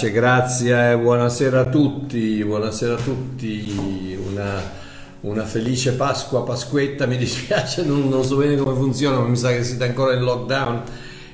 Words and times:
Pace, 0.00 0.12
grazie, 0.12 0.96
buonasera 0.96 1.60
a 1.60 1.64
tutti, 1.66 2.42
buonasera 2.42 2.94
a 2.94 2.96
tutti, 2.96 4.18
una, 4.30 4.58
una 5.20 5.44
felice 5.44 5.92
Pasqua, 5.92 6.42
Pasquetta, 6.42 7.04
mi 7.04 7.18
dispiace, 7.18 7.84
non, 7.84 8.08
non, 8.08 8.24
so 8.24 8.36
bene 8.36 8.56
come 8.56 8.74
funziona, 8.74 9.18
ma 9.18 9.26
mi 9.26 9.36
sa 9.36 9.50
che 9.50 9.62
siete 9.62 9.84
ancora 9.84 10.14
in 10.14 10.22
lockdown 10.22 10.82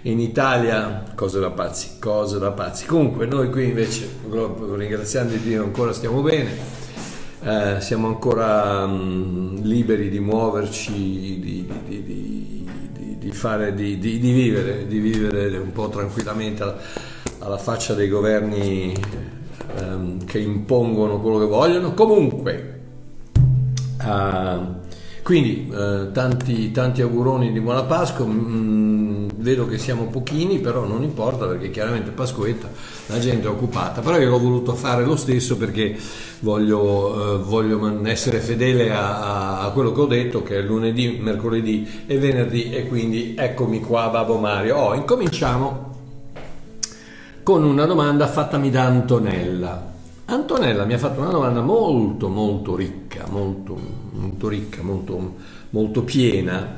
in 0.03 0.19
Italia, 0.19 1.05
cose 1.15 1.39
da 1.39 1.51
pazzi, 1.51 1.91
cose 2.01 2.41
da 2.41 2.51
pazzi. 2.51 2.87
Comunque 2.87 3.27
noi 3.27 3.51
qui 3.51 3.67
invece, 3.67 4.09
ringraziando 4.29 5.37
Dio, 5.37 5.63
ancora 5.63 5.93
stiamo 5.93 6.21
bene, 6.23 6.51
eh, 7.45 7.77
siamo 7.79 8.09
ancora 8.09 8.85
mh, 8.85 9.61
liberi 9.63 10.09
di 10.09 10.19
muoverci, 10.19 10.93
di, 10.93 11.71
di, 11.87 12.03
di, 12.03 13.17
di 13.17 13.31
fare, 13.31 13.73
di, 13.75 13.95
vivere, 13.95 14.89
di 14.89 14.99
vivere 14.99 15.57
un 15.57 15.71
po' 15.71 15.89
tranquillamente 15.89 17.15
alla 17.47 17.59
faccia 17.59 17.95
dei 17.95 18.09
governi 18.09 18.93
ehm, 19.79 20.25
che 20.25 20.39
impongono 20.41 21.21
quello 21.21 21.39
che 21.39 21.47
vogliono. 21.47 21.95
Comunque, 21.95 22.81
eh, 24.03 24.59
quindi 25.23 25.71
eh, 25.73 26.09
tanti, 26.13 26.73
tanti, 26.73 27.03
auguroni 27.03 27.53
di 27.53 27.61
buona 27.61 27.85
Pasqua. 27.85 28.27
Mm, 28.27 29.29
vedo 29.37 29.67
che 29.69 29.79
siamo 29.79 30.07
pochini, 30.07 30.59
però 30.59 30.85
non 30.87 31.05
importa 31.05 31.47
perché 31.47 31.71
chiaramente 31.71 32.11
Pasquetta 32.11 32.69
la 33.07 33.21
gente 33.21 33.47
è 33.47 33.51
occupata. 33.51 34.01
Però 34.01 34.19
io 34.19 34.35
ho 34.35 34.41
voluto 34.41 34.75
fare 34.75 35.05
lo 35.05 35.15
stesso 35.15 35.57
perché 35.57 35.97
voglio, 36.41 37.37
eh, 37.37 37.39
voglio 37.45 38.05
essere 38.09 38.41
fedele 38.41 38.91
a, 38.93 39.61
a, 39.61 39.71
quello 39.71 39.93
che 39.93 40.01
ho 40.01 40.07
detto, 40.07 40.43
che 40.43 40.59
è 40.59 40.63
lunedì, 40.63 41.19
mercoledì 41.21 42.05
e 42.07 42.19
venerdì. 42.19 42.73
E 42.73 42.89
quindi 42.89 43.37
eccomi 43.39 43.81
qua, 43.81 44.09
Babbo 44.09 44.37
Mario. 44.39 44.77
Oh, 44.77 44.95
incominciamo 44.95 45.86
con 47.47 47.63
una 47.63 47.85
domanda 47.85 48.27
fattami 48.27 48.71
da 48.71 48.87
Antonella. 48.87 49.93
Antonella 50.25 50.85
mi 50.85 50.95
ha 50.95 50.99
fatto 50.99 51.21
una 51.21 51.31
domanda 51.31 51.61
molto 51.63 52.27
molto 52.27 52.75
ricca, 52.75 53.25
molto, 53.31 53.79
molto 54.11 54.49
ricca, 54.49 54.83
molto, 54.83 55.35
molto 55.71 56.03
piena 56.03 56.75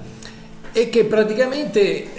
e 0.73 0.89
che 0.89 1.05
praticamente 1.05 2.15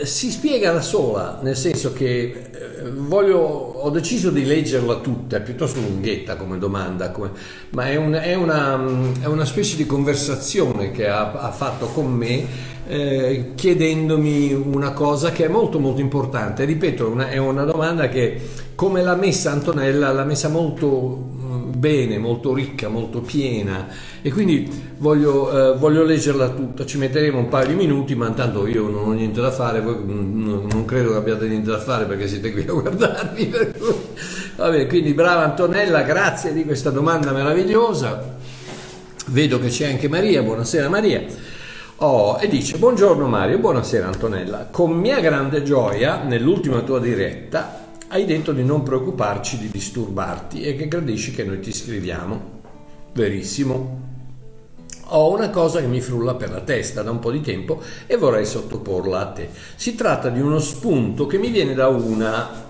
eh, 0.00 0.06
si 0.06 0.30
spiega 0.30 0.72
da 0.72 0.80
sola, 0.80 1.40
nel 1.42 1.56
senso 1.56 1.92
che 1.92 2.48
eh, 2.50 2.90
voglio, 2.90 3.38
ho 3.38 3.90
deciso 3.90 4.30
di 4.30 4.44
leggerla 4.44 4.96
tutta, 4.96 5.36
è 5.36 5.42
piuttosto 5.42 5.80
lunghetta 5.80 6.36
come 6.36 6.58
domanda, 6.58 7.10
come, 7.10 7.30
ma 7.70 7.88
è, 7.88 7.96
un, 7.96 8.12
è, 8.12 8.34
una, 8.34 8.78
è, 9.20 9.26
una, 9.26 9.44
specie 9.44 9.76
di 9.76 9.86
conversazione 9.86 10.90
che 10.90 11.08
ha, 11.08 11.32
ha 11.32 11.50
fatto 11.50 11.86
con 11.86 12.12
me 12.12 12.46
eh, 12.88 13.52
chiedendomi 13.54 14.52
una 14.52 14.92
cosa 14.92 15.30
che 15.30 15.44
è 15.44 15.48
molto 15.48 15.78
molto 15.78 16.00
importante. 16.00 16.64
Ripeto, 16.64 17.08
una, 17.08 17.28
è 17.28 17.36
una 17.36 17.64
domanda 17.64 18.08
che 18.08 18.40
come 18.74 19.02
l'ha 19.02 19.16
messa 19.16 19.50
Antonella, 19.50 20.12
l'ha 20.12 20.24
messa 20.24 20.48
molto 20.48 20.86
mm, 20.86 21.37
bene, 21.78 22.18
molto 22.18 22.52
ricca, 22.52 22.88
molto 22.88 23.20
piena 23.20 23.86
e 24.20 24.32
quindi 24.32 24.68
voglio, 24.98 25.74
eh, 25.74 25.78
voglio, 25.78 26.02
leggerla 26.02 26.50
tutta, 26.50 26.84
ci 26.84 26.98
metteremo 26.98 27.38
un 27.38 27.48
paio 27.48 27.68
di 27.68 27.74
minuti 27.74 28.14
ma 28.16 28.26
intanto 28.26 28.66
io 28.66 28.88
non 28.88 29.08
ho 29.08 29.12
niente 29.12 29.40
da 29.40 29.52
fare, 29.52 29.80
voi 29.80 29.94
mm, 29.94 30.68
non 30.70 30.84
credo 30.84 31.10
che 31.10 31.16
abbiate 31.16 31.46
niente 31.46 31.70
da 31.70 31.78
fare 31.78 32.04
perché 32.04 32.26
siete 32.26 32.52
qui 32.52 32.66
a 32.66 32.72
guardarmi. 32.72 33.50
Vabbè, 34.56 34.86
quindi 34.88 35.14
brava 35.14 35.44
Antonella, 35.44 36.02
grazie 36.02 36.52
di 36.52 36.64
questa 36.64 36.90
domanda 36.90 37.30
meravigliosa. 37.30 38.36
Vedo 39.26 39.60
che 39.60 39.68
c'è 39.68 39.90
anche 39.90 40.08
Maria, 40.08 40.42
buonasera 40.42 40.88
Maria. 40.88 41.22
Oh, 42.00 42.38
e 42.40 42.48
dice: 42.48 42.78
Buongiorno 42.78 43.26
Mario, 43.26 43.58
buonasera 43.58 44.06
Antonella. 44.06 44.68
Con 44.70 44.92
mia 44.92 45.20
grande 45.20 45.62
gioia, 45.62 46.22
nell'ultima 46.22 46.80
tua 46.80 46.98
diretta, 46.98 47.87
hai 48.08 48.24
detto 48.24 48.52
di 48.52 48.64
non 48.64 48.82
preoccuparci 48.82 49.58
di 49.58 49.68
disturbarti 49.68 50.62
e 50.62 50.74
che 50.76 50.88
gradisci 50.88 51.32
che 51.32 51.44
noi 51.44 51.60
ti 51.60 51.72
scriviamo. 51.72 52.56
Verissimo. 53.12 54.06
Ho 55.10 55.32
una 55.32 55.50
cosa 55.50 55.80
che 55.80 55.86
mi 55.86 56.00
frulla 56.00 56.34
per 56.34 56.50
la 56.50 56.60
testa 56.60 57.02
da 57.02 57.10
un 57.10 57.18
po' 57.18 57.30
di 57.30 57.40
tempo 57.40 57.82
e 58.06 58.16
vorrei 58.16 58.44
sottoporla 58.44 59.20
a 59.20 59.26
te. 59.26 59.48
Si 59.76 59.94
tratta 59.94 60.28
di 60.28 60.40
uno 60.40 60.58
spunto 60.58 61.26
che 61.26 61.38
mi 61.38 61.48
viene 61.48 61.74
da 61.74 61.88
una 61.88 62.66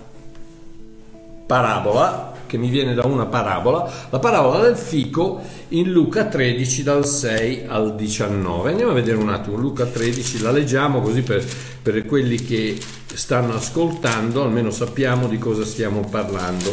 parabola 1.47 2.37
che 2.49 2.57
mi 2.57 2.71
viene 2.71 2.95
da 2.95 3.07
una 3.07 3.27
parabola, 3.27 3.89
la 4.09 4.19
parabola 4.19 4.63
del 4.63 4.77
fico 4.77 5.41
in 5.69 5.93
Luca 5.93 6.25
13 6.25 6.83
dal 6.83 7.07
6 7.07 7.67
al 7.69 7.95
19. 7.95 8.71
Andiamo 8.71 8.91
a 8.91 8.95
vedere 8.95 9.19
un 9.19 9.29
attimo, 9.29 9.57
Luca 9.57 9.85
13 9.85 10.41
la 10.41 10.51
leggiamo 10.51 11.03
così 11.03 11.21
per, 11.23 11.47
per 11.83 12.07
quelli 12.07 12.43
che 12.43 12.79
stanno 13.19 13.55
ascoltando 13.55 14.45
almeno 14.45 14.71
sappiamo 14.71 15.27
di 15.27 15.39
cosa 15.39 15.65
stiamo 15.65 16.07
parlando. 16.09 16.71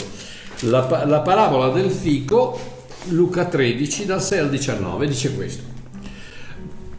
La, 0.62 1.04
la 1.06 1.22
parabola 1.22 1.70
del 1.70 1.90
fico, 1.90 2.58
Luca 3.06 3.46
13 3.46 4.06
dal 4.06 4.22
6 4.22 4.40
al 4.40 4.50
19, 4.52 5.08
dice 5.08 5.34
questo. 5.34 5.64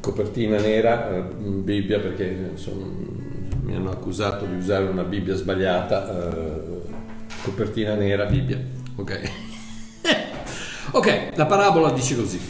Copertina 0.00 0.58
nera, 0.58 1.14
eh, 1.14 1.20
Bibbia 1.22 2.00
perché 2.00 2.48
insomma, 2.50 2.86
mi 3.62 3.74
hanno 3.74 3.90
accusato 3.90 4.46
di 4.46 4.56
usare 4.56 4.84
una 4.86 5.04
Bibbia 5.04 5.36
sbagliata. 5.36 6.28
Eh, 6.28 6.62
copertina 7.44 7.94
nera, 7.94 8.24
Bibbia. 8.24 8.60
Ok. 8.96 9.30
ok, 10.90 11.28
la 11.36 11.46
parabola 11.46 11.92
dice 11.92 12.16
così. 12.16 12.40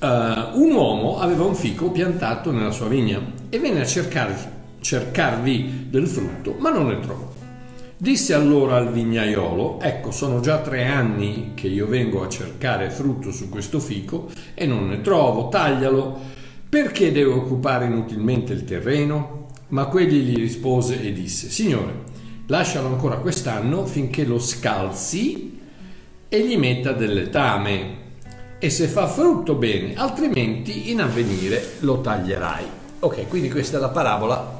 Uh, 0.00 0.60
un 0.60 0.72
uomo 0.72 1.20
aveva 1.20 1.44
un 1.44 1.54
fico 1.54 1.92
piantato 1.92 2.50
nella 2.50 2.72
sua 2.72 2.88
vigna 2.88 3.20
e 3.50 3.58
venne 3.58 3.82
a 3.82 3.86
cercar, 3.86 4.59
cercarvi 4.80 5.86
del 5.90 6.06
frutto, 6.06 6.56
ma 6.58 6.70
non 6.70 6.88
ne 6.88 7.00
trovò. 7.00 7.30
Disse 7.96 8.32
allora 8.32 8.76
al 8.76 8.92
vignaiolo, 8.92 9.78
ecco 9.78 10.10
sono 10.10 10.40
già 10.40 10.60
tre 10.60 10.86
anni 10.86 11.52
che 11.54 11.68
io 11.68 11.86
vengo 11.86 12.22
a 12.22 12.28
cercare 12.30 12.88
frutto 12.88 13.30
su 13.30 13.50
questo 13.50 13.78
fico 13.78 14.30
e 14.54 14.64
non 14.64 14.88
ne 14.88 15.02
trovo, 15.02 15.48
taglialo, 15.48 16.18
perché 16.66 17.12
devo 17.12 17.34
occupare 17.36 17.84
inutilmente 17.84 18.54
il 18.54 18.64
terreno? 18.64 19.48
Ma 19.68 19.84
quegli 19.86 20.22
gli 20.22 20.36
rispose 20.36 21.02
e 21.02 21.12
disse, 21.12 21.50
Signore, 21.50 21.92
lascialo 22.46 22.86
ancora 22.86 23.16
quest'anno 23.16 23.84
finché 23.84 24.24
lo 24.24 24.38
scalzi 24.38 25.60
e 26.26 26.46
gli 26.46 26.56
metta 26.56 26.92
del 26.92 27.12
letame 27.12 27.98
e 28.58 28.70
se 28.70 28.86
fa 28.86 29.08
frutto 29.08 29.54
bene, 29.56 29.94
altrimenti 29.94 30.90
in 30.90 31.02
avvenire 31.02 31.72
lo 31.80 32.00
taglierai. 32.00 32.64
Ok, 33.00 33.28
quindi 33.28 33.50
questa 33.50 33.76
è 33.76 33.80
la 33.80 33.88
parabola 33.88 34.59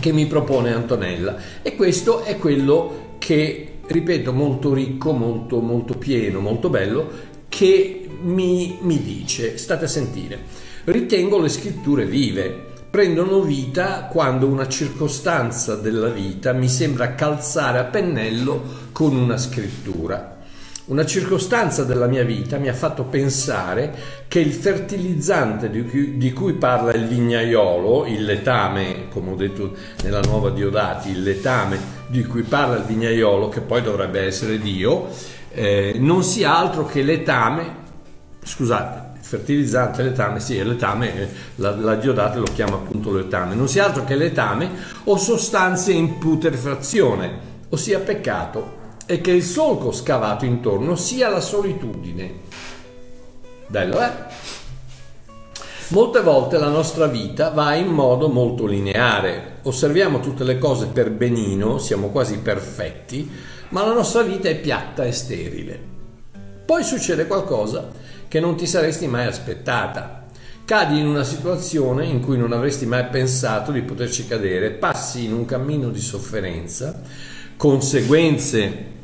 che 0.00 0.12
mi 0.12 0.26
propone 0.26 0.72
Antonella 0.72 1.36
e 1.62 1.74
questo 1.74 2.22
è 2.24 2.36
quello 2.36 3.16
che, 3.18 3.78
ripeto, 3.86 4.32
molto 4.32 4.72
ricco, 4.72 5.12
molto, 5.12 5.60
molto 5.60 5.94
pieno, 5.94 6.40
molto 6.40 6.68
bello, 6.68 7.10
che 7.48 8.08
mi, 8.20 8.78
mi 8.80 9.02
dice, 9.02 9.56
state 9.56 9.86
a 9.86 9.88
sentire, 9.88 10.38
ritengo 10.84 11.40
le 11.40 11.48
scritture 11.48 12.04
vive, 12.04 12.66
prendono 12.90 13.42
vita 13.42 14.08
quando 14.10 14.46
una 14.46 14.68
circostanza 14.68 15.76
della 15.76 16.08
vita 16.08 16.52
mi 16.52 16.68
sembra 16.68 17.14
calzare 17.14 17.78
a 17.78 17.84
pennello 17.84 18.86
con 18.92 19.14
una 19.16 19.36
scrittura. 19.36 20.37
Una 20.88 21.04
circostanza 21.04 21.84
della 21.84 22.06
mia 22.06 22.24
vita 22.24 22.56
mi 22.56 22.68
ha 22.68 22.72
fatto 22.72 23.04
pensare 23.04 23.94
che 24.26 24.40
il 24.40 24.54
fertilizzante 24.54 25.68
di 25.68 25.84
cui, 25.84 26.16
di 26.16 26.32
cui, 26.32 26.54
parla 26.54 26.94
il 26.94 27.06
vignaiolo, 27.06 28.06
il 28.06 28.24
letame, 28.24 29.08
come 29.10 29.32
ho 29.32 29.34
detto 29.34 29.74
nella 30.02 30.20
nuova 30.20 30.48
Diodati, 30.48 31.10
il 31.10 31.22
letame 31.22 31.78
di 32.06 32.24
cui 32.24 32.42
parla 32.42 32.76
il 32.76 32.84
vignaiolo, 32.84 33.50
che 33.50 33.60
poi 33.60 33.82
dovrebbe 33.82 34.22
essere 34.22 34.58
Dio, 34.58 35.08
eh, 35.50 35.96
non 35.98 36.22
sia 36.22 36.56
altro 36.56 36.86
che 36.86 37.02
letame, 37.02 37.66
scusate, 38.42 39.18
fertilizzante 39.20 40.02
letame, 40.02 40.40
sì, 40.40 40.62
letame, 40.64 41.20
eh, 41.20 41.28
la, 41.56 41.76
la 41.76 41.96
diodata 41.96 42.38
lo 42.38 42.50
chiama 42.54 42.76
appunto 42.76 43.12
letame, 43.12 43.54
non 43.54 43.68
sia 43.68 43.84
altro 43.84 44.04
che 44.04 44.16
letame 44.16 44.70
o 45.04 45.18
sostanze 45.18 45.92
in 45.92 46.16
putrefazione, 46.16 47.30
ossia 47.68 47.98
peccato, 47.98 48.77
e 49.10 49.22
che 49.22 49.30
il 49.30 49.42
solco 49.42 49.90
scavato 49.90 50.44
intorno 50.44 50.94
sia 50.94 51.30
la 51.30 51.40
solitudine. 51.40 52.30
Bello, 53.66 54.02
eh? 54.02 54.10
Molte 55.88 56.20
volte 56.20 56.58
la 56.58 56.68
nostra 56.68 57.06
vita 57.06 57.48
va 57.48 57.72
in 57.72 57.86
modo 57.86 58.28
molto 58.28 58.66
lineare, 58.66 59.60
osserviamo 59.62 60.20
tutte 60.20 60.44
le 60.44 60.58
cose 60.58 60.88
per 60.88 61.10
benino, 61.10 61.78
siamo 61.78 62.10
quasi 62.10 62.36
perfetti, 62.40 63.30
ma 63.70 63.86
la 63.86 63.94
nostra 63.94 64.20
vita 64.20 64.50
è 64.50 64.56
piatta 64.56 65.06
e 65.06 65.12
sterile. 65.12 65.80
Poi 66.66 66.84
succede 66.84 67.26
qualcosa 67.26 67.88
che 68.28 68.40
non 68.40 68.56
ti 68.56 68.66
saresti 68.66 69.06
mai 69.06 69.24
aspettata. 69.24 70.26
Cadi 70.66 70.98
in 70.98 71.06
una 71.06 71.24
situazione 71.24 72.04
in 72.04 72.20
cui 72.20 72.36
non 72.36 72.52
avresti 72.52 72.84
mai 72.84 73.06
pensato 73.06 73.72
di 73.72 73.80
poterci 73.80 74.26
cadere, 74.26 74.72
passi 74.72 75.24
in 75.24 75.32
un 75.32 75.46
cammino 75.46 75.88
di 75.88 76.00
sofferenza, 76.00 77.00
conseguenze 77.56 78.96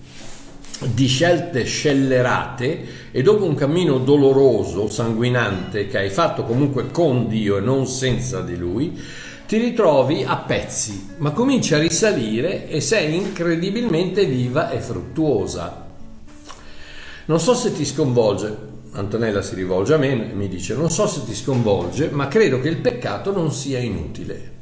di 0.80 1.06
scelte 1.06 1.64
scellerate 1.64 2.84
e 3.10 3.22
dopo 3.22 3.44
un 3.44 3.54
cammino 3.54 3.98
doloroso, 3.98 4.88
sanguinante 4.88 5.86
che 5.86 5.98
hai 5.98 6.10
fatto 6.10 6.44
comunque 6.44 6.90
con 6.90 7.28
Dio 7.28 7.56
e 7.56 7.60
non 7.60 7.86
senza 7.86 8.40
di 8.40 8.56
Lui, 8.56 8.98
ti 9.46 9.58
ritrovi 9.58 10.24
a 10.26 10.36
pezzi, 10.36 11.14
ma 11.18 11.30
cominci 11.30 11.74
a 11.74 11.78
risalire 11.78 12.68
e 12.68 12.80
sei 12.80 13.14
incredibilmente 13.14 14.24
viva 14.24 14.70
e 14.70 14.80
fruttuosa. 14.80 15.86
Non 17.26 17.40
so 17.40 17.54
se 17.54 17.72
ti 17.72 17.84
sconvolge, 17.84 18.56
Antonella 18.92 19.42
si 19.42 19.54
rivolge 19.54 19.94
a 19.94 19.98
me 19.98 20.30
e 20.30 20.34
mi 20.34 20.48
dice, 20.48 20.74
non 20.74 20.90
so 20.90 21.06
se 21.06 21.24
ti 21.24 21.34
sconvolge, 21.34 22.08
ma 22.10 22.28
credo 22.28 22.60
che 22.60 22.68
il 22.68 22.78
peccato 22.78 23.32
non 23.32 23.52
sia 23.52 23.78
inutile. 23.78 24.53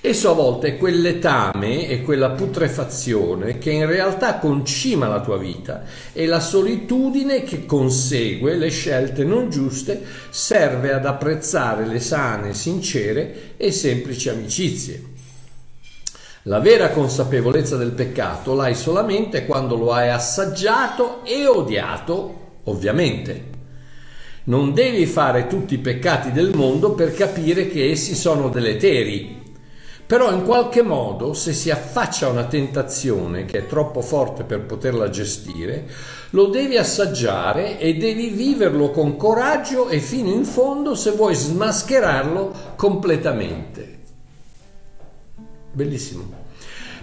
Esso 0.00 0.30
a 0.30 0.34
volte 0.34 0.68
è 0.68 0.76
quel 0.76 1.00
letame 1.00 1.88
e 1.88 2.02
quella 2.02 2.30
putrefazione 2.30 3.58
che 3.58 3.72
in 3.72 3.84
realtà 3.84 4.38
concima 4.38 5.08
la 5.08 5.20
tua 5.20 5.38
vita 5.38 5.82
e 6.12 6.26
la 6.26 6.38
solitudine 6.38 7.42
che 7.42 7.66
consegue 7.66 8.54
le 8.54 8.70
scelte 8.70 9.24
non 9.24 9.50
giuste 9.50 10.00
serve 10.30 10.92
ad 10.92 11.04
apprezzare 11.04 11.84
le 11.84 11.98
sane, 11.98 12.54
sincere 12.54 13.54
e 13.56 13.72
semplici 13.72 14.28
amicizie. 14.28 15.02
La 16.42 16.60
vera 16.60 16.90
consapevolezza 16.90 17.76
del 17.76 17.90
peccato 17.90 18.54
l'hai 18.54 18.76
solamente 18.76 19.46
quando 19.46 19.74
lo 19.74 19.92
hai 19.92 20.10
assaggiato 20.10 21.24
e 21.24 21.44
odiato, 21.44 22.60
ovviamente. 22.64 23.46
Non 24.44 24.72
devi 24.72 25.06
fare 25.06 25.48
tutti 25.48 25.74
i 25.74 25.78
peccati 25.78 26.30
del 26.30 26.54
mondo 26.54 26.92
per 26.92 27.12
capire 27.14 27.66
che 27.66 27.90
essi 27.90 28.14
sono 28.14 28.48
deleteri 28.48 29.37
però 30.08 30.32
in 30.32 30.42
qualche 30.42 30.80
modo, 30.80 31.34
se 31.34 31.52
si 31.52 31.70
affaccia 31.70 32.28
una 32.28 32.46
tentazione 32.46 33.44
che 33.44 33.58
è 33.58 33.66
troppo 33.66 34.00
forte 34.00 34.42
per 34.42 34.62
poterla 34.62 35.10
gestire, 35.10 35.86
lo 36.30 36.46
devi 36.46 36.78
assaggiare 36.78 37.78
e 37.78 37.94
devi 37.94 38.30
viverlo 38.30 38.90
con 38.90 39.18
coraggio 39.18 39.90
e 39.90 39.98
fino 39.98 40.30
in 40.30 40.46
fondo 40.46 40.94
se 40.94 41.10
vuoi 41.10 41.34
smascherarlo 41.34 42.52
completamente. 42.76 43.98
Bellissimo. 45.72 46.46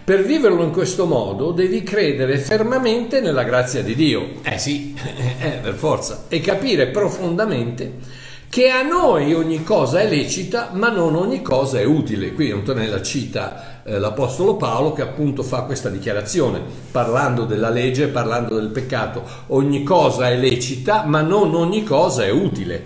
Per 0.04 0.24
viverlo 0.24 0.64
in 0.64 0.72
questo 0.72 1.06
modo 1.06 1.52
devi 1.52 1.84
credere 1.84 2.40
fermamente 2.40 3.22
nella 3.22 3.44
grazia 3.44 3.84
di 3.84 3.94
Dio. 3.94 4.42
Eh 4.42 4.58
sì, 4.58 4.98
eh, 5.42 5.60
per 5.62 5.76
forza. 5.76 6.24
E 6.28 6.42
capire 6.42 6.88
profondamente 6.88 8.24
che 8.56 8.70
a 8.70 8.84
noi 8.84 9.34
ogni 9.34 9.66
cosa 9.66 10.00
è 10.00 10.08
lecita, 10.08 10.70
ma 10.72 10.88
non 10.88 11.14
ogni 11.16 11.42
cosa 11.42 11.78
è 11.78 11.84
utile. 11.84 12.32
Qui 12.32 12.52
Antonella 12.52 13.02
cita 13.02 13.82
eh, 13.84 14.00
l'Apostolo 14.00 14.56
Paolo 14.56 14.94
che 14.94 15.02
appunto 15.02 15.44
fa 15.44 15.64
questa 15.64 15.90
dichiarazione, 15.90 16.62
parlando 16.90 17.44
della 17.44 17.70
legge, 17.70 18.08
parlando 18.08 18.56
del 18.56 18.70
peccato. 18.70 19.24
Ogni 19.48 19.84
cosa 19.84 20.30
è 20.30 20.38
lecita, 20.38 21.04
ma 21.04 21.20
non 21.20 21.54
ogni 21.54 21.84
cosa 21.84 22.24
è 22.24 22.30
utile. 22.30 22.86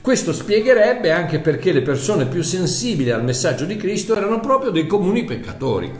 Questo 0.00 0.32
spiegherebbe 0.32 1.12
anche 1.12 1.38
perché 1.38 1.72
le 1.72 1.82
persone 1.82 2.24
più 2.24 2.40
sensibili 2.40 3.10
al 3.10 3.22
messaggio 3.22 3.66
di 3.66 3.76
Cristo 3.76 4.16
erano 4.16 4.40
proprio 4.40 4.70
dei 4.70 4.86
comuni 4.86 5.24
peccatori. 5.24 5.92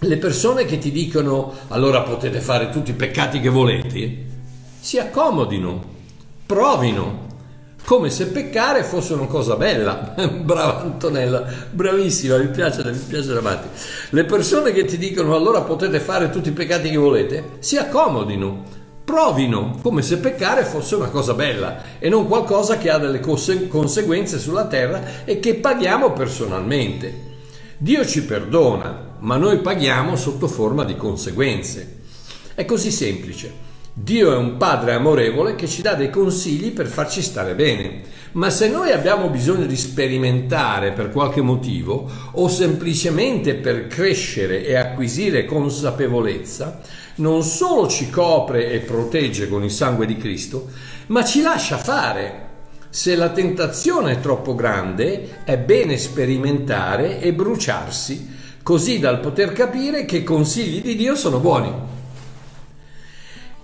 Le 0.00 0.16
persone 0.18 0.66
che 0.66 0.76
ti 0.76 0.90
dicono 0.90 1.54
allora 1.68 2.02
potete 2.02 2.40
fare 2.40 2.68
tutti 2.68 2.90
i 2.90 2.94
peccati 2.94 3.40
che 3.40 3.48
volete, 3.48 4.26
si 4.78 4.98
accomodino, 4.98 5.82
provino, 6.44 7.27
come 7.88 8.10
se 8.10 8.26
peccare 8.26 8.84
fosse 8.84 9.14
una 9.14 9.24
cosa 9.24 9.56
bella. 9.56 10.12
Brava 10.44 10.82
Antonella, 10.82 11.42
bravissima, 11.70 12.36
mi 12.36 12.48
piace, 12.48 12.84
mi 12.84 12.98
piace 12.98 13.32
da 13.32 13.40
matti. 13.40 13.66
Le 14.10 14.24
persone 14.24 14.72
che 14.72 14.84
ti 14.84 14.98
dicono 14.98 15.34
allora 15.34 15.62
potete 15.62 15.98
fare 15.98 16.28
tutti 16.28 16.50
i 16.50 16.52
peccati 16.52 16.90
che 16.90 16.98
volete, 16.98 17.52
si 17.60 17.78
accomodino, 17.78 18.62
provino 19.02 19.78
come 19.80 20.02
se 20.02 20.18
peccare 20.18 20.66
fosse 20.66 20.96
una 20.96 21.08
cosa 21.08 21.32
bella 21.32 21.98
e 21.98 22.10
non 22.10 22.28
qualcosa 22.28 22.76
che 22.76 22.90
ha 22.90 22.98
delle 22.98 23.20
conseguenze 23.20 24.38
sulla 24.38 24.66
terra 24.66 25.24
e 25.24 25.40
che 25.40 25.54
paghiamo 25.54 26.12
personalmente. 26.12 27.26
Dio 27.78 28.04
ci 28.04 28.22
perdona, 28.22 29.14
ma 29.20 29.38
noi 29.38 29.60
paghiamo 29.60 30.14
sotto 30.14 30.46
forma 30.46 30.84
di 30.84 30.94
conseguenze. 30.94 32.00
È 32.54 32.66
così 32.66 32.90
semplice. 32.90 33.67
Dio 34.00 34.32
è 34.32 34.36
un 34.36 34.56
padre 34.56 34.92
amorevole 34.92 35.56
che 35.56 35.66
ci 35.66 35.82
dà 35.82 35.94
dei 35.94 36.08
consigli 36.08 36.70
per 36.70 36.86
farci 36.86 37.20
stare 37.20 37.56
bene, 37.56 38.02
ma 38.32 38.48
se 38.48 38.68
noi 38.68 38.92
abbiamo 38.92 39.28
bisogno 39.28 39.66
di 39.66 39.76
sperimentare 39.76 40.92
per 40.92 41.10
qualche 41.10 41.42
motivo 41.42 42.08
o 42.34 42.46
semplicemente 42.46 43.56
per 43.56 43.88
crescere 43.88 44.64
e 44.64 44.76
acquisire 44.76 45.44
consapevolezza, 45.46 46.80
non 47.16 47.42
solo 47.42 47.88
ci 47.88 48.08
copre 48.08 48.70
e 48.70 48.78
protegge 48.78 49.48
con 49.48 49.64
il 49.64 49.72
sangue 49.72 50.06
di 50.06 50.16
Cristo, 50.16 50.68
ma 51.08 51.24
ci 51.24 51.42
lascia 51.42 51.76
fare. 51.76 52.46
Se 52.90 53.16
la 53.16 53.30
tentazione 53.30 54.12
è 54.12 54.20
troppo 54.20 54.54
grande, 54.54 55.42
è 55.42 55.58
bene 55.58 55.98
sperimentare 55.98 57.20
e 57.20 57.32
bruciarsi, 57.32 58.28
così 58.62 59.00
dal 59.00 59.18
poter 59.18 59.52
capire 59.52 60.04
che 60.04 60.18
i 60.18 60.24
consigli 60.24 60.80
di 60.80 60.94
Dio 60.94 61.16
sono 61.16 61.40
buoni 61.40 61.96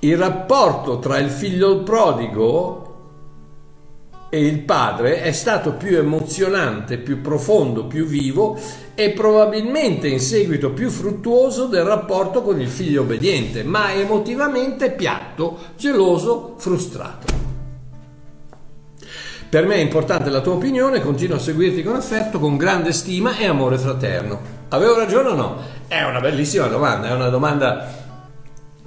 il 0.04 0.18
rapporto 0.18 0.98
tra 0.98 1.18
il 1.18 1.30
figlio 1.30 1.82
prodigo 1.82 2.82
e 4.28 4.44
il 4.44 4.58
padre 4.60 5.22
è 5.22 5.32
stato 5.32 5.72
più 5.72 5.96
emozionante, 5.96 6.98
più 6.98 7.22
profondo, 7.22 7.86
più 7.86 8.04
vivo 8.04 8.58
e 8.94 9.10
probabilmente 9.10 10.08
in 10.08 10.20
seguito 10.20 10.72
più 10.72 10.90
fruttuoso 10.90 11.66
del 11.66 11.84
rapporto 11.84 12.42
con 12.42 12.60
il 12.60 12.68
figlio 12.68 13.02
obbediente, 13.02 13.62
ma 13.62 13.92
emotivamente 13.94 14.90
piatto, 14.90 15.58
geloso, 15.76 16.54
frustrato. 16.58 17.32
Per 19.48 19.66
me 19.66 19.76
è 19.76 19.80
importante 19.80 20.30
la 20.30 20.40
tua 20.40 20.54
opinione, 20.54 21.00
continuo 21.00 21.36
a 21.36 21.40
seguirti 21.40 21.82
con 21.82 21.94
affetto, 21.94 22.38
con 22.38 22.56
grande 22.56 22.92
stima 22.92 23.38
e 23.38 23.46
amore 23.46 23.78
fraterno. 23.78 24.40
Avevo 24.68 24.96
ragione 24.96 25.28
o 25.28 25.34
no? 25.34 25.56
È 25.86 26.02
una 26.02 26.20
bellissima 26.20 26.66
domanda, 26.66 27.08
è 27.08 27.12
una 27.12 27.28
domanda 27.28 28.03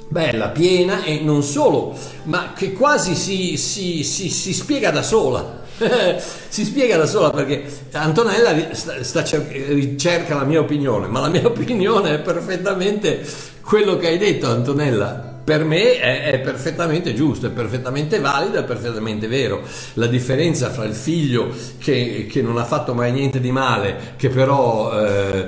bella, 0.08 0.50
piena 0.50 1.04
e 1.04 1.20
non 1.22 1.44
solo, 1.44 1.98
ma 2.24 2.54
che 2.56 2.74
quasi 2.74 3.16
si, 3.16 3.58
si, 3.58 4.04
si, 4.04 4.30
si 4.30 4.54
spiega 4.54 4.92
da 4.92 5.02
sola. 5.02 5.66
si 6.50 6.66
spiega 6.66 6.98
da 6.98 7.06
sola 7.06 7.30
perché 7.30 7.64
Antonella 7.92 8.74
sta, 8.74 9.04
sta 9.04 9.24
cerca 9.24 10.34
la 10.34 10.44
mia 10.44 10.60
opinione, 10.60 11.08
ma 11.08 11.20
la 11.20 11.30
mia 11.30 11.46
opinione 11.48 12.16
è 12.16 12.20
perfettamente 12.20 13.24
quello 13.62 13.98
che 13.98 14.08
hai 14.08 14.18
detto 14.18 14.50
Antonella 14.50 15.37
per 15.48 15.64
me 15.64 15.98
è, 15.98 16.24
è, 16.24 16.40
perfettamente 16.40 17.14
giusto, 17.14 17.48
è 17.48 17.52
perfettamente 17.52 18.20
valido, 18.20 18.60
è 18.60 18.66
perfettamente 18.66 19.28
vero. 19.28 19.62
La 19.94 20.08
differenza 20.08 20.70
fra 20.72 20.84
il 20.84 20.94
figlio 20.94 21.48
che, 21.78 22.28
che 22.30 22.42
non 22.42 22.58
ha 22.58 22.66
fatto 22.66 22.94
mai 22.94 23.14
niente 23.14 23.40
di 23.40 23.50
male, 23.50 24.16
che 24.18 24.28
però 24.28 24.92
eh, 24.92 25.48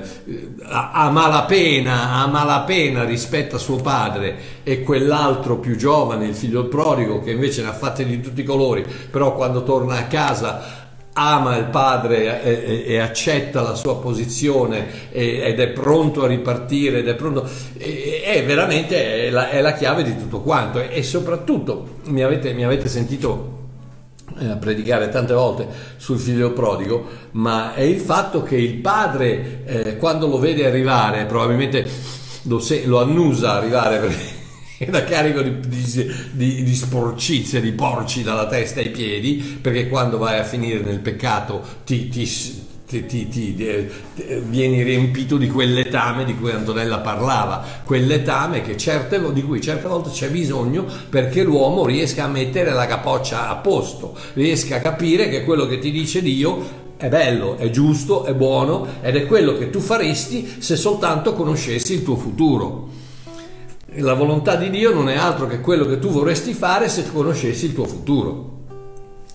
a 0.62 1.10
malapena, 1.10 2.14
a 2.14 2.28
malapena 2.28 3.04
rispetta 3.04 3.58
suo 3.58 3.76
padre, 3.76 4.38
e 4.64 4.84
quell'altro 4.84 5.58
più 5.58 5.76
giovane, 5.76 6.28
il 6.28 6.36
figlio 6.36 6.68
prodigo, 6.68 7.22
che 7.22 7.32
invece 7.32 7.62
ne 7.62 7.68
ha 7.68 7.74
fatte 7.74 8.06
di 8.06 8.22
tutti 8.22 8.40
i 8.40 8.46
colori, 8.46 8.86
però 9.12 9.36
quando 9.36 9.64
torna 9.64 9.98
a 9.98 10.04
casa 10.04 10.89
ama 11.20 11.58
il 11.58 11.66
padre 11.66 12.42
e, 12.42 12.52
e, 12.52 12.94
e, 12.94 13.00
accetta 13.00 13.62
la 13.62 13.76
sua 13.76 14.00
posizione 14.00 15.12
e, 15.12 15.42
ed 15.42 15.60
è 15.60 15.68
pronto 15.70 16.24
a 16.24 16.28
ripartire 16.28 17.00
ed 17.00 17.08
è 17.10 17.16
pronto 17.16 17.48
è 17.78 18.44
veramente 18.46 19.28
è 19.28 19.30
la, 19.30 19.50
è 19.50 19.60
la, 19.60 19.74
chiave 19.74 20.04
di 20.04 20.18
tutto 20.18 20.40
quanto. 20.40 20.80
E, 20.80 21.04
soprattutto 21.04 21.98
mi 22.06 22.24
avete, 22.24 22.54
mi 22.54 22.64
avete 22.64 22.88
sentito 22.88 23.58
eh, 24.40 24.56
predicare 24.58 25.10
tante 25.10 25.34
volte 25.34 25.68
sul 25.98 26.20
figlio 26.20 26.54
prodigo 26.54 27.06
ma 27.32 27.74
è 27.74 27.82
il 27.82 28.00
fatto 28.00 28.42
che 28.42 28.56
il 28.56 28.76
padre 28.76 29.64
eh, 29.66 29.98
quando 29.98 30.28
lo 30.28 30.40
vede 30.40 30.66
arrivare 30.66 31.26
probabilmente 31.26 31.86
lo, 32.44 32.60
se, 32.60 32.86
lo 32.86 33.02
annusa 33.02 33.54
arrivare 33.54 33.98
perché 33.98 34.39
era 34.86 35.04
carico 35.04 35.42
di, 35.42 35.60
di, 35.60 36.12
di, 36.32 36.64
di, 36.64 36.76
sporcizie, 36.76 37.60
di 37.60 37.74
porci 37.74 38.24
dalla 38.24 38.48
testa 38.48 38.80
ai 38.80 38.90
piedi, 38.90 39.60
perché 39.62 39.90
quando 39.90 40.18
vai 40.18 40.40
a 40.40 40.44
finire 40.44 40.80
nel 40.80 41.00
peccato 41.00 41.62
ti, 41.84 42.08
ti, 42.08 42.26
ti, 42.86 43.06
ti 43.28 43.56
eh, 43.58 43.90
vieni 44.48 44.82
riempito 44.82 45.36
di 45.36 45.50
quel 45.50 45.74
letame 45.74 46.24
di 46.24 46.34
cui 46.36 46.52
Antonella 46.52 47.00
parlava, 47.00 47.64
quel 47.84 48.06
letame 48.06 48.64
certe, 48.78 49.22
di 49.34 49.44
cui 49.44 49.60
certe 49.60 49.88
volte 49.90 50.12
c'è 50.12 50.30
bisogno 50.30 50.86
perché 51.10 51.44
l'uomo 51.44 51.86
riesca 51.86 52.24
a 52.24 52.28
mettere 52.28 52.72
la 52.72 52.86
capoccia 52.86 53.50
a 53.50 53.58
posto, 53.58 54.16
riesca 54.34 54.78
a 54.78 54.80
capire 54.80 55.28
che 55.28 55.44
quello 55.44 55.68
che 55.68 55.80
ti 55.80 55.92
dice 55.92 56.22
Dio 56.22 56.88
è 56.96 57.10
bello, 57.10 57.58
è 57.58 57.70
giusto, 57.70 58.24
è 58.24 58.34
buono 58.34 58.88
ed 59.02 59.18
è 59.18 59.26
quello 59.26 59.58
che 59.58 59.70
tu 59.70 59.80
faresti 59.80 60.56
se 60.60 60.78
soltanto 60.78 61.34
conoscessi 61.34 61.94
il 61.94 62.04
tuo 62.04 62.16
futuro. 62.16 63.00
La 63.96 64.14
volontà 64.14 64.56
di 64.56 64.70
Dio 64.70 64.94
non 64.94 65.10
è 65.10 65.16
altro 65.16 65.48
che 65.48 65.62
quello 65.62 65.86
che 65.86 66.00
tu 66.00 66.10
vorresti 66.10 66.54
fare 66.54 66.90
se 66.90 67.12
conoscessi 67.12 67.66
il 67.66 67.74
tuo 67.74 67.86
futuro. 67.86 68.58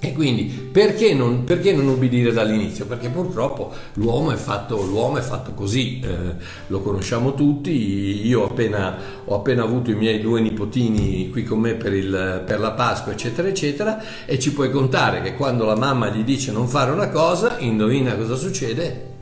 E 0.05 0.13
quindi 0.13 0.45
perché 0.45 1.15
non, 1.15 1.45
perché 1.45 1.73
non, 1.73 1.89
ubbidire 1.89 2.31
dall'inizio? 2.31 2.85
Perché 2.85 3.09
purtroppo 3.09 3.73
l'uomo 3.95 4.33
è 4.33 4.37
fatto, 4.37 4.83
l'uomo 4.83 5.17
è 5.17 5.23
fatto 5.23 5.53
così, 5.55 6.01
eh, 6.01 6.35
lo 6.67 6.83
conosciamo 6.83 7.33
tutti, 7.33 8.27
io 8.27 8.45
appena, 8.45 8.99
ho 9.25 9.37
appena, 9.37 9.63
avuto 9.63 9.91
i 9.91 9.95
miei 9.95 10.21
due 10.21 10.43
nipotini 10.43 11.31
qui 11.31 11.43
con 11.45 11.61
me 11.61 11.73
per, 11.73 11.95
il, 11.95 12.43
per 12.45 12.61
la 12.61 12.73
Pasqua, 12.73 13.13
eccetera, 13.13 13.49
eccetera, 13.49 14.27
e 14.27 14.39
ci 14.39 14.53
puoi 14.53 14.71
contare 14.71 15.23
che 15.23 15.35
quando 15.37 15.65
la 15.65 15.77
mamma 15.77 16.11
gli 16.11 16.23
dice 16.23 16.53
non 16.53 16.69
fare 16.69 16.91
una 16.91 17.09
cosa, 17.09 17.57
indovina 17.61 18.15
cosa 18.15 18.35
succede? 18.35 19.14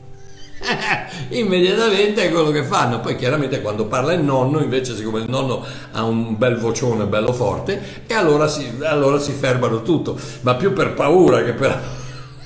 Immediatamente 1.31 2.25
è 2.25 2.31
quello 2.31 2.51
che 2.51 2.63
fanno. 2.63 3.01
Poi 3.01 3.17
chiaramente 3.17 3.61
quando 3.61 3.87
parla 3.87 4.13
il 4.13 4.23
nonno, 4.23 4.61
invece 4.61 4.95
siccome 4.95 5.21
il 5.21 5.29
nonno 5.29 5.65
ha 5.93 6.03
un 6.05 6.37
bel 6.37 6.57
vocione 6.57 7.05
bello 7.05 7.33
forte, 7.33 8.03
e 8.07 8.15
allora 8.15 8.49
si, 8.49 8.71
allora 8.83 9.19
si 9.19 9.33
fermano 9.33 9.83
tutto, 9.83 10.19
ma 10.43 10.55
più 10.55 10.73
per 10.73 10.95
paura 10.95 11.43
che 11.43 11.53
per 11.53 12.01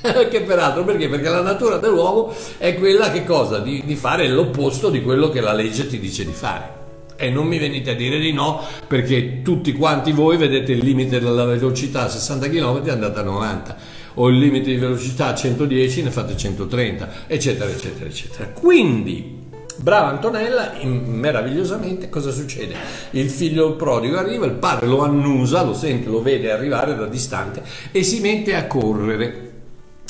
che 0.31 0.43
peraltro 0.43 0.85
perché? 0.85 1.09
Perché 1.09 1.29
la 1.29 1.43
natura 1.43 1.79
dell'uomo 1.79 2.33
è 2.59 2.77
quella 2.77 3.11
che 3.11 3.25
cosa? 3.25 3.59
Di, 3.59 3.83
di, 3.85 3.97
fare 3.97 4.29
l'opposto 4.29 4.89
di 4.89 5.03
quello 5.03 5.31
che 5.31 5.41
la 5.41 5.53
legge 5.53 5.87
ti 5.87 5.99
dice 5.99 6.25
di 6.25 6.33
fare. 6.33 6.75
E 7.17 7.31
non 7.31 7.47
mi 7.47 7.59
venite 7.59 7.93
a 7.93 7.95
dire 7.95 8.19
di 8.19 8.33
no 8.33 8.61
perché 8.87 9.41
tutti 9.43 9.73
quanti 9.73 10.13
voi 10.13 10.37
vedete 10.37 10.73
il 10.73 10.85
limite 10.85 11.19
della 11.19 11.45
velocità 11.45 12.03
a 12.05 12.09
60 12.09 12.49
km 12.49 12.83
e 12.85 12.91
andate 12.91 13.21
a 13.21 13.23
90 13.23 13.77
o 14.19 14.29
il 14.29 14.39
limite 14.39 14.71
di 14.71 14.77
velocità 14.77 15.29
a 15.29 15.35
110 15.35 16.03
ne 16.03 16.11
fate 16.11 16.37
130 16.37 17.09
eccetera 17.27 17.71
eccetera 17.71 18.07
eccetera 18.07 18.49
quindi 18.49 19.45
Brava 19.79 20.09
Antonella, 20.09 20.73
meravigliosamente 20.83 22.09
cosa 22.09 22.31
succede? 22.31 22.75
Il 23.11 23.29
figlio 23.29 23.77
prodigo 23.77 24.17
arriva, 24.17 24.47
il 24.47 24.53
padre 24.53 24.87
lo 24.87 25.03
annusa, 25.03 25.63
lo 25.63 25.75
sente, 25.75 26.09
lo 26.09 26.23
vede 26.23 26.51
arrivare 26.51 26.97
da 26.97 27.05
distante 27.05 27.63
e 27.93 28.03
si 28.03 28.21
mette 28.21 28.55
a 28.55 28.67
correre 28.67 29.47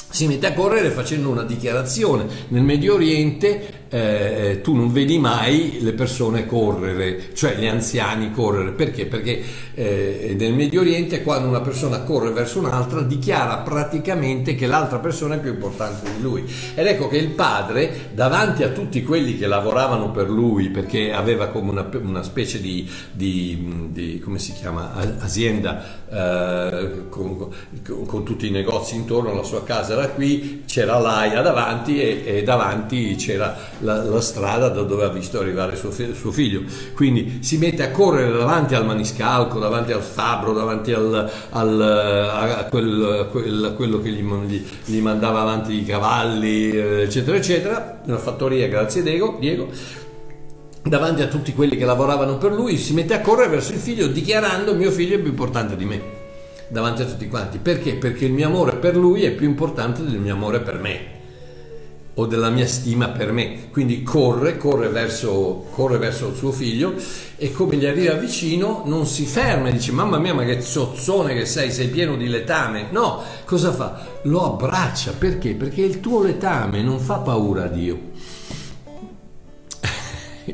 si 0.08 0.26
mette 0.28 0.46
a 0.46 0.54
correre 0.54 0.90
facendo 0.90 1.28
una 1.28 1.42
dichiarazione. 1.42 2.26
Nel 2.48 2.62
Medio 2.62 2.94
Oriente 2.94 3.85
eh, 3.88 4.60
tu 4.62 4.74
non 4.74 4.92
vedi 4.92 5.18
mai 5.18 5.78
le 5.80 5.92
persone 5.92 6.46
correre, 6.46 7.34
cioè 7.34 7.56
gli 7.56 7.66
anziani 7.66 8.32
correre. 8.32 8.72
Perché? 8.72 9.06
Perché 9.06 9.42
eh, 9.74 10.34
nel 10.38 10.54
Medio 10.54 10.80
Oriente 10.80 11.22
quando 11.22 11.48
una 11.48 11.60
persona 11.60 12.00
corre 12.00 12.30
verso 12.30 12.58
un'altra 12.58 13.02
dichiara 13.02 13.58
praticamente 13.58 14.54
che 14.54 14.66
l'altra 14.66 14.98
persona 14.98 15.36
è 15.36 15.38
più 15.38 15.52
importante 15.52 16.10
di 16.16 16.22
lui. 16.22 16.44
Ed 16.74 16.86
ecco 16.86 17.08
che 17.08 17.16
il 17.16 17.30
padre, 17.30 18.10
davanti 18.12 18.62
a 18.62 18.70
tutti 18.70 19.02
quelli 19.02 19.36
che 19.36 19.46
lavoravano 19.46 20.10
per 20.10 20.30
lui, 20.30 20.70
perché 20.70 21.12
aveva 21.12 21.48
come 21.48 21.70
una, 21.70 21.88
una 22.02 22.22
specie 22.22 22.60
di, 22.60 22.88
di, 23.12 23.88
di, 23.90 24.18
come 24.18 24.38
si 24.38 24.52
chiama, 24.52 24.92
azienda 25.18 26.04
eh, 26.10 27.08
con, 27.08 27.48
con, 27.84 28.24
tutti 28.24 28.46
i 28.48 28.50
negozi 28.50 28.96
intorno, 28.96 29.34
la 29.34 29.42
sua 29.42 29.62
casa 29.62 29.92
era 29.92 30.08
qui, 30.08 30.62
c'era 30.66 30.98
l'AIA 30.98 31.42
davanti 31.42 32.00
e, 32.00 32.22
e 32.24 32.42
davanti 32.42 33.14
c'era 33.16 33.74
la, 33.80 34.02
la, 34.02 34.20
strada 34.20 34.68
da 34.68 34.82
dove 34.82 35.04
ha 35.04 35.08
visto 35.08 35.38
arrivare 35.38 35.76
suo, 35.76 35.90
suo, 35.90 36.30
figlio. 36.30 36.62
Quindi 36.94 37.38
si 37.40 37.58
mette 37.58 37.82
a 37.82 37.90
correre 37.90 38.36
davanti 38.36 38.74
al 38.74 38.84
maniscalco, 38.84 39.58
davanti 39.58 39.92
al 39.92 40.02
fabbro, 40.02 40.52
davanti 40.52 40.92
al, 40.92 41.30
al, 41.50 41.80
a 41.80 42.64
quel, 42.70 43.28
quel, 43.30 43.74
quello 43.76 44.00
che 44.00 44.10
gli, 44.10 44.22
gli, 44.22 44.66
gli, 44.84 45.00
mandava 45.00 45.40
avanti 45.40 45.74
i 45.74 45.84
cavalli, 45.84 46.70
eh, 46.70 47.02
eccetera, 47.02 47.36
eccetera, 47.36 48.00
una 48.06 48.18
fattoria, 48.18 48.68
grazie 48.68 49.02
Diego, 49.02 49.36
Diego 49.38 49.68
davanti 50.82 51.20
a 51.20 51.26
tutti 51.26 51.52
quelli 51.52 51.76
che 51.76 51.84
lavoravano 51.84 52.38
per 52.38 52.52
lui, 52.52 52.78
si 52.78 52.94
mette 52.94 53.12
a 53.12 53.20
correre 53.20 53.48
verso 53.48 53.72
il 53.72 53.78
figlio 53.78 54.06
dichiarando 54.06 54.72
mio 54.74 54.92
figlio 54.92 55.16
è 55.16 55.18
più 55.18 55.30
importante 55.30 55.74
di 55.74 55.84
me, 55.84 56.00
davanti 56.68 57.02
a 57.02 57.06
tutti 57.06 57.26
quanti. 57.28 57.58
Perché? 57.58 57.94
Perché 57.94 58.26
il 58.26 58.32
mio 58.32 58.46
amore 58.46 58.76
per 58.76 58.96
lui 58.96 59.24
è 59.24 59.32
più 59.32 59.48
importante 59.48 60.04
del 60.04 60.20
mio 60.20 60.34
amore 60.34 60.60
per 60.60 60.78
me 60.78 61.15
o 62.18 62.26
della 62.26 62.50
mia 62.50 62.66
stima 62.66 63.08
per 63.08 63.32
me. 63.32 63.70
Quindi 63.70 64.02
corre, 64.02 64.56
corre 64.56 64.88
verso, 64.88 65.66
corre 65.70 65.98
verso 65.98 66.28
il 66.28 66.36
suo 66.36 66.52
figlio 66.52 66.94
e 67.36 67.52
come 67.52 67.76
gli 67.76 67.84
arriva 67.84 68.14
vicino 68.14 68.82
non 68.86 69.06
si 69.06 69.26
ferma 69.26 69.68
e 69.68 69.72
dice 69.72 69.92
mamma 69.92 70.18
mia 70.18 70.32
ma 70.32 70.44
che 70.44 70.62
zozzone 70.62 71.34
che 71.34 71.44
sei, 71.44 71.70
sei 71.70 71.88
pieno 71.88 72.16
di 72.16 72.28
letame. 72.28 72.88
No, 72.90 73.22
cosa 73.44 73.72
fa? 73.72 74.06
Lo 74.22 74.44
abbraccia 74.44 75.12
perché? 75.12 75.54
Perché 75.54 75.82
il 75.82 76.00
tuo 76.00 76.22
letame 76.22 76.82
non 76.82 76.98
fa 76.98 77.18
paura 77.18 77.64
a 77.64 77.68
Dio 77.68 78.14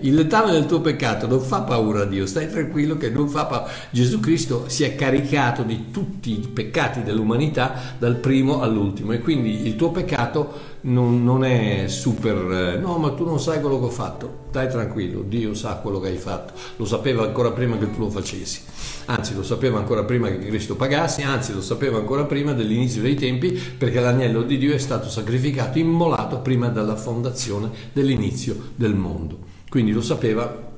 il 0.01 0.15
letame 0.15 0.53
del 0.53 0.67
tuo 0.67 0.81
peccato 0.81 1.27
non 1.27 1.41
fa 1.41 1.61
paura 1.63 2.03
a 2.03 2.05
Dio, 2.07 2.27
stai 2.27 2.49
tranquillo 2.49 2.97
che 2.97 3.11
non 3.11 3.29
fa 3.29 3.47
paura. 3.47 3.71
Gesù 3.91 4.21
Cristo 4.21 4.65
si 4.69 4.85
è 4.85 4.95
caricato 4.95 5.63
di 5.63 5.91
tutti 5.91 6.33
i 6.33 6.49
peccati 6.49 7.03
dell'umanità 7.03 7.75
dal 7.99 8.17
primo 8.17 8.63
all'ultimo 8.63 9.13
e 9.13 9.21
quindi 9.21 9.67
il 9.67 9.77
tuo 9.77 9.91
peccato 9.91 10.71
non, 10.83 11.23
non 11.23 11.45
è 11.45 11.87
super, 11.89 12.75
eh, 12.75 12.79
no 12.79 12.97
ma 12.97 13.13
tu 13.13 13.25
non 13.25 13.39
sai 13.39 13.61
quello 13.61 13.79
che 13.79 13.85
ho 13.85 13.91
fatto, 13.91 14.47
stai 14.51 14.69
tranquillo, 14.69 15.23
Dio 15.23 15.55
sa 15.55 15.75
quello 15.75 16.01
che 16.01 16.09
hai 16.09 16.17
fatto, 16.17 16.55
lo 16.77 16.85
sapeva 16.85 17.23
ancora 17.23 17.53
prima 17.53 17.77
che 17.79 17.91
tu 17.91 18.01
lo 18.01 18.11
facessi, 18.11 18.63
anzi 19.07 19.35
lo 19.35 19.45
sapeva 19.45 19.79
ancora 19.79 20.03
prima 20.05 20.29
che 20.29 20.39
Cristo 20.39 20.75
pagasse, 20.75 21.23
anzi 21.23 21.53
lo 21.53 21.63
sapeva 21.63 21.99
ancora 21.99 22.25
prima 22.25 22.53
dell'inizio 22.53 23.03
dei 23.03 23.15
tempi 23.15 23.51
perché 23.53 24.01
l'agnello 24.01 24.43
di 24.43 24.59
Dio 24.59 24.75
è 24.75 24.79
stato 24.79 25.09
sacrificato, 25.09 25.79
immolato 25.79 26.39
prima 26.39 26.69
della 26.69 26.97
fondazione 26.97 27.71
dell'inizio 27.93 28.71
del 28.75 28.95
mondo 28.95 29.52
quindi 29.73 29.93
lo 29.93 30.03
sapeva 30.03 30.72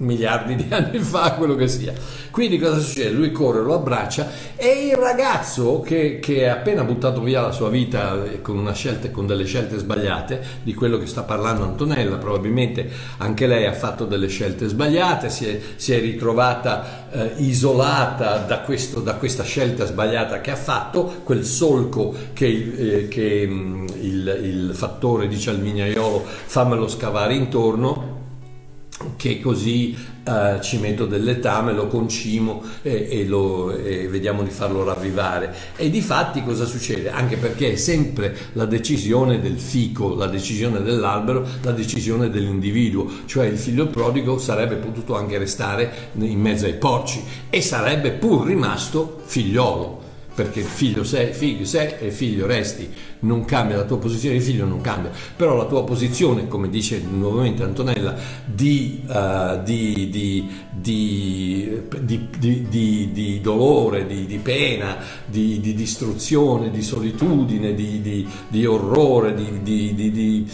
miliardi 0.00 0.56
di 0.56 0.66
anni 0.70 0.98
fa, 0.98 1.32
quello 1.32 1.54
che 1.54 1.68
sia. 1.68 1.92
Quindi 2.30 2.58
cosa 2.58 2.78
succede? 2.78 3.10
Lui 3.10 3.32
corre, 3.32 3.60
lo 3.60 3.74
abbraccia 3.74 4.28
e 4.56 4.88
il 4.88 4.96
ragazzo 4.96 5.80
che, 5.80 6.18
che 6.20 6.48
ha 6.48 6.54
appena 6.54 6.84
buttato 6.84 7.20
via 7.22 7.40
la 7.40 7.52
sua 7.52 7.68
vita 7.70 8.22
con, 8.42 8.70
scelta, 8.74 9.10
con, 9.10 9.26
delle 9.26 9.44
scelte 9.44 9.78
sbagliate, 9.78 10.42
di 10.62 10.74
quello 10.74 10.98
che 10.98 11.06
sta 11.06 11.22
parlando 11.22 11.64
Antonella, 11.64 12.16
probabilmente 12.16 12.88
anche 13.18 13.46
lei 13.46 13.66
ha 13.66 13.72
fatto 13.72 14.04
delle 14.04 14.28
scelte 14.28 14.68
sbagliate, 14.68 15.28
si 15.28 15.46
è, 15.46 15.60
si 15.76 15.92
è 15.92 16.00
ritrovata 16.00 17.08
eh, 17.10 17.32
isolata 17.38 18.38
da, 18.38 18.60
questo, 18.60 19.00
da, 19.00 19.14
questa 19.14 19.42
scelta 19.42 19.86
sbagliata 19.86 20.40
che 20.40 20.50
ha 20.50 20.56
fatto, 20.56 21.20
quel 21.24 21.44
solco 21.44 22.14
che, 22.32 22.46
eh, 22.46 23.08
che 23.08 23.46
mm, 23.46 23.86
il, 24.00 24.40
il 24.42 24.70
fattore 24.74 25.28
dice 25.28 25.50
al 25.50 25.60
mignaiolo 25.60 26.24
fammelo 26.24 26.88
scavare 26.88 27.34
intorno 27.34 28.09
che 29.16 29.40
così 29.40 29.96
eh, 30.24 30.58
ci 30.60 30.78
metto 30.78 31.06
del 31.06 31.24
letame, 31.24 31.72
lo 31.72 31.86
concimo 31.86 32.62
e, 32.82 33.08
e, 33.10 33.26
lo, 33.26 33.74
e, 33.74 34.08
vediamo 34.08 34.42
di 34.42 34.50
farlo 34.50 34.84
ravvivare. 34.84 35.54
E 35.76 35.90
di 35.90 36.00
fatti 36.00 36.42
cosa 36.42 36.64
succede? 36.64 37.10
Anche 37.10 37.36
perché 37.36 37.72
è 37.72 37.76
sempre 37.76 38.36
la 38.52 38.66
decisione 38.66 39.40
del 39.40 39.58
fico, 39.58 40.14
la 40.14 40.26
decisione 40.26 40.82
dell'albero, 40.82 41.46
la 41.62 41.72
decisione 41.72 42.28
dell'individuo, 42.30 43.10
cioè 43.26 43.46
il 43.46 43.58
figlio 43.58 43.86
prodigo 43.86 44.38
sarebbe 44.38 44.76
potuto 44.76 45.16
anche 45.16 45.38
restare 45.38 46.10
in 46.18 46.40
mezzo 46.40 46.66
ai 46.66 46.74
porci 46.74 47.22
e 47.48 47.60
sarebbe 47.62 48.10
pur 48.10 48.46
rimasto 48.46 49.20
figliolo 49.24 50.00
perché 50.32 50.62
figlio 50.62 51.04
sei, 51.04 51.34
figlio 51.34 51.64
sei 51.66 51.94
e 51.98 52.10
figlio 52.10 52.46
resti, 52.46 52.88
non 53.20 53.44
cambia, 53.44 53.76
la 53.76 53.84
tua 53.84 53.98
posizione 53.98 54.38
di 54.38 54.42
figlio 54.42 54.64
non 54.64 54.80
cambia, 54.80 55.12
però 55.36 55.54
la 55.56 55.66
tua 55.66 55.84
posizione, 55.84 56.48
come 56.48 56.68
dice 56.68 57.00
nuovamente 57.00 57.62
Antonella, 57.62 58.16
di, 58.44 59.02
uh, 59.06 59.62
di, 59.62 60.08
di, 60.10 60.48
di 63.12 63.40
dolore, 63.42 64.06
di, 64.06 64.40
pena, 64.42 64.96
di, 65.26 65.60
distruzione, 65.60 66.70
di 66.70 66.82
solitudine, 66.82 67.74
di, 67.74 68.66
orrore, 68.66 69.34
di, 69.34 70.48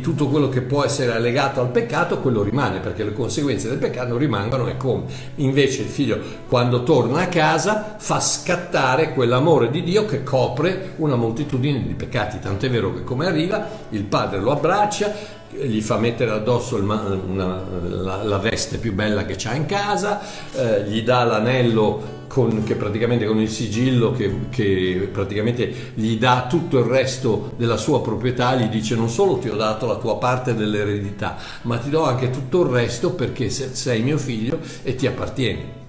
tutto 0.00 0.28
quello 0.28 0.48
che 0.48 0.62
può 0.62 0.84
essere 0.84 1.18
legato 1.20 1.60
al 1.60 1.70
peccato, 1.70 2.20
quello 2.20 2.42
rimane, 2.42 2.80
perché 2.80 3.04
le 3.04 3.12
conseguenze 3.12 3.68
del 3.68 3.78
peccato 3.78 4.16
rimangono 4.16 4.66
e 4.68 4.76
come? 4.76 5.04
Invece 5.36 5.82
il 5.82 5.88
figlio 5.88 6.18
quando 6.48 6.82
torna 6.82 7.20
a 7.20 7.28
casa 7.28 7.96
fa 7.98 8.20
scattare 8.20 9.12
quell'amore 9.12 9.70
di 9.70 9.82
Dio 9.82 10.06
che 10.06 10.22
copre 10.22 10.94
una 10.96 11.16
moltitudine 11.16 11.65
di 11.72 11.94
peccati, 11.94 12.38
tant'è 12.38 12.70
vero 12.70 12.94
che 12.94 13.04
come 13.04 13.26
arriva 13.26 13.68
il 13.90 14.04
padre 14.04 14.40
lo 14.40 14.52
abbraccia, 14.52 15.12
gli 15.50 15.80
fa 15.80 15.98
mettere 15.98 16.32
addosso 16.32 16.76
una, 16.76 17.64
la, 17.88 18.22
la, 18.22 18.38
veste 18.38 18.78
più 18.78 18.92
bella 18.92 19.24
che 19.24 19.34
c'ha 19.36 19.54
in 19.54 19.66
casa, 19.66 20.20
eh, 20.52 20.84
gli 20.84 21.02
dà 21.02 21.24
l'anello 21.24 22.24
con, 22.26 22.64
che 22.64 22.74
praticamente 22.74 23.24
con 23.24 23.40
il 23.40 23.48
sigillo 23.48 24.12
che, 24.12 24.48
che, 24.50 25.08
praticamente 25.10 25.92
gli 25.94 26.18
dà 26.18 26.46
tutto 26.48 26.78
il 26.78 26.84
resto 26.84 27.54
della 27.56 27.76
sua 27.76 28.02
proprietà, 28.02 28.54
gli 28.56 28.68
dice 28.68 28.94
non 28.94 29.08
solo 29.08 29.38
ti 29.38 29.48
ho 29.48 29.56
dato 29.56 29.86
la 29.86 29.96
tua 29.96 30.18
parte 30.18 30.54
dell'eredità, 30.54 31.36
ma 31.62 31.78
ti 31.78 31.90
do 31.90 32.04
anche 32.04 32.30
tutto 32.30 32.62
il 32.62 32.70
resto 32.70 33.12
perché 33.12 33.48
sei 33.48 34.02
mio 34.02 34.18
figlio 34.18 34.58
e 34.82 34.94
ti 34.94 35.06
appartieni. 35.06 35.84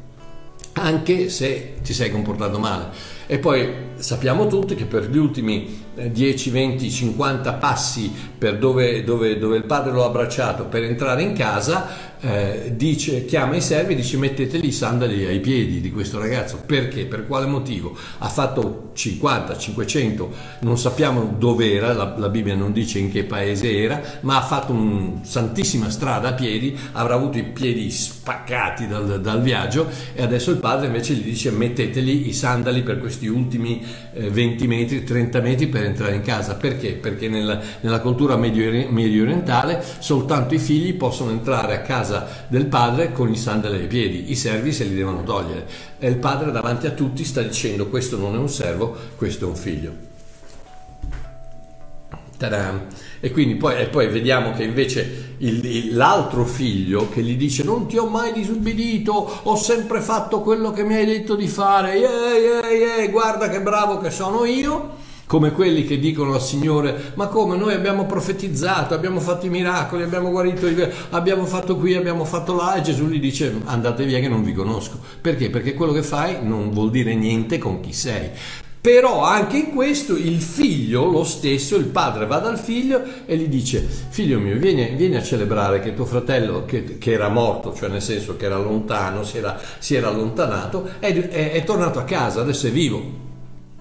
anche 0.79 1.29
se 1.29 1.77
ti 1.81 1.93
sei 1.93 2.11
comportato 2.11 2.59
male. 2.59 3.15
E 3.27 3.39
poi 3.39 3.69
sappiamo 3.97 4.47
tutti 4.47 4.73
che 4.75 4.85
per 4.85 5.09
gli 5.09 5.17
ultimi 5.17 5.85
10, 6.05 6.49
20, 6.49 6.89
50 6.89 7.53
passi 7.53 8.11
per 8.37 8.57
dove, 8.57 9.03
dove, 9.03 9.37
dove 9.37 9.57
il 9.57 9.65
padre 9.65 9.91
lo 9.91 10.03
ha 10.03 10.07
abbracciato 10.07 10.65
per 10.65 10.83
entrare 10.83 11.23
in 11.23 11.33
casa, 11.33 12.07
eh, 12.19 12.73
dice, 12.75 13.25
chiama 13.25 13.55
i 13.55 13.61
servi 13.61 13.93
e 13.93 13.95
dice 13.95 14.17
metteteli 14.17 14.67
i 14.67 14.71
sandali 14.71 15.25
ai 15.25 15.39
piedi 15.39 15.81
di 15.81 15.91
questo 15.91 16.19
ragazzo. 16.19 16.61
Perché? 16.65 17.05
Per 17.05 17.25
quale 17.27 17.45
motivo? 17.47 17.95
Ha 18.19 18.29
fatto 18.29 18.91
50, 18.93 19.57
500, 19.57 20.31
non 20.61 20.77
sappiamo 20.77 21.35
dove 21.37 21.73
era, 21.73 21.93
la, 21.93 22.15
la 22.17 22.29
Bibbia 22.29 22.55
non 22.55 22.71
dice 22.71 22.99
in 22.99 23.11
che 23.11 23.23
paese 23.23 23.75
era, 23.75 24.01
ma 24.21 24.37
ha 24.37 24.41
fatto 24.41 24.71
una 24.71 25.19
santissima 25.23 25.89
strada 25.89 26.29
a 26.29 26.33
piedi, 26.33 26.77
avrà 26.93 27.15
avuto 27.15 27.37
i 27.37 27.43
piedi 27.43 27.89
spaccati 27.89 28.87
dal, 28.87 29.21
dal 29.21 29.41
viaggio 29.41 29.87
e 30.13 30.21
adesso 30.21 30.51
il 30.51 30.57
padre 30.57 30.87
invece 30.87 31.13
gli 31.13 31.23
dice 31.23 31.51
metteteli 31.51 32.27
i 32.27 32.33
sandali 32.33 32.81
per 32.81 32.99
questi 33.17 33.27
ultimi 33.27 33.85
eh, 34.13 34.29
20 34.29 34.67
metri, 34.67 35.03
30 35.03 35.41
metri 35.41 35.67
per 35.67 35.83
entrare 35.83 36.15
in 36.15 36.21
casa. 36.21 36.55
Perché? 36.55 36.93
Perché 36.93 37.27
nella, 37.27 37.59
nella 37.81 37.99
cultura 37.99 38.37
medio, 38.37 38.89
medio 38.89 39.23
orientale 39.23 39.83
soltanto 39.99 40.53
i 40.53 40.59
figli 40.59 40.93
possono 40.93 41.31
entrare 41.31 41.75
a 41.75 41.81
casa 41.81 41.95
casa 42.07 42.27
del 42.47 42.65
padre 42.67 43.11
con 43.11 43.31
i 43.31 43.35
sandali 43.35 43.81
ai 43.81 43.87
piedi, 43.87 44.31
i 44.31 44.35
servi 44.35 44.71
se 44.71 44.85
li 44.85 44.95
devono 44.95 45.23
togliere. 45.23 45.67
E 45.99 46.07
il 46.07 46.17
padre 46.17 46.51
davanti 46.51 46.87
a 46.87 46.91
tutti 46.91 47.23
sta 47.23 47.41
dicendo 47.41 47.87
questo 47.87 48.17
non 48.17 48.35
è 48.35 48.37
un 48.37 48.49
servo, 48.49 48.95
questo 49.15 49.45
è 49.45 49.47
un 49.47 49.55
figlio. 49.55 50.05
Ta-da. 52.37 53.06
E 53.19 53.31
quindi 53.31 53.55
poi, 53.55 53.81
e 53.81 53.85
poi, 53.87 54.07
vediamo 54.07 54.51
che 54.51 54.63
invece 54.63 55.33
il, 55.37 55.65
il, 55.65 55.95
l'altro 55.95 56.45
figlio 56.45 57.09
che 57.09 57.21
gli 57.21 57.35
dice 57.35 57.63
non 57.63 57.87
ti 57.87 57.97
ho 57.97 58.07
mai 58.07 58.31
disubbidito, 58.31 59.39
ho 59.43 59.55
sempre 59.55 60.01
fatto 60.01 60.41
quello 60.41 60.71
che 60.71 60.83
mi 60.83 60.95
hai 60.95 61.05
detto 61.05 61.35
di 61.35 61.47
fare, 61.47 61.95
yeah, 61.95 62.35
yeah, 62.35 62.69
yeah, 62.69 63.07
guarda 63.09 63.49
che 63.49 63.61
bravo 63.61 63.97
che 63.97 64.11
sono 64.11 64.45
io 64.45 65.05
come 65.27 65.51
quelli 65.51 65.83
che 65.83 65.99
dicono 65.99 66.33
al 66.33 66.41
Signore, 66.41 67.11
ma 67.15 67.27
come 67.27 67.57
noi 67.57 67.73
abbiamo 67.73 68.05
profetizzato, 68.05 68.93
abbiamo 68.93 69.19
fatto 69.19 69.45
i 69.45 69.49
miracoli, 69.49 70.03
abbiamo 70.03 70.29
guarito, 70.29 70.67
abbiamo 71.09 71.45
fatto 71.45 71.75
qui, 71.75 71.95
abbiamo 71.95 72.23
fatto 72.23 72.55
là, 72.55 72.75
e 72.75 72.81
Gesù 72.81 73.07
gli 73.07 73.19
dice 73.19 73.53
andate 73.65 74.05
via 74.05 74.21
che 74.21 74.29
non 74.29 74.41
vi 74.41 74.53
conosco. 74.53 74.97
Perché? 75.19 75.49
Perché 75.49 75.73
quello 75.73 75.91
che 75.91 76.01
fai 76.01 76.37
non 76.41 76.71
vuol 76.71 76.91
dire 76.91 77.13
niente 77.13 77.57
con 77.57 77.81
chi 77.81 77.91
sei. 77.91 78.29
Però 78.87 79.21
anche 79.21 79.57
in 79.57 79.71
questo 79.71 80.15
il 80.15 80.39
figlio, 80.39 81.11
lo 81.11 81.25
stesso, 81.25 81.75
il 81.75 81.87
padre 81.87 82.25
va 82.25 82.37
dal 82.37 82.57
figlio 82.57 83.03
e 83.25 83.35
gli 83.35 83.47
dice, 83.47 83.85
figlio 84.07 84.39
mio, 84.39 84.57
vieni, 84.57 84.95
vieni 84.95 85.17
a 85.17 85.21
celebrare 85.21 85.81
che 85.81 85.93
tuo 85.93 86.05
fratello, 86.05 86.63
che, 86.63 86.97
che, 86.97 87.11
era 87.11 87.27
morto, 87.27 87.75
cioè 87.75 87.89
nel 87.89 88.01
senso 88.01 88.37
che 88.37 88.45
era 88.45 88.57
lontano, 88.57 89.25
si 89.25 89.39
era, 89.39 89.59
si 89.79 89.95
era 89.95 90.07
allontanato, 90.07 90.87
è, 90.99 91.13
è, 91.13 91.51
è 91.51 91.63
tornato 91.65 91.99
a 91.99 92.05
casa, 92.05 92.39
adesso 92.39 92.67
è 92.67 92.71
vivo 92.71 93.26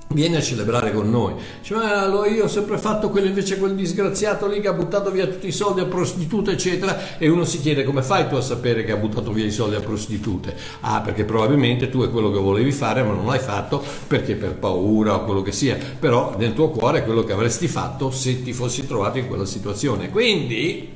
vieni 0.08 0.36
a 0.36 0.40
celebrare 0.40 0.92
con 0.92 1.10
noi. 1.10 1.34
Dice, 1.60 1.74
ma 1.74 2.00
allora 2.00 2.28
io 2.28 2.44
ho 2.44 2.48
sempre 2.48 2.78
fatto 2.78 3.10
quello 3.10 3.26
invece 3.26 3.58
quel 3.58 3.74
disgraziato 3.74 4.46
lì 4.46 4.60
che 4.60 4.68
ha 4.68 4.72
buttato 4.72 5.10
via 5.10 5.26
tutti 5.26 5.46
i 5.46 5.52
soldi 5.52 5.80
a 5.80 5.86
prostitute, 5.86 6.52
eccetera, 6.52 7.18
e 7.18 7.28
uno 7.28 7.44
si 7.44 7.60
chiede 7.60 7.84
come 7.84 8.02
fai 8.02 8.28
tu 8.28 8.36
a 8.36 8.40
sapere 8.40 8.84
che 8.84 8.92
ha 8.92 8.96
buttato 8.96 9.32
via 9.32 9.44
i 9.44 9.50
soldi 9.50 9.74
a 9.74 9.80
prostitute? 9.80 10.56
Ah, 10.80 11.00
perché 11.00 11.24
probabilmente 11.24 11.90
tu 11.90 12.02
è 12.02 12.10
quello 12.10 12.30
che 12.30 12.38
volevi 12.38 12.72
fare, 12.72 13.02
ma 13.02 13.12
non 13.12 13.26
l'hai 13.26 13.38
fatto 13.38 13.82
perché 14.06 14.34
per 14.34 14.54
paura 14.54 15.14
o 15.16 15.24
quello 15.24 15.42
che 15.42 15.52
sia, 15.52 15.76
però 15.98 16.34
nel 16.38 16.54
tuo 16.54 16.70
cuore 16.70 17.00
è 17.00 17.04
quello 17.04 17.24
che 17.24 17.32
avresti 17.32 17.68
fatto 17.68 18.10
se 18.10 18.42
ti 18.42 18.52
fossi 18.52 18.86
trovato 18.86 19.18
in 19.18 19.26
quella 19.26 19.44
situazione. 19.44 20.10
Quindi 20.10 20.94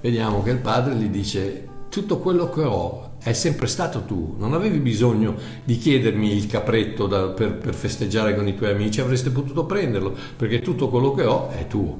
vediamo 0.00 0.42
che 0.42 0.50
il 0.50 0.58
padre 0.58 0.94
gli 0.94 1.08
dice 1.08 1.65
tutto 1.88 2.18
quello 2.18 2.50
che 2.50 2.62
ho 2.62 3.14
è 3.22 3.32
sempre 3.32 3.66
stato 3.66 4.02
tu, 4.02 4.36
non 4.38 4.54
avevi 4.54 4.78
bisogno 4.78 5.34
di 5.64 5.76
chiedermi 5.78 6.32
il 6.32 6.46
capretto 6.46 7.06
da, 7.06 7.28
per, 7.28 7.54
per 7.54 7.74
festeggiare 7.74 8.36
con 8.36 8.46
i 8.46 8.54
tuoi 8.54 8.70
amici, 8.70 9.00
avreste 9.00 9.30
potuto 9.30 9.64
prenderlo, 9.64 10.14
perché 10.36 10.60
tutto 10.60 10.88
quello 10.88 11.12
che 11.12 11.24
ho 11.24 11.50
è 11.50 11.66
tuo. 11.66 11.98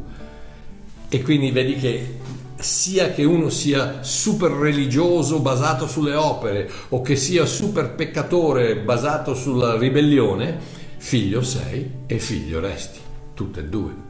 E 1.09 1.23
quindi 1.23 1.51
vedi 1.51 1.75
che 1.77 2.19
sia 2.59 3.11
che 3.11 3.25
uno 3.25 3.51
sia 3.51 4.03
super 4.03 4.51
religioso 4.51 5.41
basato 5.41 5.87
sulle 5.87 6.15
opere 6.15 6.71
o 6.91 7.03
che 7.03 7.17
sia 7.17 7.45
super 7.45 7.95
peccatore 7.95 8.77
basato 8.77 9.35
sulla 9.35 9.77
ribellione, 9.77 10.59
figlio 10.97 11.43
sei 11.43 11.91
e 12.07 12.19
figlio 12.19 12.61
resti, 12.61 13.01
tutte 13.35 13.61
e 13.61 13.65
due. 13.65 14.06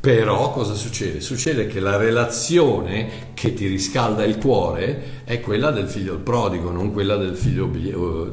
Però 0.00 0.50
cosa 0.50 0.72
succede? 0.72 1.20
Succede 1.20 1.66
che 1.66 1.78
la 1.78 1.96
relazione 1.98 3.28
che 3.34 3.52
ti 3.52 3.66
riscalda 3.66 4.24
il 4.24 4.38
cuore 4.38 5.22
è 5.24 5.40
quella 5.40 5.70
del 5.70 5.88
figlio 5.88 6.16
prodigo, 6.16 6.70
non 6.70 6.90
quella 6.90 7.16
del, 7.16 7.36
figlio, 7.36 7.70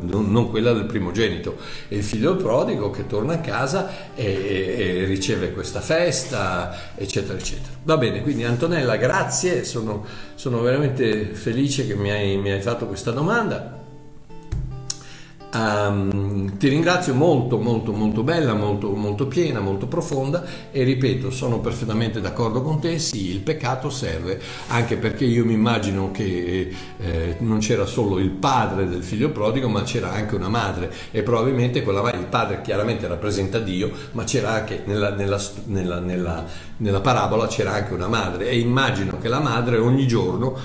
non 0.01 0.49
quella 0.49 0.71
del 0.71 0.85
primogenito. 0.85 1.57
E 1.89 1.97
il 1.97 2.03
figlio 2.03 2.37
prodigo 2.37 2.89
che 2.89 3.05
torna 3.05 3.33
a 3.33 3.39
casa 3.39 4.13
e, 4.15 5.03
e 5.03 5.05
riceve 5.05 5.51
questa 5.51 5.81
festa, 5.81 6.93
eccetera, 6.95 7.37
eccetera. 7.37 7.75
Va 7.83 7.97
bene, 7.97 8.21
quindi 8.21 8.45
Antonella, 8.45 8.95
grazie, 8.95 9.65
sono, 9.65 10.05
sono 10.35 10.61
veramente 10.61 11.33
felice 11.33 11.85
che 11.85 11.95
mi 11.95 12.11
hai, 12.11 12.37
mi 12.37 12.51
hai 12.51 12.61
fatto 12.61 12.85
questa 12.85 13.11
domanda. 13.11 13.76
Um, 15.57 16.55
ti 16.57 16.67
ringrazio 16.67 17.15
molto 17.15 17.57
molto 17.57 17.91
molto 17.91 18.21
bella, 18.21 18.53
molto, 18.53 18.91
molto 18.91 19.25
piena, 19.25 19.59
molto 19.59 19.87
profonda 19.87 20.43
e 20.69 20.83
ripeto 20.83 21.31
sono 21.31 21.59
perfettamente 21.59 22.21
d'accordo 22.21 22.61
con 22.61 22.79
te, 22.79 22.99
sì 22.99 23.31
il 23.31 23.39
peccato 23.39 23.89
serve 23.89 24.39
anche 24.67 24.97
perché 24.97 25.25
io 25.25 25.45
mi 25.45 25.53
immagino 25.53 26.11
che 26.11 26.71
eh, 26.99 27.35
non 27.39 27.57
c'era 27.57 27.87
solo 27.87 28.19
il 28.19 28.29
padre 28.29 28.87
del 28.87 29.01
figlio 29.01 29.31
prodigo 29.31 29.67
ma 29.67 29.81
c'era 29.81 30.11
anche 30.11 30.35
una 30.35 30.47
madre 30.47 30.93
e 31.09 31.23
probabilmente 31.23 31.81
quella, 31.81 32.11
il 32.11 32.27
padre 32.29 32.61
chiaramente 32.61 33.07
rappresenta 33.07 33.57
Dio 33.57 33.89
ma 34.11 34.25
c'era 34.25 34.51
anche 34.51 34.83
nella, 34.85 35.09
nella, 35.15 35.41
nella, 35.65 36.45
nella 36.77 37.01
parabola 37.01 37.47
c'era 37.47 37.73
anche 37.73 37.93
una 37.93 38.07
madre 38.07 38.49
e 38.49 38.59
immagino 38.59 39.17
che 39.17 39.27
la 39.27 39.39
madre 39.39 39.77
ogni 39.77 40.05
giorno, 40.05 40.55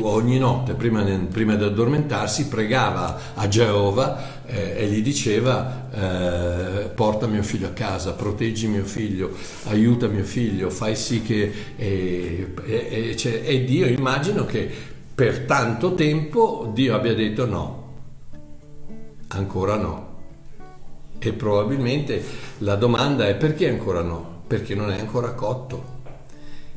ogni 0.00 0.38
notte 0.38 0.74
prima, 0.74 1.04
prima 1.30 1.54
di 1.54 1.62
addormentarsi 1.64 2.48
pregava 2.48 3.18
a 3.34 3.46
Geova 3.46 4.31
eh, 4.46 4.74
e 4.76 4.86
gli 4.86 5.02
diceva 5.02 5.88
eh, 5.92 6.88
porta 6.88 7.26
mio 7.26 7.42
figlio 7.42 7.68
a 7.68 7.72
casa, 7.72 8.12
proteggi 8.12 8.66
mio 8.66 8.84
figlio, 8.84 9.36
aiuta 9.64 10.06
mio 10.08 10.24
figlio, 10.24 10.70
fai 10.70 10.96
sì 10.96 11.22
che... 11.22 11.52
E, 11.76 12.54
e, 12.64 13.16
e, 13.16 13.42
e 13.44 13.64
Dio 13.64 13.86
immagino 13.86 14.44
che 14.44 14.70
per 15.14 15.40
tanto 15.40 15.94
tempo 15.94 16.70
Dio 16.74 16.94
abbia 16.94 17.14
detto 17.14 17.46
no, 17.46 17.94
ancora 19.28 19.76
no. 19.76 20.10
E 21.18 21.32
probabilmente 21.32 22.22
la 22.58 22.74
domanda 22.74 23.28
è 23.28 23.36
perché 23.36 23.68
ancora 23.68 24.02
no? 24.02 24.42
Perché 24.46 24.74
non 24.74 24.90
è 24.90 24.98
ancora 24.98 25.32
cotto 25.32 26.00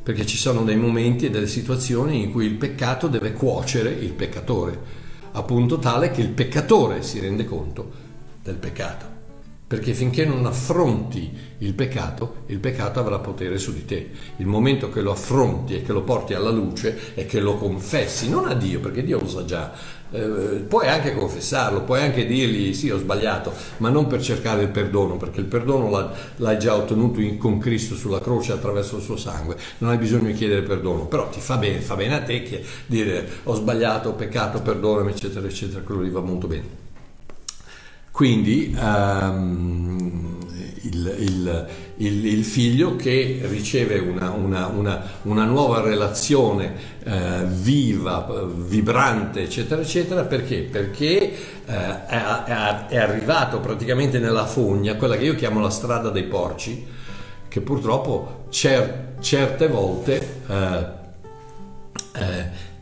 perché 0.05 0.23
ci 0.27 0.37
sono 0.37 0.61
dei 0.61 0.75
momenti 0.75 1.25
e 1.25 1.29
delle 1.31 1.47
situazioni 1.47 2.21
in 2.21 2.31
cui 2.31 2.45
il 2.45 2.53
peccato 2.53 3.07
deve 3.07 3.33
cuocere 3.33 3.89
il 3.89 4.13
peccatore 4.13 5.04
a 5.35 5.43
punto 5.43 5.79
tale 5.79 6.11
che 6.11 6.21
il 6.21 6.29
peccatore 6.29 7.03
si 7.03 7.19
rende 7.19 7.43
conto 7.43 7.91
del 8.41 8.55
peccato. 8.55 9.13
Perché 9.67 9.93
finché 9.93 10.25
non 10.25 10.45
affronti 10.45 11.29
il 11.57 11.73
peccato, 11.73 12.43
il 12.45 12.59
peccato 12.59 12.99
avrà 12.99 13.19
potere 13.19 13.57
su 13.57 13.73
di 13.73 13.83
te. 13.83 14.11
Il 14.37 14.45
momento 14.45 14.89
che 14.89 15.01
lo 15.01 15.11
affronti 15.11 15.75
e 15.75 15.81
che 15.81 15.91
lo 15.91 16.03
porti 16.03 16.33
alla 16.33 16.51
luce 16.51 17.15
e 17.15 17.25
che 17.25 17.41
lo 17.41 17.57
confessi, 17.57 18.29
non 18.29 18.47
a 18.47 18.53
Dio, 18.53 18.79
perché 18.79 19.03
Dio 19.03 19.19
lo 19.19 19.27
sa 19.27 19.43
già, 19.43 19.73
eh, 20.11 20.65
puoi 20.67 20.87
anche 20.87 21.13
confessarlo, 21.13 21.81
puoi 21.81 22.01
anche 22.01 22.25
dirgli 22.25 22.73
sì 22.73 22.89
ho 22.89 22.97
sbagliato, 22.97 23.53
ma 23.77 23.89
non 23.89 24.07
per 24.07 24.21
cercare 24.21 24.63
il 24.63 24.69
perdono, 24.69 25.17
perché 25.17 25.39
il 25.39 25.45
perdono 25.45 25.89
l'ha, 25.89 26.11
l'hai 26.37 26.59
già 26.59 26.75
ottenuto 26.75 27.19
in, 27.19 27.37
con 27.37 27.57
Cristo 27.57 27.95
sulla 27.95 28.21
croce 28.21 28.51
attraverso 28.51 28.97
il 28.97 29.03
suo 29.03 29.17
sangue, 29.17 29.57
non 29.79 29.89
hai 29.89 29.97
bisogno 29.97 30.27
di 30.27 30.33
chiedere 30.33 30.61
perdono, 30.61 31.05
però 31.05 31.29
ti 31.29 31.39
fa 31.39 31.57
bene, 31.57 31.79
fa 31.79 31.95
bene 31.95 32.15
a 32.15 32.21
te 32.21 32.43
che 32.43 32.63
dire 32.85 33.27
ho 33.43 33.55
sbagliato, 33.55 34.09
ho 34.09 34.13
peccato, 34.13 34.61
perdonami, 34.61 35.11
eccetera, 35.11 35.45
eccetera, 35.47 35.81
quello 35.81 36.03
gli 36.03 36.09
va 36.09 36.21
molto 36.21 36.47
bene. 36.47 36.83
Quindi 38.11 38.73
um, 38.79 40.37
il, 40.83 41.15
il, 41.19 41.67
il, 41.97 42.25
il, 42.25 42.43
figlio 42.43 42.95
che 42.95 43.41
riceve 43.43 43.99
una, 43.99 44.31
una, 44.31 44.67
una, 44.67 45.01
una 45.23 45.45
nuova 45.45 45.81
relazione 45.81 46.73
eh, 47.03 47.43
viva, 47.45 48.27
vibrante, 48.53 49.43
eccetera, 49.43 49.81
eccetera, 49.81 50.23
perché? 50.23 50.62
Perché 50.63 51.31
eh, 51.65 52.05
è, 52.05 52.86
è, 52.88 52.97
arrivato 52.97 53.60
praticamente 53.60 54.19
nella 54.19 54.45
fogna, 54.45 54.95
quella 54.95 55.15
che 55.15 55.25
io 55.25 55.36
chiamo 55.36 55.62
la 55.62 55.69
strada 55.69 56.10
dei 56.10 56.23
porci, 56.23 56.86
che 57.47 57.62
purtroppo 57.62 58.45
cer- 58.49 59.19
certe 59.21 59.67
volte 59.67 60.41
eh, 60.47 60.86
eh 62.13 62.73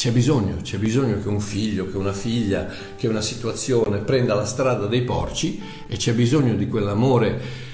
c'è 0.00 0.12
bisogno, 0.12 0.56
c'è 0.62 0.78
bisogno 0.78 1.20
che 1.20 1.28
un 1.28 1.40
figlio, 1.40 1.90
che 1.90 1.98
una 1.98 2.14
figlia, 2.14 2.66
che 2.96 3.06
una 3.06 3.20
situazione 3.20 3.98
prenda 3.98 4.34
la 4.34 4.46
strada 4.46 4.86
dei 4.86 5.02
porci 5.02 5.62
e 5.86 5.96
c'è 5.96 6.14
bisogno 6.14 6.54
di 6.54 6.66
quell'amore 6.68 7.68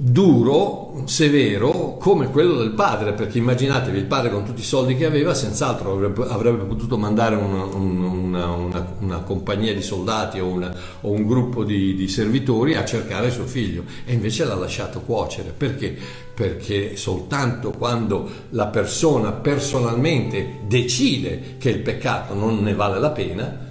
duro, 0.00 1.02
severo, 1.04 1.98
come 1.98 2.30
quello 2.30 2.56
del 2.56 2.70
padre, 2.70 3.12
perché 3.12 3.36
immaginatevi 3.36 3.98
il 3.98 4.06
padre 4.06 4.30
con 4.30 4.44
tutti 4.44 4.60
i 4.60 4.64
soldi 4.64 4.96
che 4.96 5.04
aveva, 5.04 5.34
senz'altro 5.34 5.92
avrebbe, 5.92 6.24
avrebbe 6.26 6.64
potuto 6.64 6.96
mandare 6.96 7.36
una, 7.36 7.64
una, 7.64 8.46
una, 8.46 8.96
una, 9.00 9.18
compagnia 9.18 9.74
di 9.74 9.82
soldati 9.82 10.40
o, 10.40 10.58
o 11.00 11.10
un 11.10 11.26
gruppo 11.26 11.62
di, 11.62 11.94
di, 11.94 12.08
servitori 12.08 12.74
a 12.74 12.86
cercare 12.86 13.30
suo 13.30 13.44
figlio 13.44 13.84
e 14.06 14.14
invece 14.14 14.46
l'ha 14.46 14.54
lasciato 14.54 15.00
cuocere. 15.00 15.52
Perché? 15.54 15.96
Perché 16.34 16.96
soltanto 16.96 17.72
quando 17.72 18.28
la 18.50 18.68
persona 18.68 19.32
personalmente 19.32 20.60
decide 20.66 21.56
che 21.58 21.68
il 21.68 21.80
peccato 21.80 22.32
non 22.32 22.62
ne 22.62 22.74
vale 22.74 22.98
la 22.98 23.10
pena, 23.10 23.66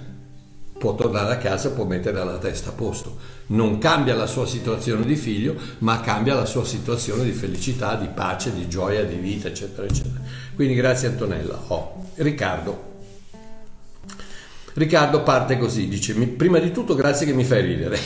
può 0.78 0.94
tornare 0.94 1.32
a 1.34 1.38
casa, 1.38 1.72
può 1.72 1.84
mettere 1.84 2.24
la 2.24 2.38
testa 2.38 2.70
a 2.70 2.72
posto. 2.72 3.16
Non 3.48 3.78
cambia 3.78 4.14
la 4.14 4.26
sua 4.26 4.46
situazione 4.46 5.04
di 5.04 5.16
figlio, 5.16 5.56
ma 5.78 6.00
cambia 6.00 6.34
la 6.34 6.44
sua 6.44 6.64
situazione 6.64 7.24
di 7.24 7.32
felicità, 7.32 7.96
di 7.96 8.08
pace, 8.08 8.54
di 8.54 8.68
gioia, 8.68 9.04
di 9.04 9.16
vita, 9.16 9.48
eccetera, 9.48 9.86
eccetera. 9.86 10.20
Quindi 10.54 10.74
grazie 10.74 11.08
Antonella. 11.08 11.60
Oh, 11.68 12.04
Riccardo. 12.14 12.86
Riccardo 14.74 15.22
parte 15.22 15.58
così, 15.58 15.88
dice, 15.88 16.14
prima 16.14 16.60
di 16.60 16.70
tutto 16.70 16.94
grazie 16.94 17.26
che 17.26 17.32
mi 17.32 17.44
fai 17.44 17.62
ridere. 17.62 17.98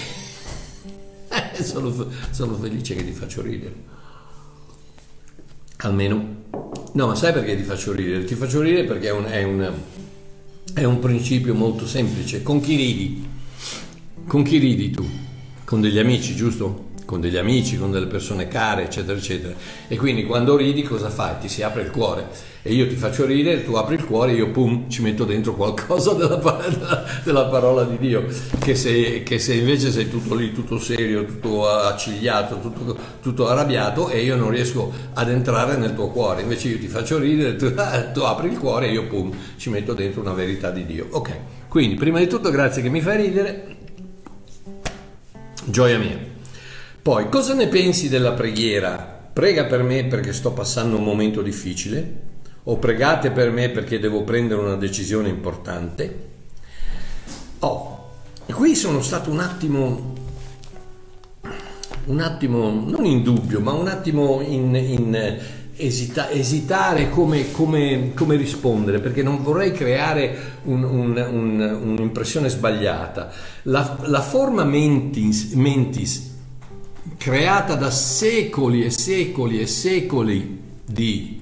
sono, 1.63 2.09
sono 2.31 2.55
felice 2.55 2.95
che 2.95 3.05
ti 3.05 3.13
faccio 3.13 3.43
ridere. 3.43 4.01
Almeno. 5.79 6.41
No, 6.93 7.07
ma 7.07 7.15
sai 7.15 7.33
perché 7.33 7.57
ti 7.57 7.63
faccio 7.63 7.93
ridere? 7.93 8.25
Ti 8.25 8.35
faccio 8.35 8.61
ridere 8.61 8.87
perché 8.87 9.09
è 9.09 9.13
un, 9.13 9.25
è 9.25 9.43
un 9.43 9.73
è 10.75 10.85
un 10.85 10.99
principio 11.01 11.55
molto 11.55 11.87
semplice. 11.87 12.43
Con 12.43 12.61
chi 12.61 12.77
ridi? 12.77 13.27
Con 14.27 14.43
chi 14.43 14.59
ridi 14.59 14.91
tu? 14.91 15.07
Con 15.65 15.81
degli 15.81 15.99
amici, 15.99 16.35
giusto? 16.35 16.91
Con 17.13 17.21
degli 17.21 17.37
amici, 17.37 17.77
con 17.77 17.91
delle 17.91 18.07
persone 18.07 18.49
care, 18.49 18.85
eccetera, 18.85 19.19
eccetera. 19.19 19.53
E 19.87 19.99
quindi 19.99 20.25
quando 20.25 20.57
ridi 20.57 20.83
cosa 20.83 21.11
fai? 21.11 21.35
Ti 21.43 21.47
si 21.47 21.63
apre 21.63 21.83
il 21.83 21.91
cuore 21.91 22.27
e 22.63 22.73
io 22.73 22.89
ti 22.89 22.95
faccio 22.95 23.27
ridere, 23.27 23.67
tu 23.67 23.75
apri 23.75 23.97
il 23.97 24.07
cuore 24.07 24.33
e 24.33 24.37
io 24.37 24.49
pum 24.49 24.89
ci 24.89 25.03
metto 25.03 25.27
dentro 25.27 25.53
qualcosa 25.53 26.15
della, 26.17 26.37
della, 26.37 27.05
della 27.23 27.45
parola 27.49 27.85
di 27.85 27.99
Dio, 27.99 28.25
che 28.59 28.75
se, 28.75 29.23
che 29.25 29.39
se, 29.39 29.53
invece 29.53 29.91
sei 29.91 30.09
tutto 30.09 30.35
lì, 30.35 30.55
tutto 30.55 30.79
serio, 30.79 31.27
tutto 31.27 31.69
accigliato, 31.69 32.61
tutto, 32.61 32.97
tutto, 33.21 33.47
arrabbiato 33.47 34.09
e 34.09 34.23
io 34.23 34.35
non 34.35 34.49
riesco 34.49 34.91
ad 35.13 35.29
entrare 35.29 35.77
nel 35.77 35.95
tuo 35.95 36.09
cuore, 36.09 36.41
invece 36.41 36.69
io 36.69 36.79
ti 36.79 36.89
faccio 36.89 37.19
ridere, 37.19 37.57
tu, 37.57 37.75
tu 38.15 38.21
apri 38.21 38.49
il 38.49 38.57
cuore 38.57 38.89
e 38.89 38.93
io 38.93 39.07
pum 39.07 39.31
ci 39.59 39.69
metto 39.69 39.93
dentro 39.93 40.23
una 40.23 40.33
verità 40.33 40.71
di 40.71 40.87
Dio. 40.87 41.09
Ok, 41.11 41.31
quindi 41.69 41.95
prima 41.97 42.21
di 42.21 42.27
tutto 42.27 42.49
grazie 42.49 42.81
che 42.81 42.89
mi 42.89 43.03
fai 43.03 43.19
ridere, 43.19 43.77
gioia 45.67 45.99
mia. 45.99 46.32
Poi, 47.03 47.29
cosa 47.31 47.55
ne 47.55 47.67
pensi 47.67 48.09
della 48.09 48.31
preghiera? 48.31 48.95
Prega 49.33 49.65
per 49.65 49.83
me 49.83 50.05
perché 50.05 50.33
sto 50.33 50.53
passando 50.53 50.99
un 50.99 51.03
momento 51.03 51.43
difficile 51.43 52.21
o 52.63 52.77
pregate 52.77 53.33
per 53.33 53.51
me 53.51 53.71
perché 53.71 53.99
devo 53.99 54.23
prendere 54.23 54.61
una 54.61 54.77
decisione 54.77 55.29
importante. 55.29 56.29
Oh, 57.59 58.11
qui 58.47 58.77
sono 58.77 59.03
stato 59.03 59.33
un 59.33 59.41
attimo, 59.41 60.15
un 62.05 62.21
attimo, 62.21 62.71
non 62.71 63.05
in 63.05 63.25
dubbio, 63.25 63.59
ma 63.59 63.73
un 63.73 63.89
attimo 63.89 64.41
in, 64.41 64.73
in 64.77 65.41
esita, 65.75 66.31
esitare 66.31 67.11
come, 67.11 67.51
come, 67.51 68.13
come, 68.15 68.37
rispondere, 68.37 69.01
perché 69.01 69.25
non 69.25 69.43
vorrei 69.43 69.73
creare 69.73 70.61
un, 70.67 70.85
un, 70.85 71.17
un, 71.17 71.81
un'impressione 71.83 72.49
sbagliata. 72.49 73.33
La, 73.63 73.99
la 74.05 74.21
forma 74.21 74.63
mentis, 74.63 75.55
mentis 75.55 76.31
creata 77.23 77.77
da 77.77 77.93
secoli 77.93 78.85
e 78.85 78.91
secoli 78.91 79.61
e 79.61 79.69
secoli 79.69 80.61
di 80.85 81.41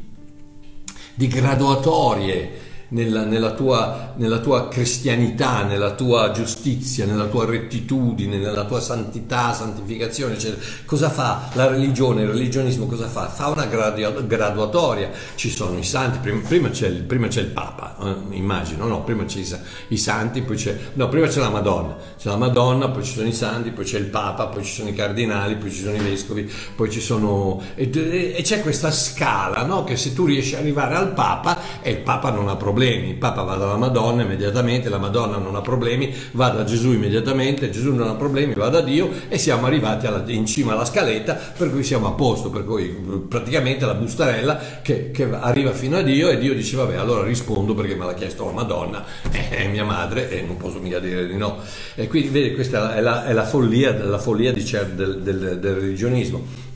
di 1.15 1.27
graduatorie 1.27 2.51
nella, 2.91 3.25
nella, 3.25 3.53
tua, 3.53 4.15
nella, 4.17 4.39
tua, 4.39 4.69
cristianità, 4.69 5.63
nella 5.65 5.93
tua 5.93 6.31
giustizia, 6.31 7.05
nella 7.05 7.27
tua 7.27 7.45
rettitudine, 7.45 8.39
nella 8.39 8.65
tua 8.65 8.81
santità, 8.81 9.53
santificazione, 9.53 10.35
eccetera. 10.35 10.61
Cosa 10.85 11.11
fa 11.11 11.51
la 11.55 11.69
religione, 11.69 12.23
il 12.23 12.29
religionismo 12.29 12.87
cosa 12.87 13.07
fa? 13.07 13.29
Fa 13.29 13.49
una 13.49 13.67
graduatoria, 13.67 15.11
ci 15.35 15.51
sono 15.51 15.79
i 15.79 15.85
santi, 15.85 16.19
prima, 16.19 16.41
prima, 16.47 16.71
c'è, 16.71 16.89
il, 16.89 17.03
prima 17.03 17.29
c'è, 17.29 17.41
il 17.41 17.49
Papa, 17.49 17.97
eh, 18.03 18.37
immagino, 18.37 18.87
no, 18.87 19.03
prima 19.03 19.25
c'è 19.25 19.39
i, 19.39 19.57
i, 19.89 19.97
santi, 19.97 20.43
poi 20.43 20.57
c'è, 20.57 20.77
no, 20.95 21.09
prima 21.09 21.27
c'è 21.27 21.41
la 21.41 21.51
Madonna, 21.51 21.97
c'è 22.19 22.29
la 22.29 22.37
Madonna, 22.37 22.89
poi 22.89 23.05
ci 23.05 23.15
sono 23.15 23.29
i 23.29 23.33
santi, 23.33 23.71
poi 23.71 23.85
c'è 23.85 23.99
il 23.99 24.07
Papa, 24.07 24.47
poi 24.47 24.65
ci 24.65 24.73
sono 24.73 24.89
i 24.89 24.95
cardinali, 24.95 25.57
poi 25.57 25.71
ci 25.71 25.83
sono 25.83 25.95
i 25.95 26.01
vescovi, 26.01 26.51
poi 26.75 26.91
ci 26.91 27.01
sono... 27.01 27.63
e, 27.75 27.91
e 28.37 28.43
c'è 28.43 28.63
questa 28.63 28.91
scala, 28.91 29.65
no, 29.65 29.85
che 29.85 29.97
se 29.97 30.13
tu 30.13 30.25
riesci 30.25 30.55
ad 30.55 30.63
arrivare 30.63 30.97
al 30.97 31.13
Papa, 31.13 31.81
e 31.83 31.91
il 31.91 31.99
Papa 31.99 32.31
non 32.31 32.49
ha 32.49 32.57
problemi 32.57 32.80
problemi, 32.81 33.13
Papa 33.13 33.43
va 33.43 33.57
dalla 33.57 33.77
Madonna 33.77 34.23
immediatamente, 34.23 34.89
la 34.89 34.97
Madonna 34.97 35.37
non 35.37 35.55
ha 35.55 35.61
problemi, 35.61 36.15
va 36.31 36.49
da 36.49 36.65
Gesù 36.65 36.93
immediatamente, 36.93 37.69
Gesù 37.69 37.93
non 37.93 38.09
ha 38.09 38.15
problemi, 38.15 38.55
va 38.55 38.71
da 38.71 38.81
Dio 38.81 39.11
e 39.29 39.37
siamo 39.37 39.67
arrivati 39.67 40.07
alla, 40.07 40.23
in 40.29 40.47
cima 40.47 40.73
alla 40.73 40.87
scaletta 40.87 41.35
per 41.35 41.71
cui 41.71 41.85
siamo 41.85 42.07
a 42.07 42.13
posto, 42.13 42.49
per 42.49 42.65
cui 42.65 42.89
praticamente 43.29 43.85
la 43.85 43.93
bustarella 43.93 44.59
che, 44.81 45.11
che 45.11 45.29
arriva 45.31 45.73
fino 45.73 45.99
a 45.99 46.01
Dio 46.01 46.31
e 46.31 46.39
Dio 46.39 46.55
dice 46.55 46.77
vabbè 46.77 46.97
allora 46.97 47.23
rispondo 47.23 47.75
perché 47.75 47.95
me 47.97 48.07
l'ha 48.07 48.15
chiesto 48.15 48.47
la 48.47 48.53
Madonna, 48.53 49.05
è 49.31 49.69
mia 49.69 49.85
madre 49.85 50.31
e 50.31 50.41
non 50.41 50.57
posso 50.57 50.79
mica 50.79 51.01
dire 51.01 51.27
di 51.27 51.37
no. 51.37 51.59
E 51.95 52.09
quindi 52.09 52.29
vedi 52.29 52.55
questa 52.55 52.95
è 52.95 53.03
la, 53.03 53.27
è 53.27 53.35
la 53.35 53.45
follia, 53.45 53.93
la 54.03 54.19
follia 54.19 54.53
di, 54.53 54.65
del, 54.95 55.21
del, 55.21 55.59
del 55.61 55.75
religionismo 55.75 56.69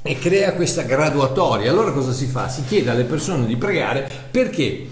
e 0.00 0.16
crea 0.18 0.52
questa 0.52 0.82
graduatoria. 0.82 1.70
Allora 1.70 1.90
cosa 1.90 2.12
si 2.12 2.26
fa? 2.26 2.48
Si 2.48 2.62
chiede 2.66 2.90
alle 2.90 3.04
persone 3.04 3.46
di 3.46 3.56
pregare 3.56 4.08
perché 4.30 4.88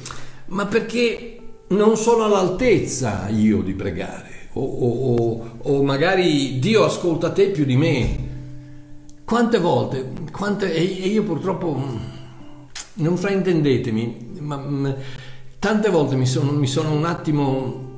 ma 0.52 0.66
perché 0.66 1.38
non 1.68 1.96
sono 1.96 2.24
all'altezza 2.24 3.28
io 3.28 3.62
di 3.62 3.72
pregare, 3.72 4.48
o, 4.52 4.62
o, 4.62 5.56
o, 5.62 5.82
magari 5.82 6.58
Dio 6.58 6.84
ascolta 6.84 7.30
te 7.32 7.48
più 7.48 7.64
di 7.64 7.76
me. 7.76 8.30
Quante 9.24 9.58
volte, 9.58 10.12
quante, 10.30 10.72
e 10.74 10.82
io 10.82 11.22
purtroppo, 11.22 11.82
non 12.94 13.16
fraintendetemi, 13.16 14.30
ma 14.40 14.94
tante 15.58 15.88
volte 15.88 16.16
mi 16.16 16.26
sono, 16.26 16.52
mi 16.52 16.66
sono 16.66 16.92
un 16.92 17.06
attimo 17.06 17.90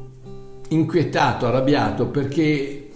inquietato, 0.68 1.46
arrabbiato 1.46 2.06
perché 2.06 2.90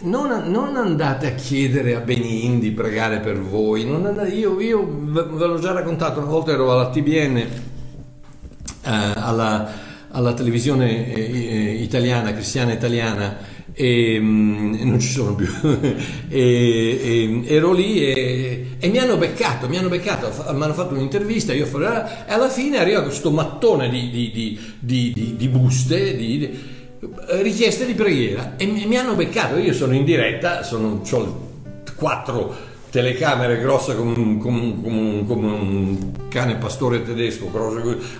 non, 0.00 0.50
non, 0.50 0.76
andate 0.76 1.28
a 1.28 1.34
chiedere 1.34 1.94
a 1.94 2.00
Benin 2.00 2.58
di 2.58 2.72
pregare 2.72 3.20
per 3.20 3.40
voi. 3.40 3.88
Andate, 3.88 4.30
io, 4.30 4.58
io, 4.58 4.84
ve 4.84 5.46
l'ho 5.46 5.58
già 5.60 5.70
raccontato, 5.70 6.18
una 6.18 6.30
volta 6.30 6.50
ero 6.50 6.72
alla 6.72 6.90
TBN 6.90 7.68
alla, 8.82 9.70
alla, 10.10 10.32
televisione 10.34 11.12
eh, 11.14 11.20
eh, 11.20 11.72
italiana, 11.82 12.32
cristiana 12.32 12.72
italiana, 12.72 13.36
e 13.72 14.18
mh, 14.18 14.24
mm, 14.24 14.74
non 14.88 15.00
ci 15.00 15.08
sono 15.08 15.34
più. 15.34 15.46
e, 16.28 16.38
e, 16.38 17.42
ero 17.46 17.72
lì 17.72 18.04
e, 18.04 18.66
e, 18.78 18.88
mi 18.88 18.98
hanno 18.98 19.16
beccato, 19.16 19.68
mi 19.68 19.76
hanno 19.76 19.88
beccato, 19.88 20.32
mi 20.52 20.62
hanno 20.62 20.74
fatto 20.74 20.94
un'intervista, 20.94 21.52
io 21.52 21.66
fuori, 21.66 21.84
e 21.86 22.32
alla 22.32 22.48
fine 22.48 22.78
arriva 22.78 23.02
questo 23.02 23.30
mattone 23.30 23.88
di, 23.88 24.10
di, 24.10 24.58
di, 24.78 25.34
di 25.36 25.48
buste, 25.48 26.16
di, 26.16 26.78
richieste 27.42 27.86
di 27.86 27.94
preghiera 27.94 28.56
e 28.56 28.66
mi, 28.66 28.86
mi 28.86 28.96
hanno 28.96 29.14
beccato, 29.14 29.56
io 29.56 29.72
sono 29.72 29.94
in 29.94 30.04
diretta, 30.04 30.62
sono, 30.62 31.00
ho 31.10 31.48
quattro 31.96 32.68
telecamere 32.90 33.60
grosse 33.60 33.94
come 33.96 34.18
un, 34.18 34.38
come, 34.38 34.82
come, 34.82 35.24
come 35.26 35.46
un, 35.46 36.12
cane 36.28 36.56
pastore 36.56 37.02
tedesco 37.02 37.50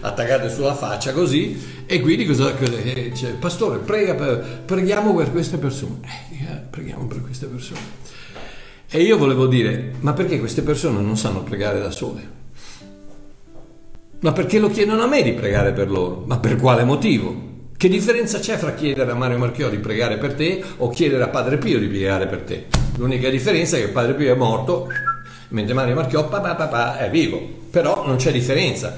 attaccate 0.00 0.48
sulla 0.48 0.74
faccia 0.74 1.12
così 1.12 1.84
e 1.86 2.00
quindi 2.00 2.24
cosa, 2.24 2.54
cosa 2.54 2.76
eh, 2.76 3.12
cioè, 3.14 3.32
pastore 3.32 3.78
prega 3.78 4.14
preghiamo 4.14 5.14
per 5.14 5.32
queste 5.32 5.58
persone. 5.58 6.00
Eh, 6.30 6.56
preghiamo 6.70 7.06
per 7.06 7.20
queste 7.22 7.46
persone. 7.46 7.98
E 8.88 9.02
io 9.02 9.18
volevo 9.18 9.46
dire 9.46 9.92
ma 10.00 10.12
perché 10.12 10.38
queste 10.38 10.62
persone 10.62 11.00
non 11.00 11.16
sanno 11.16 11.42
pregare 11.42 11.80
da 11.80 11.90
sole? 11.90 12.38
Ma 14.20 14.32
perché 14.32 14.58
lo 14.58 14.68
chiedono 14.68 15.02
a 15.02 15.06
me 15.06 15.22
di 15.22 15.32
pregare 15.32 15.72
per 15.72 15.90
loro. 15.90 16.24
Ma 16.26 16.38
per 16.38 16.56
quale 16.56 16.84
motivo 16.84 17.48
che 17.80 17.88
differenza 17.88 18.40
c'è 18.40 18.58
fra 18.58 18.74
chiedere 18.74 19.10
a 19.10 19.14
Mario 19.14 19.38
Marchiò 19.38 19.70
di 19.70 19.78
pregare 19.78 20.18
per 20.18 20.34
te 20.34 20.62
o 20.76 20.90
chiedere 20.90 21.22
a 21.22 21.28
Padre 21.28 21.56
Pio 21.56 21.78
di 21.78 21.86
pregare 21.86 22.26
per 22.26 22.42
te? 22.42 22.66
L'unica 22.96 23.30
differenza 23.30 23.78
è 23.78 23.80
che 23.80 23.88
Padre 23.88 24.12
Pio 24.12 24.30
è 24.30 24.36
morto, 24.36 24.88
mentre 25.48 25.72
Mario 25.72 25.94
Marchiò 25.94 26.28
papà, 26.28 26.56
papà, 26.56 26.98
è 26.98 27.08
vivo. 27.08 27.40
Però 27.70 28.06
non 28.06 28.16
c'è 28.16 28.32
differenza 28.32 28.94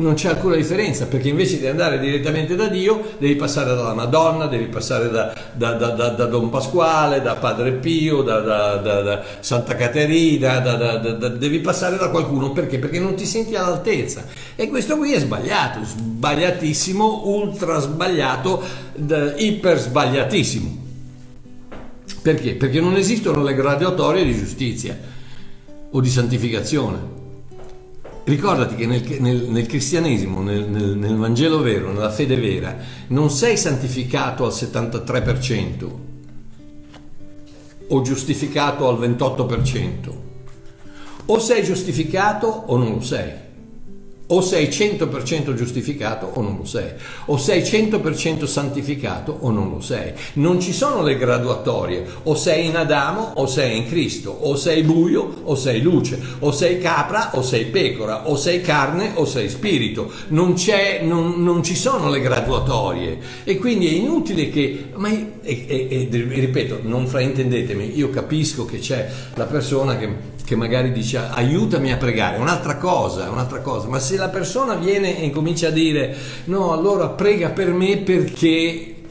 non 0.00 0.14
c'è 0.14 0.30
alcuna 0.30 0.56
differenza 0.56 1.06
perché 1.06 1.28
invece 1.28 1.58
di 1.58 1.66
andare 1.66 1.98
direttamente 1.98 2.56
da 2.56 2.68
Dio 2.68 3.12
devi 3.18 3.36
passare 3.36 3.74
dalla 3.74 3.94
Madonna, 3.94 4.46
devi 4.46 4.64
passare 4.66 5.10
da, 5.10 5.32
da, 5.54 5.72
da, 5.74 5.90
da 5.90 6.24
Don 6.26 6.48
Pasquale, 6.48 7.20
da 7.20 7.36
Padre 7.36 7.72
Pio, 7.72 8.22
da, 8.22 9.22
Santa 9.40 9.76
Caterina, 9.76 10.58
devi 10.58 11.60
passare 11.60 11.98
da 11.98 12.08
qualcuno 12.08 12.50
perché? 12.52 12.78
Perché 12.78 12.98
non 12.98 13.14
ti 13.14 13.26
senti 13.26 13.54
all'altezza 13.54 14.24
e 14.56 14.68
questo 14.68 14.96
qui 14.96 15.12
è 15.12 15.20
sbagliato, 15.20 15.84
sbagliatissimo, 15.84 17.28
ultra 17.28 17.78
sbagliato, 17.78 18.62
iper 19.36 19.78
sbagliatissimo. 19.78 20.78
Perché? 22.22 22.54
Perché 22.54 22.80
non 22.80 22.96
esistono 22.96 23.42
le 23.42 23.54
graduatorie 23.54 24.24
di 24.24 24.34
giustizia 24.34 24.98
o 25.90 26.00
di 26.00 26.08
santificazione. 26.10 27.19
Ricordati 28.30 28.76
che 28.76 28.86
nel, 28.86 29.02
nel, 29.18 29.48
nel 29.48 29.66
cristianesimo, 29.66 30.40
nel, 30.40 30.68
nel, 30.68 31.16
Vangelo 31.16 31.62
vero, 31.62 31.90
nella 31.92 32.12
fede 32.12 32.36
vera, 32.36 32.76
non 33.08 33.28
sei 33.28 33.56
santificato 33.56 34.44
al 34.44 34.52
73% 34.52 35.90
o 37.88 38.02
giustificato 38.02 38.86
al 38.86 39.00
28%. 39.00 40.14
O 41.26 41.38
sei 41.40 41.64
giustificato 41.64 42.46
o 42.46 42.76
non 42.76 42.92
lo 42.92 43.00
sei 43.00 43.32
o 44.32 44.40
sei 44.40 44.68
100% 44.68 45.54
giustificato 45.54 46.30
o 46.34 46.42
non 46.42 46.56
lo 46.56 46.64
sei, 46.64 46.90
o 47.26 47.36
sei 47.36 47.62
100% 47.62 48.44
santificato 48.44 49.36
o 49.40 49.50
non 49.50 49.70
lo 49.70 49.80
sei. 49.80 50.12
Non 50.34 50.60
ci 50.60 50.72
sono 50.72 51.02
le 51.02 51.16
graduatorie, 51.16 52.04
o 52.24 52.34
sei 52.34 52.66
in 52.66 52.76
Adamo 52.76 53.32
o 53.34 53.46
sei 53.46 53.78
in 53.78 53.86
Cristo, 53.86 54.30
o 54.30 54.56
sei 54.56 54.82
buio 54.82 55.42
o 55.44 55.54
sei 55.54 55.80
luce, 55.80 56.18
o 56.40 56.52
sei 56.52 56.78
capra 56.78 57.30
o 57.34 57.42
sei 57.42 57.66
pecora, 57.66 58.28
o 58.28 58.36
sei 58.36 58.60
carne 58.60 59.12
o 59.14 59.24
sei 59.24 59.48
spirito. 59.48 60.10
Non, 60.28 60.54
non, 61.02 61.42
non 61.42 61.62
ci 61.62 61.74
sono 61.74 62.08
le 62.08 62.20
graduatorie 62.20 63.18
e 63.44 63.56
quindi 63.56 63.88
è 63.88 63.92
inutile 63.92 64.48
che, 64.48 64.90
ma 64.94 65.08
e, 65.08 65.32
e, 65.42 65.88
e, 65.88 66.08
ripeto, 66.10 66.80
non 66.82 67.06
fraintendetemi, 67.06 67.96
io 67.96 68.10
capisco 68.10 68.64
che 68.64 68.78
c'è 68.78 69.10
la 69.34 69.46
persona 69.46 69.96
che 69.96 70.38
che 70.50 70.56
magari 70.56 70.90
dice 70.90 71.16
aiutami 71.16 71.92
a 71.92 71.96
pregare, 71.96 72.34
è 72.34 72.40
un'altra 72.40 72.76
cosa, 72.76 73.30
un'altra 73.30 73.60
cosa, 73.60 73.86
ma 73.86 74.00
se 74.00 74.16
la 74.20 74.28
persona 74.28 74.74
viene 74.74 75.20
e 75.22 75.30
comincia 75.30 75.68
a 75.68 75.70
dire 75.72 76.14
no, 76.44 76.72
allora 76.72 77.08
prega 77.08 77.50
per 77.50 77.72
me 77.72 77.96
perché 77.98 79.02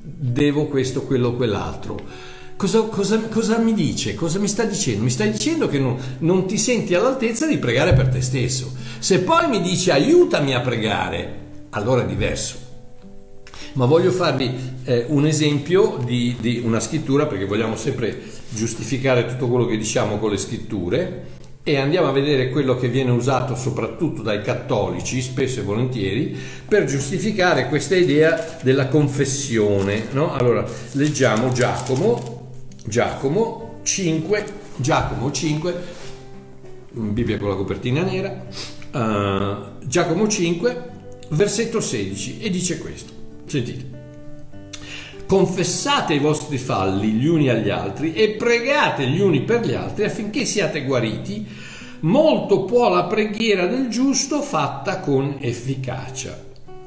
devo 0.00 0.66
questo, 0.66 1.02
quello, 1.02 1.34
quell'altro. 1.34 2.32
Cosa, 2.56 2.82
cosa, 2.82 3.20
cosa, 3.28 3.58
mi 3.58 3.74
dice? 3.74 4.14
Cosa 4.14 4.38
mi 4.38 4.48
sta 4.48 4.64
dicendo? 4.64 5.02
Mi 5.02 5.10
sta 5.10 5.24
dicendo 5.24 5.68
che 5.68 5.78
non, 5.78 5.96
non, 6.20 6.46
ti 6.46 6.56
senti 6.56 6.94
all'altezza 6.94 7.46
di 7.46 7.58
pregare 7.58 7.92
per 7.92 8.08
te 8.08 8.20
stesso. 8.20 8.72
Se 8.98 9.20
poi 9.20 9.48
mi 9.48 9.60
dice 9.60 9.92
aiutami 9.92 10.54
a 10.54 10.60
pregare, 10.60 11.40
allora 11.70 12.02
è 12.02 12.06
diverso. 12.06 12.62
Ma 13.74 13.86
voglio 13.86 14.12
farvi 14.12 14.54
eh, 14.84 15.04
un 15.08 15.26
esempio 15.26 15.98
di, 16.04 16.36
di 16.38 16.62
una 16.64 16.80
scrittura 16.80 17.26
perché 17.26 17.44
vogliamo 17.44 17.76
sempre 17.76 18.22
giustificare 18.50 19.26
tutto 19.26 19.48
quello 19.48 19.66
che 19.66 19.76
diciamo 19.76 20.18
con 20.18 20.30
le 20.30 20.36
scritture 20.36 21.26
e 21.66 21.78
andiamo 21.78 22.08
a 22.08 22.12
vedere 22.12 22.50
quello 22.50 22.76
che 22.76 22.88
viene 22.88 23.10
usato 23.10 23.56
soprattutto 23.56 24.20
dai 24.20 24.42
cattolici, 24.42 25.22
spesso 25.22 25.60
e 25.60 25.62
volentieri, 25.62 26.36
per 26.68 26.84
giustificare 26.84 27.68
questa 27.68 27.96
idea 27.96 28.58
della 28.60 28.88
confessione. 28.88 30.08
No? 30.12 30.34
Allora, 30.34 30.62
leggiamo 30.92 31.52
Giacomo, 31.52 32.52
Giacomo 32.84 33.80
5, 33.82 34.44
Giacomo 34.76 35.32
5, 35.32 35.74
Bibbia 36.92 37.38
con 37.38 37.48
la 37.48 37.56
copertina 37.56 38.02
nera, 38.02 38.44
uh, 38.92 39.86
Giacomo 39.86 40.28
5, 40.28 40.90
versetto 41.30 41.80
16, 41.80 42.40
e 42.40 42.50
dice 42.50 42.76
questo. 42.76 43.12
Sentite 43.46 43.93
confessate 45.26 46.14
i 46.14 46.18
vostri 46.18 46.58
falli 46.58 47.12
gli 47.12 47.26
uni 47.26 47.48
agli 47.48 47.70
altri 47.70 48.14
e 48.14 48.30
pregate 48.30 49.06
gli 49.06 49.20
uni 49.20 49.42
per 49.42 49.64
gli 49.64 49.74
altri 49.74 50.04
affinché 50.04 50.44
siate 50.44 50.84
guariti. 50.84 51.46
Molto 52.00 52.64
può 52.64 52.90
la 52.90 53.04
preghiera 53.04 53.66
del 53.66 53.88
giusto 53.88 54.42
fatta 54.42 55.00
con 55.00 55.36
efficacia. 55.40 56.38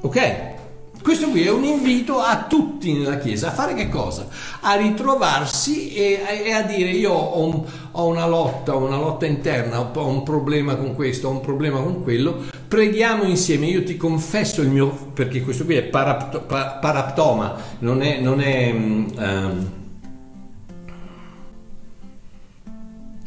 Ok? 0.01 0.55
Questo 1.01 1.29
qui 1.29 1.43
è 1.43 1.49
un 1.49 1.63
invito 1.63 2.19
a 2.19 2.47
tutti 2.49 2.91
nella 2.91 3.17
Chiesa 3.17 3.47
a 3.47 3.51
fare 3.51 3.73
che 3.73 3.87
cosa? 3.87 4.27
A 4.59 4.75
ritrovarsi 4.75 5.93
e, 5.93 6.19
e 6.43 6.51
a 6.51 6.63
dire 6.63 6.89
io 6.89 7.13
ho, 7.13 7.45
un, 7.45 7.63
ho, 7.91 8.05
una 8.07 8.27
lotta, 8.27 8.75
una 8.75 8.97
lotta 8.97 9.25
interna, 9.25 9.79
ho 9.79 10.05
un 10.05 10.23
problema 10.23 10.75
con 10.75 10.95
questo, 10.95 11.29
ho 11.29 11.31
un 11.31 11.39
problema 11.39 11.79
con 11.79 12.03
quello, 12.03 12.43
preghiamo 12.67 13.23
insieme, 13.23 13.67
io 13.67 13.83
ti 13.83 13.97
confesso 13.97 14.61
il 14.61 14.69
mio, 14.69 14.89
perché 15.13 15.41
questo 15.41 15.65
qui 15.65 15.75
è 15.75 15.83
parapto, 15.83 16.41
pa, 16.41 16.77
paraptoma, 16.81 17.55
non 17.79 18.01
è... 18.01 18.19
Non 18.19 18.41
è 18.41 18.71
um, 18.71 19.71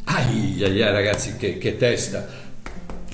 ai, 0.05 0.63
ai, 0.63 0.81
ai 0.81 0.91
ragazzi 0.91 1.37
che, 1.37 1.57
che 1.57 1.77
testa 1.77 2.41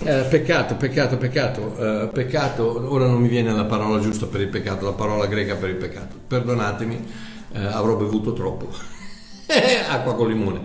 eh, 0.04 0.26
peccato, 0.30 0.76
peccato, 0.76 1.18
peccato, 1.18 2.04
eh, 2.04 2.08
peccato, 2.08 2.94
ora 2.94 3.08
non 3.08 3.20
mi 3.20 3.28
viene 3.28 3.52
la 3.52 3.66
parola 3.66 4.00
giusta 4.00 4.28
per 4.28 4.42
il 4.42 4.48
peccato, 4.48 4.86
la 4.86 4.92
parola 4.92 5.26
greca 5.26 5.56
per 5.56 5.70
il 5.70 5.76
peccato. 5.76 6.16
Perdonatemi, 6.28 7.06
eh, 7.54 7.66
avrò 7.66 7.96
bevuto 7.96 8.34
troppo. 8.34 8.70
Acqua 9.90 10.16
con 10.16 10.28
limone. 10.28 10.62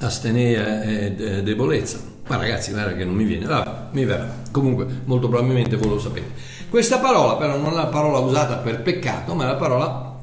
Eh, 0.00 0.04
eh, 0.04 0.06
astenea 0.06 0.82
e 0.82 1.42
debolezza. 1.42 1.98
Ma 2.26 2.36
ragazzi, 2.36 2.70
guarda 2.70 2.94
che 2.94 3.04
non 3.04 3.14
mi 3.14 3.24
viene, 3.24 3.46
Vabbè, 3.46 3.70
mi 3.92 4.04
verrà. 4.04 4.28
Comunque, 4.50 4.86
molto 5.04 5.28
probabilmente 5.28 5.76
voi 5.76 5.88
lo 5.88 5.98
sapete. 5.98 6.32
Questa 6.68 6.98
parola 6.98 7.34
però 7.36 7.56
non 7.56 7.72
è 7.72 7.74
la 7.74 7.86
parola 7.86 8.18
usata 8.18 8.56
per 8.56 8.82
peccato, 8.82 9.34
ma 9.34 9.44
è 9.44 9.46
la 9.46 9.56
parola, 9.56 10.16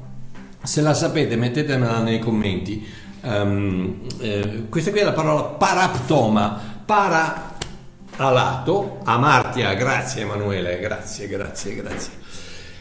se 0.62 0.80
la 0.80 0.94
sapete 0.94 1.36
mettetemela 1.36 2.00
nei 2.00 2.18
commenti 2.18 3.06
Um, 3.20 4.00
eh, 4.20 4.66
questa 4.68 4.92
qui 4.92 5.00
è 5.00 5.04
la 5.04 5.12
parola 5.12 5.42
paraptoma, 5.42 6.60
para 6.84 7.56
a 8.16 8.30
lato, 8.30 9.00
amartia, 9.04 9.74
grazie 9.74 10.22
Emanuele, 10.22 10.78
grazie, 10.78 11.26
grazie, 11.26 11.74
grazie. 11.74 12.12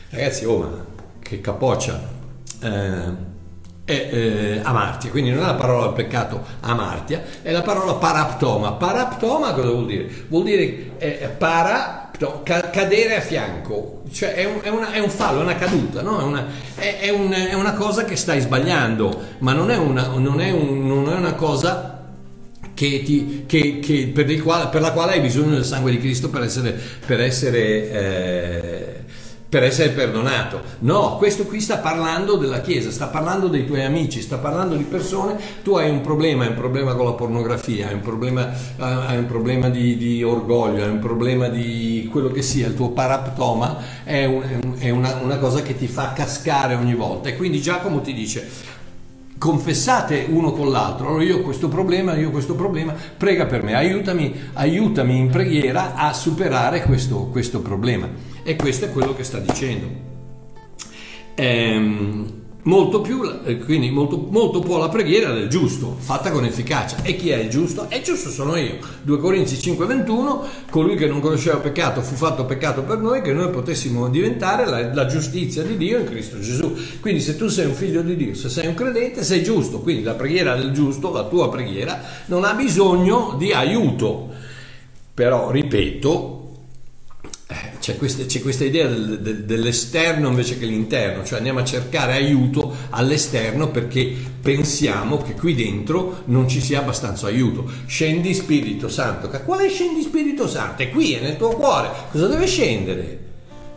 Ragazzi, 0.10 0.45
oh 0.45 0.57
ma 0.60 0.86
che 1.19 1.41
capoccia, 1.41 1.99
eh, 2.62 3.26
è 3.88 4.10
eh, 4.12 4.60
amartia, 4.63 5.10
quindi 5.10 5.30
non 5.30 5.43
è 5.43 5.45
la 5.45 5.54
parola 5.54 5.93
peccato 5.93 6.43
amartia, 6.60 7.23
è 7.41 7.54
la 7.54 7.62
parola 7.62 7.93
paraptoma. 7.93 8.73
Paraptoma 8.73 9.54
cosa 9.54 9.69
vuol 9.69 9.86
dire? 9.86 10.26
Vuol 10.28 10.43
dire 10.43 10.91
eh, 10.97 11.30
para 11.38 12.12
cadere 12.69 13.15
a 13.15 13.21
fianco, 13.21 14.02
cioè 14.12 14.34
è 14.34 14.43
un, 14.43 14.60
è 14.62 14.67
una, 14.67 14.91
è 14.91 15.00
un 15.00 15.10
fallo, 15.10 15.39
è 15.39 15.43
una 15.43 15.56
caduta, 15.56 16.02
no? 16.02 16.19
è, 16.19 16.23
una, 16.23 16.45
è, 16.76 17.10
un, 17.10 17.32
è, 17.32 17.54
una, 17.54 17.73
cosa 17.76 18.04
che 18.04 18.17
stai 18.17 18.41
sbagliando, 18.41 19.21
ma 19.38 19.54
non 19.54 19.71
è 19.71 19.78
una, 19.78 20.08
non 20.08 20.38
un, 20.38 20.86
non 20.86 21.08
una 21.08 21.34
cosa 21.36 22.06
che 22.73 23.04
ti, 23.04 23.45
che, 23.45 23.80
che 23.80 24.12
per, 24.13 24.41
quale, 24.41 24.67
per, 24.67 24.82
la 24.82 24.91
quale 24.91 25.13
hai 25.13 25.21
bisogno 25.21 25.54
del 25.54 25.63
sangue 25.63 25.91
di 25.91 26.00
Cristo 26.00 26.30
per 26.30 26.41
essere, 26.41 26.78
per 27.06 27.21
essere 27.21 27.91
eh, 27.91 29.04
per 29.49 29.63
essere 29.63 29.89
perdonato. 29.89 30.62
No, 30.79 31.15
questo 31.17 31.45
qui 31.45 31.62
sta 31.62 31.77
parlando 31.77 32.36
della 32.36 32.62
Chiesa, 32.62 32.91
sta 32.91 33.07
parlando 33.07 33.47
dei 33.47 33.65
tuoi 33.65 33.83
amici, 33.83 34.21
sta 34.21 34.38
parlando 34.38 34.75
di 34.75 34.83
persone, 34.83 35.38
tu 35.63 35.75
hai 35.75 35.89
un 35.89 36.01
problema, 36.01 36.43
hai 36.43 36.49
un 36.49 36.55
problema 36.55 36.95
con 36.95 37.05
la 37.05 37.13
pornografia, 37.13 37.88
hai 37.88 37.93
un 37.93 38.01
problema, 38.01 38.43
uh, 38.43 38.81
hai 38.81 39.17
un 39.17 39.25
problema 39.25 39.69
di, 39.69 39.95
di, 39.97 40.21
orgoglio, 40.23 40.83
hai 40.83 40.89
un 40.89 40.99
problema 40.99 41.47
di 41.47 42.10
quello 42.12 42.29
che 42.29 42.41
sia, 42.41 42.67
il 42.67 42.75
tuo 42.75 42.89
paraptoma 42.89 43.77
è, 44.03 44.25
un, 44.25 44.75
è 44.77 44.89
una, 44.89 45.19
una 45.21 45.38
cosa 45.38 45.62
che 45.62 45.77
ti 45.77 45.88
fa 45.88 46.12
cascare 46.13 46.75
ogni 46.75 46.95
volta. 46.95 47.29
E 47.29 47.38
quindi 47.38 47.62
Giacomo 47.62 48.01
ti 48.01 48.13
dice, 48.13 48.75
confessate 49.38 50.26
uno 50.30 50.52
con 50.52 50.71
l'altro. 50.71 51.08
Allora 51.08 51.23
io 51.23 51.38
ho 51.38 51.41
questo 51.41 51.67
problema, 51.67 52.15
io 52.15 52.30
ho 52.30 52.32
questo 52.32 52.56
problema, 52.56 52.93
prega 53.17 53.45
per 53.45 53.63
me, 53.63 53.76
aiutami, 53.76 54.34
aiutami 54.54 55.17
in 55.17 55.30
preghiera 55.30 55.95
a 55.95 56.13
superare 56.13 56.84
questo, 56.84 57.28
questo 57.32 57.62
problema. 57.62 58.10
E 58.43 58.56
questo 58.56 58.86
è 58.86 58.91
quello 58.91 59.13
che 59.13 59.23
sta 59.23 59.39
dicendo. 59.39 59.88
Ehm, 61.36 62.37
molto 62.67 62.99
più, 63.01 63.21
eh, 63.45 63.58
quindi 63.60 63.89
molto, 63.89 64.27
molto 64.30 64.60
può 64.60 64.77
la 64.77 64.89
preghiera 64.89 65.32
del 65.32 65.47
giusto, 65.47 65.95
fatta 65.97 66.32
con 66.32 66.45
efficacia. 66.45 66.97
E 67.01 67.15
chi 67.15 67.30
è 67.30 67.38
il 67.38 67.49
giusto? 67.49 67.89
È 67.89 68.01
giusto 68.01 68.30
sono 68.30 68.56
io. 68.58 68.77
2 69.01 69.17
Corinzi 69.17 69.56
5:21, 69.56 70.45
colui 70.69 70.95
che 70.95 71.08
non 71.08 71.21
conosceva 71.21 71.58
peccato 71.58 72.01
fu 72.01 72.15
fatto 72.15 72.45
peccato 72.45 72.84
per 72.84 72.99
noi, 72.99 73.21
che 73.21 73.34
noi 73.34 73.49
potessimo 73.49 74.10
diventare 74.10 74.65
la, 74.65 74.93
la, 74.93 75.06
giustizia 75.06 75.63
di 75.63 75.77
Dio 75.77 75.97
in 75.97 76.06
Cristo 76.06 76.39
Gesù. 76.39 76.75
Quindi 76.99 77.21
se 77.21 77.38
tu 77.38 77.47
sei 77.47 77.65
un 77.65 77.73
figlio 77.73 78.01
di 78.01 78.15
Dio, 78.15 78.36
se 78.36 78.49
sei 78.49 78.67
un 78.67 78.75
credente, 78.75 79.23
sei 79.23 79.41
giusto. 79.41 79.80
Quindi 79.80 80.03
la 80.03 80.13
preghiera 80.13 80.56
del 80.56 80.71
giusto, 80.71 81.12
la 81.12 81.23
tua 81.23 81.49
preghiera, 81.49 82.01
non 82.25 82.43
ha 82.43 82.53
bisogno 82.53 83.36
di 83.38 83.53
aiuto. 83.53 84.30
Però, 85.13 85.49
ripeto, 85.49 86.37
c'è 87.88 87.95
questa, 87.95 88.26
c'è 88.26 88.41
questa 88.41 88.65
idea 88.65 88.86
del, 88.86 89.19
del, 89.21 89.45
dell'esterno 89.45 90.28
invece 90.28 90.60
che 90.60 90.65
l'interno, 90.65 91.23
cioè 91.23 91.38
andiamo 91.38 91.60
a 91.60 91.63
cercare 91.63 92.15
aiuto 92.15 92.76
all'esterno 92.89 93.69
perché 93.69 94.13
pensiamo 94.41 95.21
che 95.21 95.32
qui 95.36 95.56
dentro 95.56 96.23
non 96.26 96.50
ci 96.50 96.60
sia 96.60 96.80
abbastanza 96.80 97.28
aiuto. 97.28 97.65
Scendi 97.86 98.34
Spirito 98.34 98.89
Santo, 98.89 99.30
quale 99.45 99.69
scendi 99.69 100.02
Spirito 100.02 100.50
Santo? 100.50 100.82
È 100.84 100.89
qui, 100.89 101.13
è 101.13 101.21
nel 101.21 101.38
tuo 101.38 101.52
cuore, 101.52 101.89
cosa 102.12 102.28
deve 102.28 102.45
scendere? 102.45 103.19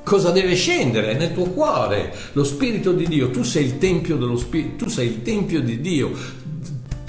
Cosa 0.03 0.31
deve 0.33 0.57
scendere? 0.57 1.13
È 1.13 1.15
nel 1.17 1.33
tuo 1.33 1.45
cuore, 1.45 2.13
lo 2.33 2.43
Spirito 2.43 2.91
di 2.91 3.07
Dio, 3.07 3.31
tu 3.31 3.45
sei 3.45 3.65
il 3.65 3.79
Tempio 3.79 4.17
dello 4.17 4.37
Spirito, 4.37 4.87
tu 4.87 4.91
sei 4.91 5.07
il 5.07 5.23
Tempio 5.23 5.61
di 5.61 5.81
Dio, 5.81 6.11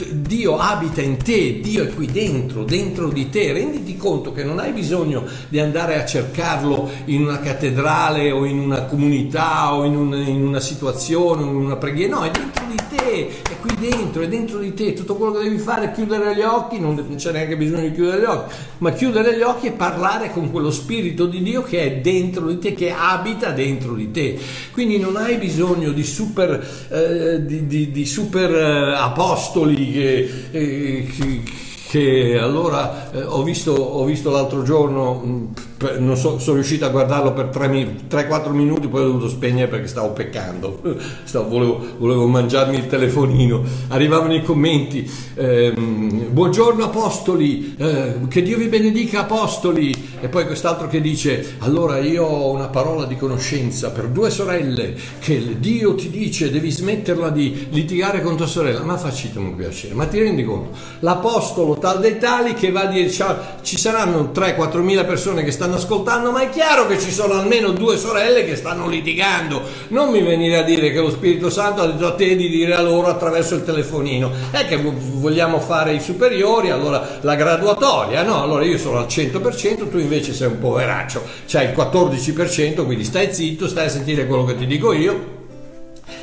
Dio 0.10 0.58
abita 0.58 1.02
in 1.02 1.18
te, 1.18 1.60
Dio 1.60 1.84
è 1.84 1.94
qui 1.94 2.08
dentro, 2.08 2.64
dentro 2.64 3.10
di 3.10 3.30
te. 3.30 3.54
Renditi 3.54 3.98
conto 3.98 4.32
che 4.32 4.44
non 4.44 4.60
hai 4.60 4.72
bisogno 4.72 5.24
di 5.48 5.60
andare 5.60 6.02
a 6.02 6.06
cercarlo 6.06 6.90
in 7.06 7.22
una 7.22 7.40
cattedrale 7.40 8.32
o 8.32 8.46
in 8.46 8.60
una 8.60 8.84
comunità 8.84 9.74
o 9.74 9.84
in 9.84 9.96
una, 9.96 10.18
in 10.18 10.44
una 10.44 10.60
situazione 10.60 11.44
in 11.44 11.56
una 11.56 11.76
preghiera, 11.76 12.16
no, 12.16 12.24
è 12.24 12.32
dentro 12.32 12.66
di 12.66 12.78
te, 12.96 13.28
è 13.50 13.60
qui 13.62 13.76
dentro, 13.80 14.24
è 14.24 14.28
dentro 14.28 14.58
di 14.58 14.74
te, 14.74 14.94
tutto 14.94 15.16
quello 15.16 15.34
che 15.34 15.44
devi 15.44 15.60
fare 15.60 15.86
è 15.86 15.92
chiudere 15.92 16.36
gli 16.36 16.42
occhi, 16.42 16.80
non 16.80 17.16
c'è 17.16 17.32
neanche 17.32 17.56
bisogno 17.56 17.84
di 17.88 17.94
chiudere 17.94 18.22
gli 18.22 18.26
occhi, 18.26 18.54
ma 18.80 18.92
chiudere 18.92 19.38
gli 19.38 19.42
occhi 19.42 19.68
e 19.68 19.72
parlare 19.72 20.32
con 20.32 20.50
quello 20.50 20.72
spirito 20.72 21.28
di 21.28 21.44
Dio 21.44 21.62
che 21.62 21.84
è 21.84 21.98
dentro 21.98 22.48
di 22.48 22.58
te, 22.58 22.74
che 22.74 22.92
abita 22.92 23.52
dentro 23.52 23.94
di 23.94 24.12
te. 24.12 24.38
Quindi 24.72 24.98
non 24.98 25.16
hai 25.16 25.38
bisogno 25.38 25.92
di 25.92 26.04
super, 26.04 26.88
eh, 26.90 27.46
di, 27.46 27.68
di, 27.68 27.92
di 27.92 28.06
super 28.06 28.52
eh, 28.52 28.96
apostoli 28.96 29.92
che, 29.92 30.30
eh, 30.52 31.08
che, 31.16 31.42
che 31.88 32.38
allora 32.40 33.12
eh, 33.12 33.24
ho, 33.24 33.44
visto, 33.44 33.74
ho 33.74 34.04
visto 34.06 34.32
l'altro 34.32 34.64
giorno 34.64 35.14
mh, 35.14 35.54
non 36.00 36.16
so, 36.16 36.40
sono 36.40 36.56
riuscito 36.56 36.86
a 36.86 36.90
guardarlo 36.90 37.34
per 37.34 37.48
3-4 37.48 38.52
minuti, 38.52 38.88
poi 38.88 39.02
ho 39.02 39.06
dovuto 39.06 39.30
spegnere 39.30 39.68
perché 39.68 39.88
stavo 39.88 40.12
peccando, 40.12 40.82
stavo, 41.24 41.50
volevo, 41.50 41.86
volevo, 41.98 42.28
mangiarmi 42.28 42.78
il 42.78 42.88
telefonino. 42.88 43.64
Arrivavano 43.90 44.34
i 44.34 44.44
commenti, 44.44 45.10
ehm, 45.36 46.28
buongiorno 46.30 46.86
apostoli, 46.86 47.76
eh, 47.78 48.16
che 48.28 48.42
Dio 48.42 48.58
vi 48.58 48.68
benedica 48.68 49.22
apostoli, 49.22 49.94
e 50.20 50.28
poi 50.28 50.46
quest'altro 50.46 50.88
che 50.88 51.02
dice, 51.02 51.56
allora 51.60 51.98
io 52.00 52.24
ho 52.24 52.52
una 52.52 52.68
parola 52.68 53.06
di 53.06 53.18
conoscenza 53.18 53.90
per 53.92 54.08
due 54.08 54.30
sorelle, 54.30 54.96
che 55.20 55.60
Dio 55.60 55.96
ti 55.96 56.10
dice 56.10 56.52
devi 56.52 56.70
smetterla 56.70 57.30
di 57.30 57.68
litigare 57.72 58.22
con 58.22 58.38
tua 58.38 58.46
sorella, 58.46 58.84
ma 58.84 58.98
facitemi 58.98 59.48
un 59.48 59.56
piacere, 59.56 59.94
ma 59.96 60.06
ti 60.06 60.20
rendi 60.20 60.44
conto, 60.44 60.78
l'apostolo 61.00 61.78
tal 61.78 62.00
dei 62.00 62.18
tali 62.18 62.54
che 62.54 62.72
va 62.72 62.82
a 62.82 62.86
dire, 62.86 63.10
ci 63.10 63.78
saranno 63.78 64.32
3-4 64.34 64.82
mila 64.82 65.04
persone 65.06 65.44
che 65.44 65.52
stanno 65.52 65.71
stanno 65.72 65.76
ascoltando, 65.76 66.32
ma 66.32 66.42
è 66.42 66.50
chiaro 66.50 66.88
che 66.88 67.00
ci 67.00 67.12
sono 67.12 67.34
almeno 67.34 67.72
due 67.72 67.98
sorelle 67.98 68.44
che 68.44 68.56
stanno 68.56 68.88
litigando. 68.88 69.62
Non 69.90 70.10
mi 70.10 70.22
venire 70.22 70.58
a 70.58 70.64
dire 70.64 70.92
che 70.92 71.00
lo 71.00 71.10
Spirito 71.10 71.50
Santo 71.50 71.82
ha 71.82 71.88
detto 71.88 72.08
a 72.08 72.16
te 72.16 72.36
di 72.36 72.50
dire 72.50 72.74
a 72.74 72.82
loro 72.82 73.08
attraverso 73.08 73.56
il 73.56 73.64
telefonino. 73.64 74.32
È 74.52 74.66
che 74.68 74.78
vogliamo 74.78 75.60
fare 75.60 75.94
i 75.94 76.00
superiori, 76.00 76.70
allora 76.70 77.20
la 77.22 77.36
graduatoria, 77.36 78.24
no? 78.24 78.42
Allora 78.42 78.66
io 78.66 78.78
sono 78.78 79.00
al 79.00 79.06
100%, 79.06 79.90
tu 79.90 79.98
invece 79.98 80.34
sei 80.34 80.48
un 80.48 80.60
poveraccio, 80.60 81.22
c'hai 81.48 81.70
il 81.70 81.74
14%, 81.76 82.86
quindi 82.86 83.04
stai 83.04 83.34
zitto, 83.34 83.68
stai 83.68 83.86
a 83.86 83.90
sentire 83.90 84.28
quello 84.28 84.44
che 84.44 84.58
ti 84.58 84.66
dico 84.66 84.92
io 84.92 85.40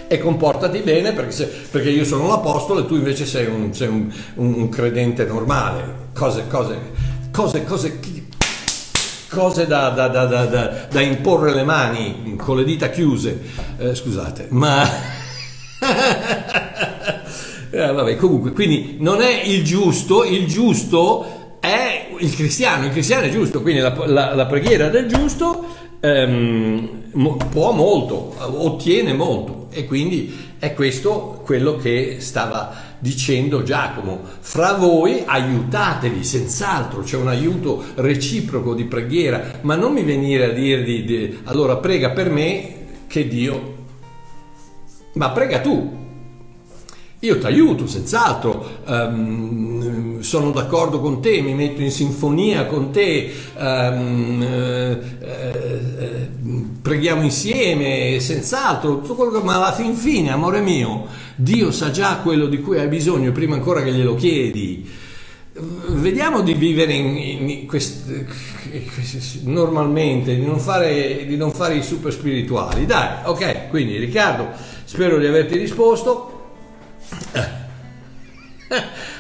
e 0.09 0.19
comportati 0.19 0.79
bene 0.81 1.13
perché, 1.13 1.33
se, 1.33 1.47
perché, 1.71 1.91
io 1.91 2.05
sono 2.05 2.29
l'apostolo 2.29 2.81
e 2.81 2.87
tu 2.87 2.95
invece 2.95 3.27
sei 3.27 3.47
un, 3.47 3.75
sei 3.75 3.89
un, 3.89 4.13
un, 4.37 4.55
un 4.55 4.69
credente 4.69 5.25
normale. 5.25 6.07
Cose, 6.15 6.47
cose, 6.49 6.77
cose, 7.31 7.65
cose 7.65 7.99
cose 9.29 9.67
da, 9.67 9.91
da, 9.91 10.09
da, 10.09 10.27
da, 10.91 11.01
imporre 11.01 11.53
le 11.55 11.63
mani 11.63 12.35
con 12.37 12.57
le 12.57 12.65
dita 12.65 12.89
chiuse, 12.91 13.41
eh, 13.79 13.95
scusate, 13.95 14.47
ma... 14.51 14.83
eh, 17.71 17.93
vabbè, 17.93 18.17
comunque, 18.17 18.53
quindi 18.53 18.97
non 19.01 19.21
è 19.21 19.43
il 19.45 19.63
giusto, 19.65 20.25
il 20.25 20.47
giusto 20.47 21.59
è 21.61 22.09
il 22.19 22.35
cristiano, 22.35 22.87
il 22.87 22.93
cristiano 22.93 23.27
è 23.27 23.31
giusto, 23.31 23.61
quindi 23.63 23.81
la, 23.81 23.95
la, 24.07 24.35
la 24.35 24.47
preghiera 24.47 24.89
del 24.89 25.07
giusto 25.07 25.67
ehm, 26.01 27.11
può 27.51 27.73
molto, 27.73 28.35
ottiene 28.39 29.13
molto 29.13 29.69
e 29.71 29.87
quindi 29.87 30.47
è 30.59 30.75
questo 30.75 31.43
quello 31.45 31.77
che 31.77 32.17
stava 32.21 32.88
dicendo 32.99 33.63
Giacomo, 33.63 34.21
fra 34.41 34.75
voi 34.75 35.23
aiutatevi, 35.25 36.25
senz'altro 36.25 37.03
c'è 37.03 37.17
un 37.17 37.29
aiuto 37.29 37.85
reciproco 37.95 38.75
di 38.75 38.85
preghiera, 38.85 39.61
ma 39.63 39.77
non 39.77 39.93
mi 39.93 40.03
venire 40.03 40.47
a 40.47 40.53
dirgli 40.53 41.05
di, 41.05 41.39
allora 41.45 41.77
prega 41.77 42.11
per 42.11 42.31
me 42.31 42.75
che 43.07 43.29
Dio, 43.29 43.77
ma 45.15 45.31
prega 45.31 45.61
tu. 45.61 46.07
Io 47.21 47.37
ti 47.41 47.47
aiuto, 47.47 47.89
senz'altro, 47.89 48.65
um, 48.87 50.21
sono 50.21 50.53
d'accordo 50.53 51.01
con 51.01 51.21
te, 51.21 51.41
mi 51.41 51.53
metto 51.53 51.83
in 51.83 51.91
sinfonia 51.91 52.67
con 52.67 52.93
te, 52.93 53.33
um, 53.57 54.41
eh, 54.41 54.99
eh, 55.19 56.29
preghiamo 56.81 57.23
insieme, 57.23 58.21
senz'altro, 58.21 59.01
tutto 59.01 59.17
quello 59.17 59.33
che, 59.33 59.45
ma 59.45 59.57
alla 59.57 59.73
fin 59.73 59.95
fine, 59.95 60.31
amore 60.31 60.61
mio, 60.61 61.07
Dio 61.35 61.73
sa 61.73 61.91
già 61.91 62.19
quello 62.23 62.47
di 62.47 62.61
cui 62.61 62.79
hai 62.79 62.87
bisogno 62.87 63.33
prima 63.33 63.57
ancora 63.57 63.83
che 63.83 63.91
glielo 63.91 64.15
chiedi. 64.15 64.89
Vediamo 65.89 66.43
di 66.43 66.55
vivere 66.55 66.93
in, 66.93 67.49
in 67.49 67.67
quest, 67.67 68.27
normalmente, 69.43 70.37
di 70.37 70.45
non, 70.45 70.61
fare, 70.61 71.27
di 71.27 71.37
non 71.37 71.51
fare 71.51 71.75
i 71.75 71.83
super 71.83 72.13
spirituali. 72.13 72.87
Dai, 72.87 73.25
ok, 73.25 73.71
quindi 73.71 73.97
Riccardo, 73.97 74.51
spero 74.85 75.19
di 75.19 75.27
averti 75.27 75.59
risposto. 75.59 76.38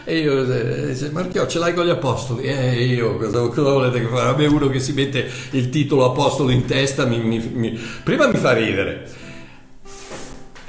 E 0.05 0.19
io, 0.21 0.45
dice, 0.87 1.11
Marchio, 1.11 1.47
ce 1.47 1.59
l'hai 1.59 1.75
con 1.75 1.85
gli 1.85 1.91
apostoli? 1.91 2.45
E 2.45 2.85
io, 2.85 3.17
cosa, 3.17 3.41
cosa 3.49 3.73
volete 3.73 4.01
che 4.01 4.07
fare? 4.07 4.29
A 4.29 4.37
me 4.37 4.47
uno 4.47 4.69
che 4.69 4.81
si 4.81 4.93
mette 4.93 5.29
il 5.51 5.71
titolo 5.71 6.05
apostolo 6.05 6.51
in 6.51 6.65
testa, 6.65 7.05
mi, 7.07 7.19
mi, 7.19 7.39
mi, 7.39 7.81
prima 8.03 8.27
mi 8.27 8.37
fa 8.39 8.53
ridere 8.53 9.27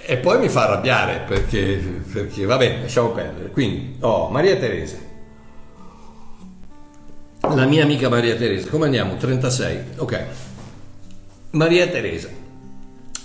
e 0.09 0.17
poi 0.17 0.39
mi 0.39 0.49
fa 0.49 0.63
arrabbiare 0.63 1.23
perché, 1.27 2.01
perché 2.11 2.43
vabbè, 2.43 2.79
lasciamo 2.81 3.09
perdere. 3.09 3.51
Quindi, 3.51 3.97
oh, 3.99 4.29
Maria 4.29 4.55
Teresa. 4.55 4.97
La 7.41 7.65
mia 7.65 7.83
amica 7.83 8.09
Maria 8.09 8.35
Teresa, 8.35 8.69
come 8.69 8.85
andiamo? 8.85 9.17
36, 9.17 9.79
ok. 9.97 10.25
Maria 11.51 11.87
Teresa. 11.89 12.27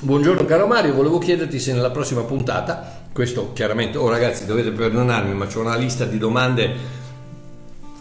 Buongiorno 0.01 0.45
caro 0.45 0.67
Mario, 0.67 0.93
volevo 0.93 1.17
chiederti 1.17 1.59
se 1.59 1.73
nella 1.73 1.91
prossima 1.91 2.21
puntata 2.23 2.94
questo 3.15 3.53
chiaramente, 3.53 3.97
oh 3.97 4.09
ragazzi 4.09 4.45
dovete 4.45 4.73
perdonarmi, 4.73 5.35
ma 5.35 5.47
c'è 5.47 5.59
una 5.59 5.77
lista 5.77 6.05
di 6.05 6.19
domande 6.19 7.03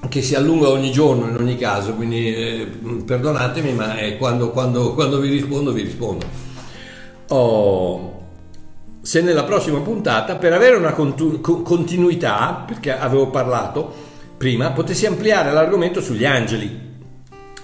che 0.10 0.23
si 0.23 0.34
allunga 0.34 0.69
ogni 0.69 0.91
giorno 0.91 1.30
in 1.30 1.36
ogni 1.36 1.56
caso, 1.56 1.93
quindi 1.93 2.34
eh, 2.34 2.67
perdonatemi, 3.06 3.73
ma 3.73 3.95
eh, 3.99 4.17
quando, 4.17 4.49
quando, 4.49 4.95
quando, 4.95 5.19
vi 5.19 5.30
rispondo, 5.30 5.71
vi 5.71 5.84
rispondo. 5.84 6.26
Oh, 7.28 8.21
se 9.02 9.21
nella 9.21 9.43
prossima 9.43 9.82
puntata, 9.82 10.36
per 10.38 10.52
avere 10.52 10.78
una 10.78 10.93
continu- 10.93 11.62
continuità, 11.62 12.63
perché 12.65 12.97
avevo 12.97 13.30
parlato 13.30 13.93
prima, 14.36 14.71
potessi 14.71 15.06
ampliare 15.06 15.52
l'argomento 15.52 16.02
sugli 16.02 16.26
angeli, 16.26 16.76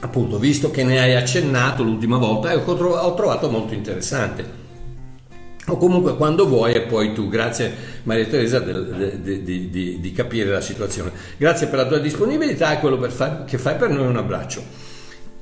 appunto, 0.02 0.38
visto 0.38 0.70
che 0.70 0.84
ne 0.84 1.00
hai 1.00 1.16
accennato 1.16 1.82
l'ultima 1.82 2.18
volta 2.18 2.52
e 2.52 2.58
ho 2.58 3.14
trovato 3.16 3.50
molto 3.50 3.74
interessante 3.74 4.59
o 5.74 5.78
comunque 5.78 6.16
quando 6.16 6.48
vuoi 6.48 6.74
e 6.74 6.82
poi 6.82 7.14
tu. 7.14 7.30
Grazie 7.30 7.74
Maria 8.04 8.26
Teresa 8.26 8.60
di, 8.60 9.44
di, 9.44 9.70
di, 9.70 10.00
di, 10.00 10.12
capire 10.12 10.50
la 10.50 10.62
situazione. 10.62 11.12
Grazie 11.38 11.68
per 11.68 11.80
la 11.80 11.86
tua 11.88 12.00
disponibilità 12.00 12.74
e 12.74 12.80
quello 12.80 13.00
far, 13.10 13.46
che 13.46 13.58
fai 13.58 13.76
per 13.76 13.90
noi. 13.90 14.08
Un 14.08 14.18
abbraccio. 14.18 14.64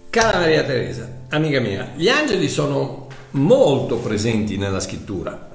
Cara 0.09 0.39
Maria 0.39 0.63
Teresa, 0.63 1.07
amica 1.29 1.59
mia, 1.59 1.91
gli 1.95 2.07
angeli 2.07 2.47
sono 2.49 3.07
molto 3.31 3.97
presenti 3.97 4.57
nella 4.57 4.79
scrittura, 4.79 5.47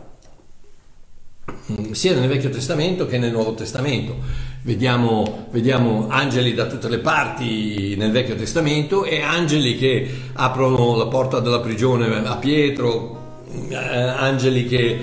sia 1.92 2.14
nel 2.14 2.28
Vecchio 2.28 2.50
Testamento 2.50 3.06
che 3.06 3.18
nel 3.18 3.32
Nuovo 3.32 3.54
Testamento. 3.54 4.16
Vediamo, 4.62 5.48
vediamo, 5.50 6.06
angeli 6.08 6.54
da 6.54 6.66
tutte 6.66 6.88
le 6.88 6.98
parti 6.98 7.96
nel 7.96 8.12
Vecchio 8.12 8.36
Testamento 8.36 9.04
e 9.04 9.20
angeli 9.20 9.76
che 9.76 10.08
aprono 10.34 10.94
la 10.96 11.06
porta 11.06 11.40
della 11.40 11.58
prigione 11.58 12.24
a 12.24 12.36
Pietro, 12.36 13.21
eh, 13.68 13.76
angeli 13.76 14.66
che... 14.66 15.00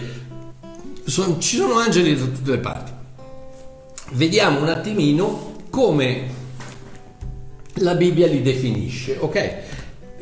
Sono, 1.06 1.40
ci 1.40 1.56
sono 1.56 1.78
angeli 1.78 2.16
da 2.16 2.26
tutte 2.26 2.52
le 2.52 2.58
parti. 2.60 2.92
Vediamo 4.12 4.62
un 4.62 4.70
attimino 4.70 5.56
come 5.70 6.38
la 7.76 7.96
Bibbia 7.96 8.28
li 8.28 8.42
definisce, 8.42 9.18
ok? 9.20 9.56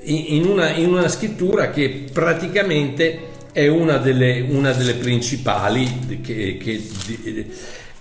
In 0.03 0.45
una, 0.45 0.71
in 0.71 0.87
una 0.87 1.07
scrittura 1.09 1.69
che 1.69 2.05
praticamente 2.11 3.35
è 3.51 3.67
una 3.67 3.97
delle, 3.97 4.41
una 4.41 4.71
delle 4.71 4.93
principali 4.93 6.21
che, 6.21 6.57
che, 6.57 6.83
e, 7.25 7.49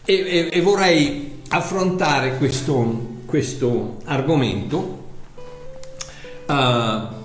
e, 0.04 0.48
e, 0.52 0.60
vorrei 0.60 1.40
affrontare 1.48 2.36
questo, 2.36 3.22
questo 3.24 3.96
argomento 4.04 5.04
uh, 6.46 7.15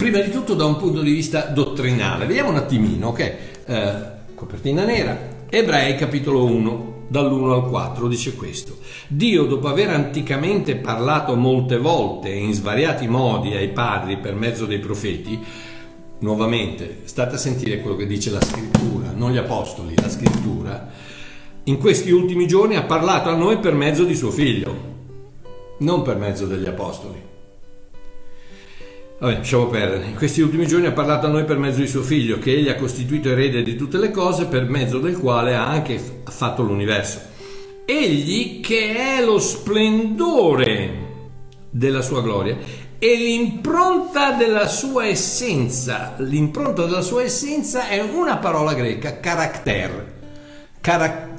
prima 0.00 0.20
di 0.20 0.30
tutto 0.30 0.54
da 0.54 0.64
un 0.64 0.78
punto 0.78 1.02
di 1.02 1.12
vista 1.12 1.42
dottrinale. 1.42 2.24
Vediamo 2.24 2.48
un 2.48 2.56
attimino, 2.56 3.08
ok? 3.08 3.34
Eh, 3.66 3.94
copertina 4.34 4.82
nera, 4.82 5.44
Ebrei 5.50 5.94
capitolo 5.94 6.46
1, 6.46 7.04
dall'1 7.08 7.52
al 7.52 7.68
4 7.68 8.08
dice 8.08 8.34
questo. 8.34 8.78
Dio, 9.08 9.44
dopo 9.44 9.68
aver 9.68 9.90
anticamente 9.90 10.76
parlato 10.76 11.36
molte 11.36 11.76
volte 11.76 12.30
in 12.30 12.54
svariati 12.54 13.08
modi 13.08 13.54
ai 13.54 13.68
padri 13.68 14.16
per 14.16 14.34
mezzo 14.34 14.64
dei 14.64 14.78
profeti, 14.78 15.38
nuovamente 16.20 17.02
state 17.04 17.34
a 17.34 17.38
sentire 17.38 17.82
quello 17.82 17.96
che 17.96 18.06
dice 18.06 18.30
la 18.30 18.40
scrittura, 18.40 19.12
non 19.14 19.32
gli 19.32 19.36
apostoli, 19.36 19.94
la 20.00 20.08
scrittura, 20.08 20.88
in 21.64 21.76
questi 21.76 22.10
ultimi 22.10 22.46
giorni 22.46 22.76
ha 22.76 22.84
parlato 22.84 23.28
a 23.28 23.36
noi 23.36 23.58
per 23.58 23.74
mezzo 23.74 24.04
di 24.04 24.14
suo 24.14 24.30
figlio, 24.30 24.74
non 25.80 26.00
per 26.00 26.16
mezzo 26.16 26.46
degli 26.46 26.66
apostoli 26.66 27.28
Vabbè, 29.20 29.34
lasciamo 29.36 29.66
perdere. 29.66 30.06
In 30.06 30.16
questi 30.16 30.40
ultimi 30.40 30.66
giorni 30.66 30.86
ha 30.86 30.92
parlato 30.92 31.26
a 31.26 31.28
noi 31.28 31.44
per 31.44 31.58
mezzo 31.58 31.80
di 31.80 31.86
suo 31.86 32.00
figlio, 32.00 32.38
che 32.38 32.52
egli 32.52 32.70
ha 32.70 32.74
costituito 32.74 33.28
erede 33.28 33.62
di 33.62 33.76
tutte 33.76 33.98
le 33.98 34.10
cose, 34.10 34.46
per 34.46 34.66
mezzo 34.66 34.98
del 34.98 35.18
quale 35.18 35.54
ha 35.54 35.66
anche 35.66 36.00
fatto 36.24 36.62
l'universo. 36.62 37.20
Egli 37.84 38.60
che 38.60 38.96
è 38.96 39.22
lo 39.22 39.38
splendore 39.38 41.08
della 41.68 42.00
sua 42.00 42.22
gloria 42.22 42.56
e 42.98 43.14
l'impronta 43.14 44.32
della 44.32 44.66
sua 44.66 45.04
essenza. 45.04 46.14
L'impronta 46.16 46.86
della 46.86 47.02
sua 47.02 47.22
essenza 47.22 47.88
è 47.88 48.00
una 48.00 48.38
parola 48.38 48.72
greca, 48.72 49.20
character. 49.20 50.12
Carac- 50.80 51.29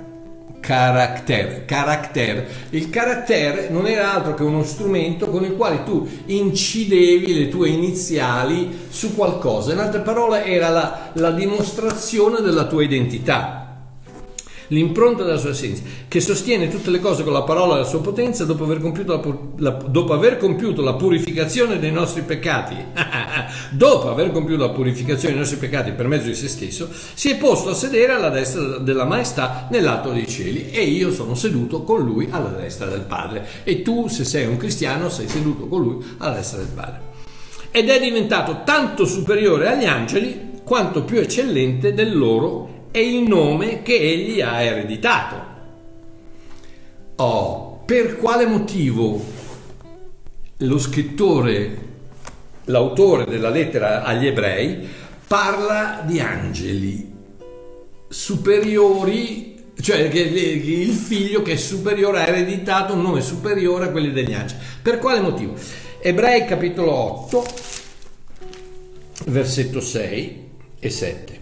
Caracter, 0.62 1.66
caracter. 1.66 2.47
Il 2.70 2.89
caracter 2.89 3.72
non 3.72 3.88
era 3.88 4.14
altro 4.14 4.36
che 4.36 4.43
uno 4.43 4.64
strumento 4.64 5.28
con 5.28 5.43
il 5.43 5.55
quale 5.55 5.84
tu 5.84 6.07
incidevi 6.28 7.34
le 7.34 7.49
tue 7.49 7.70
iniziali 7.70 8.86
su 8.89 9.16
qualcosa. 9.16 9.74
In 9.74 9.80
altre 9.80 10.01
parole, 10.01 10.45
era 10.45 10.70
la, 10.70 11.09
la 11.14 11.32
dimostrazione 11.32 12.41
della 12.41 12.66
tua 12.66 12.84
identità 12.84 13.70
l'impronta 14.72 15.24
della 15.24 15.38
sua 15.38 15.51
essenza, 15.51 15.84
che 16.07 16.19
sostiene 16.19 16.69
tutte 16.69 16.89
le 16.89 16.99
cose 16.99 17.24
con 17.24 17.34
la 17.34 17.43
parola 17.43 17.76
della 17.76 17.86
sua 17.86 18.01
potenza 18.01 18.45
dopo 18.45 18.63
aver 18.63 18.80
compiuto 18.80 19.13
la, 19.13 19.69
la, 19.69 19.84
dopo 19.88 20.13
aver 20.13 20.38
compiuto 20.38 20.82
la 20.82 20.93
purificazione 20.93 21.78
dei 21.78 21.91
nostri 21.91 22.22
peccati, 22.22 22.76
dopo 23.72 24.09
aver 24.09 24.32
compiuto 24.32 24.65
la 24.65 24.72
purificazione 24.72 25.34
dei 25.34 25.43
nostri 25.43 25.59
peccati 25.59 25.91
per 25.91 26.07
mezzo 26.07 26.28
di 26.28 26.36
se 26.36 26.47
stesso, 26.47 26.89
si 27.13 27.30
è 27.30 27.38
posto 27.38 27.69
a 27.69 27.74
sedere 27.74 28.13
alla 28.13 28.30
destra 28.30 28.78
della 28.78 29.05
maestà 29.05 29.67
nell'alto 29.69 30.11
dei 30.11 30.28
cieli 30.28 30.72
e 30.72 30.84
io 30.84 31.11
sono 31.11 31.36
seduto 31.36 31.84
con 31.84 32.03
lui 32.03 32.28
alla 32.30 32.49
destra 32.49 32.88
del 32.88 33.01
Padre. 33.01 33.45
E 33.63 33.82
tu, 33.82 34.07
se 34.07 34.24
sei 34.24 34.47
un 34.47 34.57
cristiano, 34.57 35.09
sei 35.09 35.28
seduto 35.28 35.67
con 35.67 35.82
lui 35.82 36.05
alla 36.17 36.36
destra 36.36 36.59
del 36.59 36.72
Padre. 36.74 37.09
Ed 37.72 37.89
è 37.89 37.99
diventato 37.99 38.61
tanto 38.63 39.05
superiore 39.05 39.69
agli 39.69 39.86
angeli 39.86 40.59
quanto 40.63 41.03
più 41.03 41.19
eccellente 41.19 41.93
del 41.93 42.17
loro 42.17 42.70
è 42.91 42.99
il 42.99 43.23
nome 43.23 43.81
che 43.81 43.97
egli 43.97 44.41
ha 44.41 44.61
ereditato. 44.61 45.49
Oh, 47.15 47.81
per 47.85 48.17
quale 48.17 48.45
motivo 48.45 49.23
lo 50.57 50.77
scrittore, 50.77 51.89
l'autore 52.65 53.25
della 53.25 53.49
lettera 53.49 54.03
agli 54.03 54.27
ebrei, 54.27 54.87
parla 55.25 56.03
di 56.05 56.19
angeli 56.19 57.09
superiori, 58.09 59.71
cioè 59.79 60.09
che 60.09 60.19
il 60.19 60.91
figlio 60.91 61.41
che 61.41 61.53
è 61.53 61.57
superiore 61.57 62.19
ha 62.19 62.27
ereditato 62.27 62.93
un 62.93 63.01
nome 63.01 63.21
superiore 63.21 63.85
a 63.85 63.89
quelli 63.89 64.11
degli 64.11 64.33
angeli. 64.33 64.61
Per 64.81 64.99
quale 64.99 65.21
motivo? 65.21 65.53
Ebrei 66.01 66.45
capitolo 66.45 66.91
8, 66.91 67.45
versetto 69.27 69.79
6 69.79 70.49
e 70.79 70.89
7. 70.89 71.40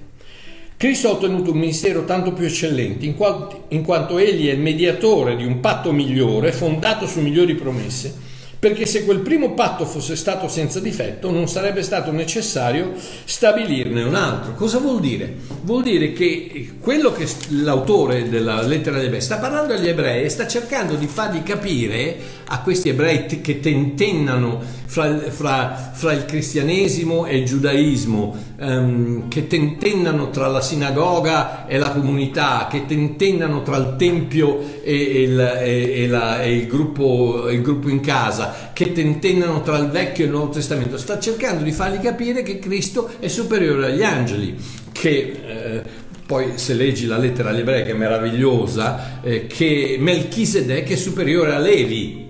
Cristo 0.79 1.09
ha 1.09 1.11
ottenuto 1.11 1.51
un 1.51 1.57
ministero 1.57 2.05
tanto 2.05 2.31
più 2.31 2.45
eccellente 2.45 3.05
in 3.05 3.17
quanto, 3.17 3.65
in 3.67 3.83
quanto 3.83 4.17
egli 4.17 4.47
è 4.47 4.53
il 4.53 4.61
mediatore 4.61 5.35
di 5.35 5.43
un 5.43 5.59
patto 5.59 5.91
migliore 5.91 6.53
fondato 6.53 7.05
su 7.05 7.19
migliori 7.19 7.53
promesse 7.53 8.28
perché 8.59 8.85
se 8.85 9.05
quel 9.05 9.19
primo 9.19 9.53
patto 9.53 9.85
fosse 9.85 10.17
stato 10.17 10.49
senza 10.49 10.81
difetto 10.81 11.31
non 11.31 11.47
sarebbe 11.47 11.81
stato 11.81 12.11
necessario 12.11 12.91
stabilirne 13.23 14.03
un 14.03 14.15
altro. 14.15 14.53
Cosa 14.53 14.79
vuol 14.79 14.99
dire? 14.99 15.33
Vuol 15.63 15.83
dire 15.83 16.11
che 16.11 16.73
quello 16.81 17.13
che 17.13 17.25
l'autore 17.49 18.27
della 18.27 18.61
lettera 18.61 18.97
degli 18.97 19.05
ebrei 19.05 19.21
sta 19.21 19.37
parlando 19.37 19.73
agli 19.73 19.87
ebrei 19.87 20.25
e 20.25 20.29
sta 20.29 20.45
cercando 20.45 20.95
di 20.95 21.07
fargli 21.07 21.41
capire 21.41 22.17
a 22.47 22.59
questi 22.61 22.89
ebrei 22.89 23.25
che 23.25 23.59
tentennano 23.61 24.61
fra, 24.85 25.19
fra, 25.29 25.91
fra 25.93 26.13
il 26.13 26.25
cristianesimo 26.25 27.27
e 27.27 27.37
il 27.37 27.45
giudaismo, 27.45 28.35
um, 28.59 29.27
che 29.27 29.45
tentennano 29.45 30.31
tra 30.31 30.47
la 30.47 30.61
sinagoga 30.61 31.67
e 31.67 31.77
la 31.77 31.91
comunità, 31.91 32.67
che 32.69 32.87
tentennano 32.87 33.61
tra 33.61 33.77
il 33.77 33.93
tempio 33.97 34.81
e, 34.83 34.95
il, 34.95 35.39
e, 35.39 36.01
e, 36.01 36.07
la, 36.07 36.41
e 36.41 36.55
il, 36.55 36.67
gruppo, 36.67 37.49
il 37.49 37.61
gruppo 37.61 37.87
in 37.87 37.99
casa 37.99 38.48
che 38.73 38.91
tentennano 38.91 39.61
tra 39.61 39.77
il 39.77 39.89
Vecchio 39.89 40.23
e 40.23 40.27
il 40.27 40.33
Nuovo 40.33 40.53
Testamento, 40.53 40.97
sta 40.97 41.19
cercando 41.19 41.63
di 41.63 41.71
fargli 41.71 41.99
capire 41.99 42.43
che 42.43 42.59
Cristo 42.59 43.11
è 43.19 43.27
superiore 43.27 43.87
agli 43.87 44.03
angeli, 44.03 44.55
che 44.91 45.41
eh, 45.45 45.83
poi 46.25 46.57
se 46.57 46.73
leggi 46.73 47.05
la 47.05 47.17
lettera 47.17 47.49
agli 47.49 47.59
ebrei 47.59 47.83
che 47.83 47.91
è 47.91 47.95
meravigliosa, 47.95 49.21
eh, 49.21 49.47
che 49.47 49.97
Melchisedec 49.99 50.89
è 50.89 50.95
superiore 50.95 51.53
a 51.53 51.59
Levi, 51.59 52.27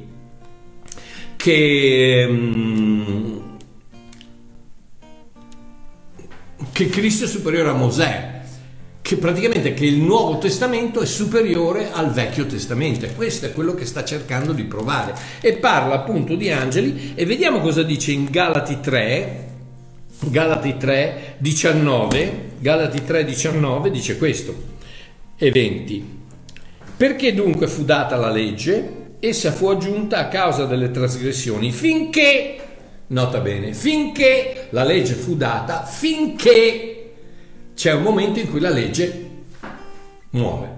che, 1.35 2.27
mm, 2.29 3.39
che 6.71 6.87
Cristo 6.87 7.25
è 7.25 7.27
superiore 7.27 7.69
a 7.69 7.73
Mosè 7.73 8.38
che 9.09 9.17
praticamente 9.17 9.73
che 9.73 9.87
il 9.87 9.97
Nuovo 9.97 10.37
Testamento 10.37 11.01
è 11.01 11.05
superiore 11.07 11.89
al 11.91 12.11
Vecchio 12.11 12.45
Testamento 12.45 13.05
e 13.05 13.15
questo 13.15 13.47
è 13.47 13.53
quello 13.53 13.73
che 13.73 13.87
sta 13.87 14.05
cercando 14.05 14.53
di 14.53 14.65
provare. 14.65 15.15
E 15.41 15.53
parla 15.53 15.95
appunto 15.95 16.35
di 16.35 16.51
angeli 16.51 17.13
e 17.15 17.25
vediamo 17.25 17.59
cosa 17.59 17.81
dice 17.81 18.11
in 18.11 18.27
Galati 18.29 18.79
3 18.79 19.47
Galati 20.25 20.77
3 20.77 21.37
19 21.39 22.49
Galati 22.59 23.03
3 23.03 23.25
19 23.25 23.89
dice 23.89 24.15
questo 24.19 24.53
e 25.35 25.49
20 25.49 26.17
perché 26.95 27.33
dunque 27.33 27.65
fu 27.65 27.85
data 27.85 28.15
la 28.15 28.29
legge? 28.29 29.15
Essa 29.19 29.51
fu 29.51 29.69
aggiunta 29.69 30.19
a 30.19 30.27
causa 30.27 30.65
delle 30.65 30.91
trasgressioni 30.91 31.71
finché 31.71 32.57
nota 33.07 33.39
bene 33.39 33.73
finché 33.73 34.67
la 34.69 34.83
legge 34.83 35.13
fu 35.13 35.35
data 35.35 35.83
finché 35.83 36.88
c'è 37.79 37.93
un 37.93 38.01
momento 38.01 38.39
in 38.39 38.49
cui 38.49 38.59
la 38.59 38.71
legge 38.71 39.27
muore. 40.31 40.77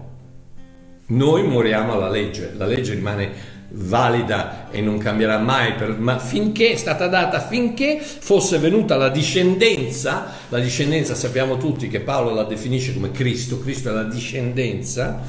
Noi 1.08 1.42
moriamo 1.48 1.94
alla 1.94 2.12
legge, 2.12 2.54
la 2.56 2.68
legge 2.68 2.94
rimane 2.94 3.32
valida 3.70 4.70
e 4.70 4.82
non 4.82 5.00
cambierà 5.00 5.40
mai, 5.40 5.74
per, 5.74 5.98
ma 5.98 6.20
finché 6.20 6.74
è 6.74 6.76
stata 6.76 7.08
data, 7.08 7.40
finché 7.40 8.00
fosse 8.00 8.60
venuta 8.60 8.98
la 8.98 9.10
discendenza, 9.10 10.28
la 10.50 10.60
discendenza 10.60 11.16
sappiamo 11.16 11.58
tutti 11.58 11.88
che 11.88 12.02
Paolo 12.02 12.36
la 12.36 12.44
definisce 12.44 12.94
come 12.94 13.10
Cristo, 13.10 13.60
Cristo 13.60 13.90
è 13.90 13.94
la 13.94 14.04
discendenza, 14.04 15.22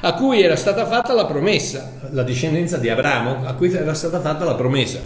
a 0.00 0.14
cui 0.14 0.40
era 0.40 0.56
stata 0.56 0.86
fatta 0.86 1.12
la 1.12 1.26
promessa, 1.26 2.08
la 2.10 2.22
discendenza 2.22 2.78
di 2.78 2.88
Abramo, 2.88 3.46
a 3.46 3.52
cui 3.52 3.70
era 3.70 3.92
stata 3.92 4.18
fatta 4.18 4.46
la 4.46 4.54
promessa. 4.54 4.98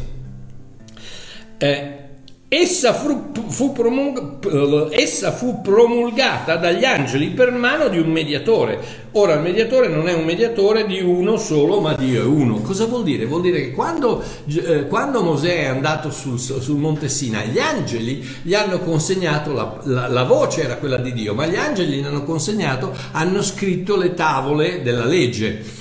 Eh, 1.59 2.02
Essa 2.55 2.93
fu, 2.93 3.33
fu 3.49 3.73
promulg- 3.73 4.93
essa 4.93 5.33
fu, 5.33 5.63
promulgata 5.63 6.57
dagli 6.57 6.85
angeli 6.85 7.29
per 7.29 7.51
mano 7.51 7.89
di 7.89 7.99
un 7.99 8.11
mediatore. 8.11 8.79
Ora, 9.13 9.33
il 9.33 9.41
mediatore 9.41 9.89
non 9.89 10.07
è 10.07 10.13
un 10.13 10.27
mediatore 10.27 10.85
di 10.85 11.01
uno 11.01 11.39
solo, 11.39 11.81
ma 11.81 11.95
di 11.95 12.15
uno. 12.15 12.57
Cosa 12.57 12.85
vuol 12.85 13.05
dire? 13.05 13.25
Vuol 13.25 13.41
dire 13.41 13.59
che 13.63 13.71
quando, 13.71 14.23
eh, 14.49 14.87
quando 14.87 15.23
Mosè 15.23 15.63
è 15.63 15.65
andato 15.65 16.11
sul, 16.11 16.39
sul, 16.39 16.77
Monte 16.77 17.09
Sina, 17.09 17.43
gli 17.45 17.59
angeli 17.59 18.23
gli 18.43 18.53
hanno 18.53 18.81
consegnato, 18.81 19.55
la, 19.55 19.79
la, 19.85 20.09
la 20.09 20.25
voce 20.25 20.65
era 20.65 20.77
quella 20.77 20.99
di 20.99 21.15
Dio, 21.15 21.33
ma 21.33 21.47
gli 21.47 21.57
angeli 21.57 22.03
gli 22.03 22.05
hanno 22.05 22.25
consegnato, 22.25 22.95
hanno 23.13 23.41
scritto 23.41 23.97
le 23.97 24.13
tavole 24.13 24.83
della 24.83 25.07
legge 25.07 25.81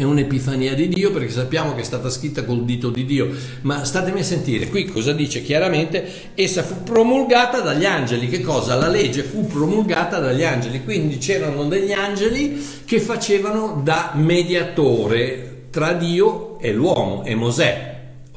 è 0.00 0.04
un'epifania 0.04 0.74
di 0.74 0.88
Dio 0.88 1.10
perché 1.10 1.30
sappiamo 1.30 1.74
che 1.74 1.82
è 1.82 1.84
stata 1.84 2.08
scritta 2.08 2.44
col 2.44 2.64
dito 2.64 2.90
di 2.90 3.04
Dio, 3.04 3.28
ma 3.62 3.84
statemi 3.84 4.20
a 4.20 4.24
sentire, 4.24 4.68
qui 4.68 4.86
cosa 4.86 5.12
dice 5.12 5.42
chiaramente, 5.42 6.32
essa 6.34 6.62
fu 6.62 6.82
promulgata 6.82 7.60
dagli 7.60 7.84
angeli, 7.84 8.28
che 8.28 8.40
cosa? 8.40 8.74
La 8.74 8.88
legge 8.88 9.22
fu 9.22 9.46
promulgata 9.46 10.18
dagli 10.18 10.44
angeli, 10.44 10.82
quindi 10.82 11.18
c'erano 11.18 11.64
degli 11.66 11.92
angeli 11.92 12.64
che 12.84 13.00
facevano 13.00 13.80
da 13.84 14.12
mediatore 14.14 15.66
tra 15.70 15.92
Dio 15.92 16.58
e 16.58 16.72
l'uomo 16.72 17.24
e 17.24 17.34
Mosè. 17.34 17.89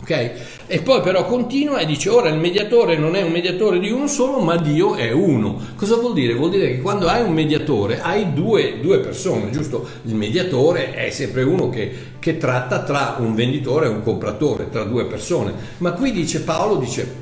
Ok? 0.03 0.31
E 0.67 0.81
poi 0.81 1.01
però 1.01 1.25
continua 1.25 1.79
e 1.79 1.85
dice 1.85 2.09
ora 2.09 2.29
il 2.29 2.37
mediatore 2.37 2.97
non 2.97 3.15
è 3.15 3.21
un 3.21 3.31
mediatore 3.31 3.79
di 3.79 3.89
uno 3.89 4.07
solo, 4.07 4.39
ma 4.39 4.57
Dio 4.57 4.95
è 4.95 5.11
uno. 5.11 5.59
Cosa 5.75 5.95
vuol 5.95 6.13
dire? 6.13 6.33
Vuol 6.33 6.51
dire 6.51 6.67
che 6.67 6.81
quando 6.81 7.07
hai 7.07 7.23
un 7.23 7.33
mediatore 7.33 8.01
hai 8.01 8.33
due, 8.33 8.79
due 8.81 8.99
persone, 8.99 9.49
giusto? 9.49 9.87
Il 10.03 10.15
mediatore 10.15 10.93
è 10.93 11.09
sempre 11.09 11.43
uno 11.43 11.69
che, 11.69 11.91
che, 12.19 12.37
tratta 12.37 12.83
tra 12.83 13.15
un 13.19 13.33
venditore 13.33 13.85
e 13.85 13.89
un 13.89 14.03
compratore, 14.03 14.69
tra 14.69 14.83
due 14.83 15.05
persone. 15.05 15.53
Ma 15.77 15.93
qui 15.93 16.11
dice 16.11 16.41
Paolo, 16.41 16.75
dice 16.75 17.21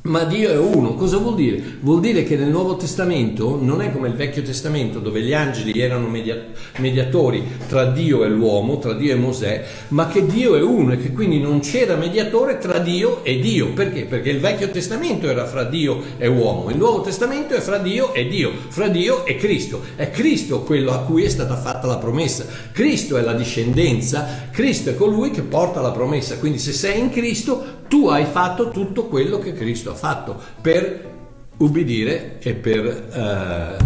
Ma 0.00 0.22
Dio 0.22 0.50
è 0.50 0.56
uno, 0.56 0.94
cosa 0.94 1.16
vuol 1.16 1.34
dire? 1.34 1.60
Vuol 1.80 1.98
dire 1.98 2.22
che 2.22 2.36
nel 2.36 2.50
Nuovo 2.50 2.76
Testamento 2.76 3.58
non 3.60 3.82
è 3.82 3.90
come 3.90 4.06
il 4.06 4.14
Vecchio 4.14 4.42
Testamento 4.42 5.00
dove 5.00 5.20
gli 5.22 5.34
angeli 5.34 5.80
erano 5.80 6.06
media- 6.06 6.46
mediatori 6.76 7.44
tra 7.66 7.86
Dio 7.86 8.22
e 8.24 8.28
l'uomo, 8.28 8.78
tra 8.78 8.94
Dio 8.94 9.12
e 9.12 9.16
Mosè, 9.16 9.64
ma 9.88 10.06
che 10.06 10.24
Dio 10.24 10.54
è 10.54 10.62
uno 10.62 10.92
e 10.92 10.98
che 10.98 11.12
quindi 11.12 11.40
non 11.40 11.58
c'era 11.58 11.96
mediatore 11.96 12.58
tra 12.58 12.78
Dio 12.78 13.24
e 13.24 13.40
Dio. 13.40 13.72
Perché? 13.72 14.04
Perché 14.04 14.30
il 14.30 14.38
Vecchio 14.38 14.70
Testamento 14.70 15.28
era 15.28 15.44
fra 15.46 15.64
Dio 15.64 16.00
e 16.16 16.28
uomo, 16.28 16.70
il 16.70 16.76
Nuovo 16.76 17.00
Testamento 17.00 17.54
è 17.54 17.60
fra 17.60 17.78
Dio 17.78 18.14
e 18.14 18.28
Dio, 18.28 18.52
fra 18.68 18.86
Dio 18.86 19.26
e 19.26 19.34
Cristo. 19.34 19.82
È 19.96 20.10
Cristo 20.10 20.62
quello 20.62 20.92
a 20.92 21.00
cui 21.00 21.24
è 21.24 21.28
stata 21.28 21.56
fatta 21.56 21.88
la 21.88 21.98
promessa. 21.98 22.46
Cristo 22.70 23.16
è 23.16 23.20
la 23.20 23.34
discendenza, 23.34 24.46
Cristo 24.52 24.90
è 24.90 24.94
colui 24.94 25.32
che 25.32 25.42
porta 25.42 25.80
la 25.80 25.90
promessa. 25.90 26.38
Quindi 26.38 26.60
se 26.60 26.72
sei 26.72 27.00
in 27.00 27.10
Cristo 27.10 27.77
tu 27.88 28.08
hai 28.08 28.26
fatto 28.26 28.70
tutto 28.70 29.06
quello 29.06 29.38
che 29.38 29.52
Cristo 29.52 29.90
ha 29.90 29.94
fatto 29.94 30.40
per 30.60 31.16
ubbidire 31.56 32.38
e 32.40 32.54
per 32.54 32.86
eh, 32.86 33.84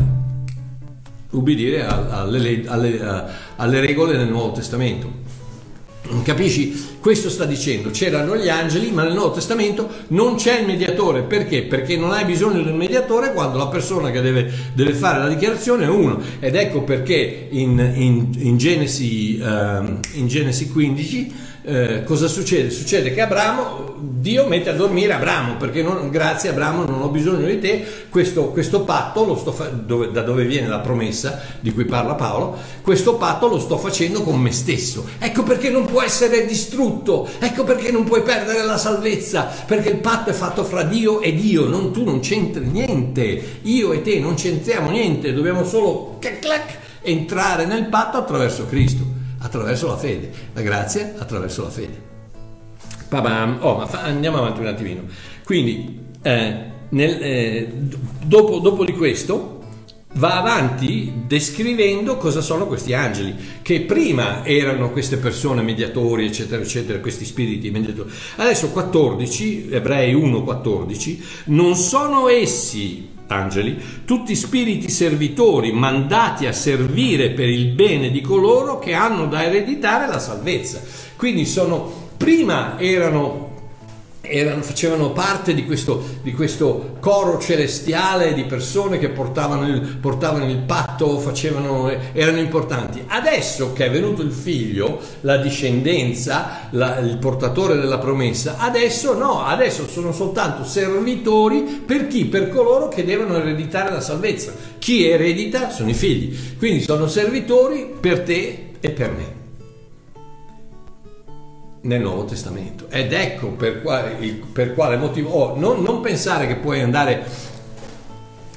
ubbidire 1.31 1.87
alle, 1.87 2.65
alle, 2.67 3.01
eh, 3.01 3.23
alle 3.57 3.81
regole 3.81 4.17
del 4.17 4.29
Nuovo 4.29 4.53
Testamento. 4.53 5.21
Capisci? 6.25 6.91
Questo 7.01 7.31
sta 7.31 7.45
dicendo, 7.45 7.91
c'erano 7.91 8.37
gli 8.37 8.49
angeli, 8.49 8.91
ma 8.91 9.05
nel 9.05 9.15
Nuovo 9.15 9.33
Testamento 9.33 9.89
non 10.09 10.35
c'è 10.35 10.61
il 10.61 10.67
mediatore. 10.67 11.23
Perché? 11.23 11.63
Perché 11.63 11.97
non 11.97 12.11
hai 12.11 12.25
bisogno 12.25 12.63
del 12.63 12.75
mediatore 12.75 13.33
quando 13.33 13.57
la 13.57 13.69
persona 13.69 14.11
che 14.11 14.21
deve, 14.21 14.51
deve 14.75 14.93
fare 14.93 15.21
la 15.21 15.29
dichiarazione 15.29 15.85
è 15.85 15.89
uno. 15.89 16.21
Ed 16.41 16.57
ecco 16.57 16.83
perché 16.83 17.49
in, 17.51 17.79
in, 17.95 18.29
in, 18.37 18.57
Genesi, 18.59 19.41
uh, 19.41 19.99
in 20.15 20.27
Genesi 20.27 20.69
15 20.69 21.33
eh, 21.65 22.03
cosa 22.05 22.27
succede? 22.27 22.71
Succede 22.71 23.15
che 23.15 23.21
Abramo, 23.21 23.95
Dio 24.01 24.49
mette 24.49 24.71
a 24.71 24.73
dormire 24.73 25.13
Abramo, 25.13 25.57
perché 25.57 25.81
non, 25.83 26.11
grazie 26.11 26.51
Abramo 26.51 26.85
non 26.85 27.01
ho 27.01 27.09
bisogno 27.09 27.47
di 27.47 27.61
te, 27.61 27.85
questo, 28.09 28.47
questo 28.51 28.83
patto, 28.83 29.37
fa, 29.37 29.67
dove, 29.67 30.11
da 30.11 30.23
dove 30.23 30.45
viene 30.45 30.67
la 30.67 30.81
promessa 30.81 31.41
di 31.61 31.73
cui 31.73 31.85
parla 31.85 32.15
Paolo, 32.15 32.57
questo 32.83 33.15
patto 33.15 33.47
lo 33.47 33.61
sto 33.61 33.79
facendo 33.79 34.23
con 34.23 34.41
me 34.41 34.51
stesso. 34.51 35.07
Ecco 35.19 35.45
perché 35.45 35.71
non 35.71 35.85
può 35.85 36.03
essere 36.03 36.47
distrutto, 36.47 37.29
ecco 37.39 37.63
perché 37.63 37.93
non 37.93 38.03
puoi 38.03 38.23
perdere 38.23 38.65
la 38.65 38.77
salvezza, 38.77 39.49
perché 39.65 39.91
il 39.91 39.99
patto 39.99 40.31
è 40.31 40.35
fatto 40.35 40.65
fra 40.65 40.83
Dio 40.83 41.21
e 41.21 41.33
Dio, 41.33 41.69
non, 41.69 41.93
tu 41.93 42.03
non 42.03 42.19
c'entri 42.19 42.67
niente, 42.67 43.61
io 43.63 43.93
e 43.93 44.03
te 44.03 44.19
non 44.19 44.35
c'entriamo 44.35 44.91
niente, 44.91 45.33
dobbiamo 45.33 45.65
solo 45.65 46.17
clac, 46.19 46.41
clac, 46.41 46.79
entrare 47.03 47.67
nel 47.67 47.85
patto 47.85 48.17
attraverso 48.17 48.67
Cristo 48.67 49.12
attraverso 49.43 49.89
la 49.89 49.97
fede, 49.97 50.31
la 50.53 50.63
grazia 50.63 51.15
attraverso 51.19 51.63
la 51.63 51.71
fede. 51.71 52.11
Pabam. 53.09 53.59
Oh, 53.61 53.77
ma 53.77 53.87
fa, 53.87 54.03
andiamo 54.03 54.39
avanti 54.39 54.61
un 54.61 54.67
attimino. 54.67 55.03
Quindi, 55.45 56.01
eh, 56.23 56.57
nel, 56.89 57.23
eh, 57.23 57.73
dopo, 58.25 58.59
dopo 58.59 58.85
di 58.85 58.93
questo, 58.93 59.61
va 60.15 60.39
avanti 60.39 61.25
descrivendo 61.27 62.17
cosa 62.17 62.41
sono 62.41 62.67
questi 62.67 62.95
angeli, 62.95 63.35
che 63.63 63.83
prima 63.83 64.45
erano 64.45 64.91
queste 64.91 65.17
persone 65.17 65.63
mediatori, 65.63 66.27
eccetera, 66.27 66.63
eccetera, 66.63 67.01
questi 67.01 67.25
spiriti 67.25 67.71
mediatori. 67.71 68.11
Adesso 68.37 68.71
14, 68.71 69.69
Ebrei 69.71 70.15
1, 70.15 70.43
14, 70.43 71.25
non 71.47 71.77
sono 71.77 72.29
essi 72.29 73.11
angeli, 73.29 73.81
tutti 74.05 74.35
spiriti 74.35 74.89
servitori 74.89 75.73
mandati 75.73 76.47
a 76.47 76.53
servire 76.53 77.31
per 77.31 77.49
il 77.49 77.69
bene 77.69 78.11
di 78.11 78.21
coloro 78.21 78.79
che 78.79 78.95
hanno 78.95 79.27
da 79.27 79.45
ereditare 79.45 80.07
la 80.07 80.19
salvezza. 80.19 80.81
Quindi 81.17 81.47
sono, 81.47 82.11
prima 82.17 82.79
erano 82.79 83.52
erano, 84.23 84.63
facevano 84.63 85.11
parte 85.11 85.53
di 85.53 85.67
questo, 85.67 86.03
di 86.23 86.33
questo, 86.33 86.97
coro 87.01 87.39
celestiale 87.39 88.33
di 88.35 88.45
persone 88.45 88.99
che 88.99 89.09
portavano 89.09 89.67
il, 89.67 89.99
portavano 90.01 90.49
il 90.49 90.59
patto, 90.59 91.19
facevano, 91.19 91.91
erano 92.13 92.39
importanti. 92.39 93.03
Adesso 93.07 93.73
che 93.73 93.87
è 93.87 93.91
venuto 93.91 94.23
il 94.23 94.31
figlio, 94.31 95.01
la 95.23 95.37
discendenza, 95.39 96.69
la, 96.71 96.99
il 97.01 97.19
portatore 97.19 97.75
della 97.75 97.99
promessa, 97.99 98.57
adesso 98.59 99.15
no, 99.15 99.45
adesso 99.45 99.89
sono 99.89 100.13
soltanto 100.13 100.65
servitori 100.65 101.83
per 101.85 102.07
chi? 102.07 102.27
Per 102.27 102.49
coloro 102.49 102.89
che 102.89 103.05
devono 103.05 103.37
ereditare 103.37 103.91
la 103.91 104.01
salvezza. 104.01 104.53
Chi 104.79 105.07
eredita 105.07 105.71
sono 105.71 105.91
i 105.91 105.95
figli, 105.95 106.57
quindi 106.57 106.83
sono 106.83 107.09
servitori 107.09 107.93
per 108.01 108.21
te 108.21 108.71
e 108.81 108.91
per 108.91 109.11
me 109.11 109.42
nel 111.83 112.01
Nuovo 112.01 112.25
Testamento. 112.25 112.87
Ed 112.91 113.13
ecco 113.13 113.49
per 113.49 113.83
quale, 113.83 114.43
per 114.53 114.75
quale 114.75 114.97
motivo, 114.97 115.31
oh, 115.31 115.59
non, 115.59 115.83
non, 115.83 116.01
pensare 116.01 116.47
che 116.47 116.57
puoi 116.57 116.81
andare, 116.81 117.25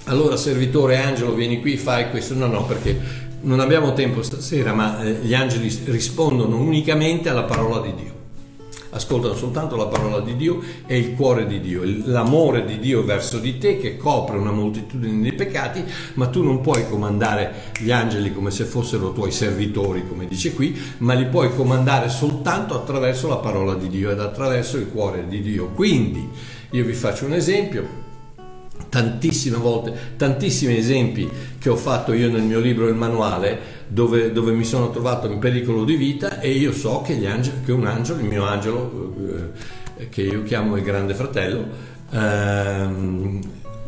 allora 0.05 0.36
servitore 0.38 0.97
angelo 0.97 1.34
vieni 1.34 1.61
qui, 1.61 1.78
fai 1.78 2.09
questo, 2.09 2.36
no, 2.36 2.47
no, 2.47 2.65
perché 2.65 3.23
non 3.41 3.59
abbiamo 3.59 3.93
tempo 3.93 4.23
stasera, 4.23 4.73
ma 4.73 5.03
eh, 5.03 5.11
gli 5.21 5.34
angeli 5.34 5.69
rispondono 5.86 6.57
unicamente 6.57 7.30
alla 7.30 7.43
parola 7.43 7.82
di 7.82 7.93
Dio 7.95 8.14
ascoltano 8.95 9.35
soltanto 9.35 9.75
la 9.75 9.87
parola 9.87 10.21
di 10.21 10.35
Dio 10.37 10.61
e 10.85 10.97
il 10.97 11.15
cuore 11.15 11.45
di 11.45 11.59
Dio, 11.59 11.81
l'amore 11.83 12.63
di 12.65 12.79
Dio 12.79 13.03
verso 13.03 13.39
di 13.39 13.57
te 13.57 13.77
che 13.77 13.97
copre 13.97 14.37
una 14.37 14.51
moltitudine 14.51 15.21
di 15.21 15.33
peccati, 15.33 15.83
ma 16.13 16.27
tu 16.27 16.41
non 16.41 16.61
puoi 16.61 16.87
comandare 16.87 17.73
gli 17.79 17.91
angeli 17.91 18.33
come 18.33 18.51
se 18.51 18.63
fossero 18.63 19.11
tuoi 19.11 19.31
servitori, 19.31 20.07
come 20.07 20.27
dice 20.27 20.53
qui, 20.53 20.77
ma 20.99 21.13
li 21.13 21.25
puoi 21.25 21.53
comandare 21.53 22.09
soltanto 22.09 22.73
attraverso 22.73 23.27
la 23.27 23.37
parola 23.37 23.75
di 23.75 23.89
Dio 23.89 24.11
ed 24.11 24.19
attraverso 24.19 24.77
il 24.77 24.89
cuore 24.89 25.27
di 25.27 25.41
Dio. 25.41 25.67
Quindi 25.67 26.27
io 26.71 26.85
vi 26.85 26.93
faccio 26.93 27.25
un 27.25 27.33
esempio, 27.33 28.04
tantissime 28.89 29.57
volte, 29.57 29.93
tantissimi 30.15 30.78
esempi 30.78 31.30
che 31.59 31.69
ho 31.69 31.76
fatto 31.76 32.13
io 32.13 32.30
nel 32.30 32.43
mio 32.43 32.59
libro 32.59 32.88
Il 32.88 32.95
manuale, 32.95 33.84
dove, 33.88 34.32
dove 34.32 34.51
mi 34.53 34.63
sono 34.63 34.89
trovato 34.89 35.28
in 35.28 35.39
pericolo 35.39 35.84
di 35.84 35.95
vita 35.95 36.39
e 36.39 36.51
io 36.51 36.71
so 36.71 37.01
che, 37.01 37.13
angeli, 37.28 37.63
che 37.65 37.71
un 37.71 37.86
angelo, 37.86 38.19
il 38.19 38.26
mio 38.26 38.45
angelo, 38.45 39.13
eh, 39.97 40.09
che 40.09 40.21
io 40.21 40.43
chiamo 40.43 40.78
il 40.78 40.84
grande 40.84 41.13
fratello, 41.13 41.67
ehm, 42.11 43.39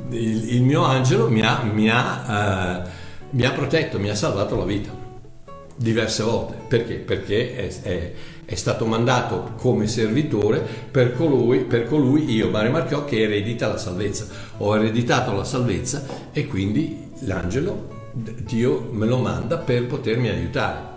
il, 0.09 0.53
il, 0.55 0.61
mio 0.63 0.83
angelo 0.83 1.29
mi 1.29 1.41
ha, 1.41 1.61
mi, 1.63 1.89
ha, 1.89 2.83
eh, 2.85 2.89
mi 3.31 3.45
ha, 3.45 3.51
protetto, 3.51 3.99
mi 3.99 4.09
ha 4.09 4.15
salvato 4.15 4.57
la 4.57 4.65
vita 4.65 4.91
diverse 5.75 6.23
volte. 6.23 6.55
Perché? 6.67 6.95
Perché 6.95 7.55
è, 7.55 7.81
è 7.81 8.13
è 8.47 8.55
stato 8.55 8.85
mandato 8.85 9.51
come 9.57 9.87
servitore 9.87 10.65
per 10.89 11.13
colui, 11.13 11.65
per 11.65 11.85
colui 11.85 12.33
io, 12.33 12.49
Mario 12.49 12.71
Marchiò, 12.71 13.03
che 13.03 13.23
eredita 13.23 13.67
la 13.67 13.77
salvezza. 13.77 14.25
Ho 14.59 14.73
ereditato 14.73 15.33
la 15.33 15.43
salvezza 15.43 16.05
e 16.31 16.47
quindi 16.47 17.09
l'angelo, 17.25 17.95
Dio 18.13 18.87
me 18.93 19.05
lo 19.05 19.17
manda 19.17 19.57
per 19.57 19.85
potermi 19.85 20.29
aiutare. 20.29 20.95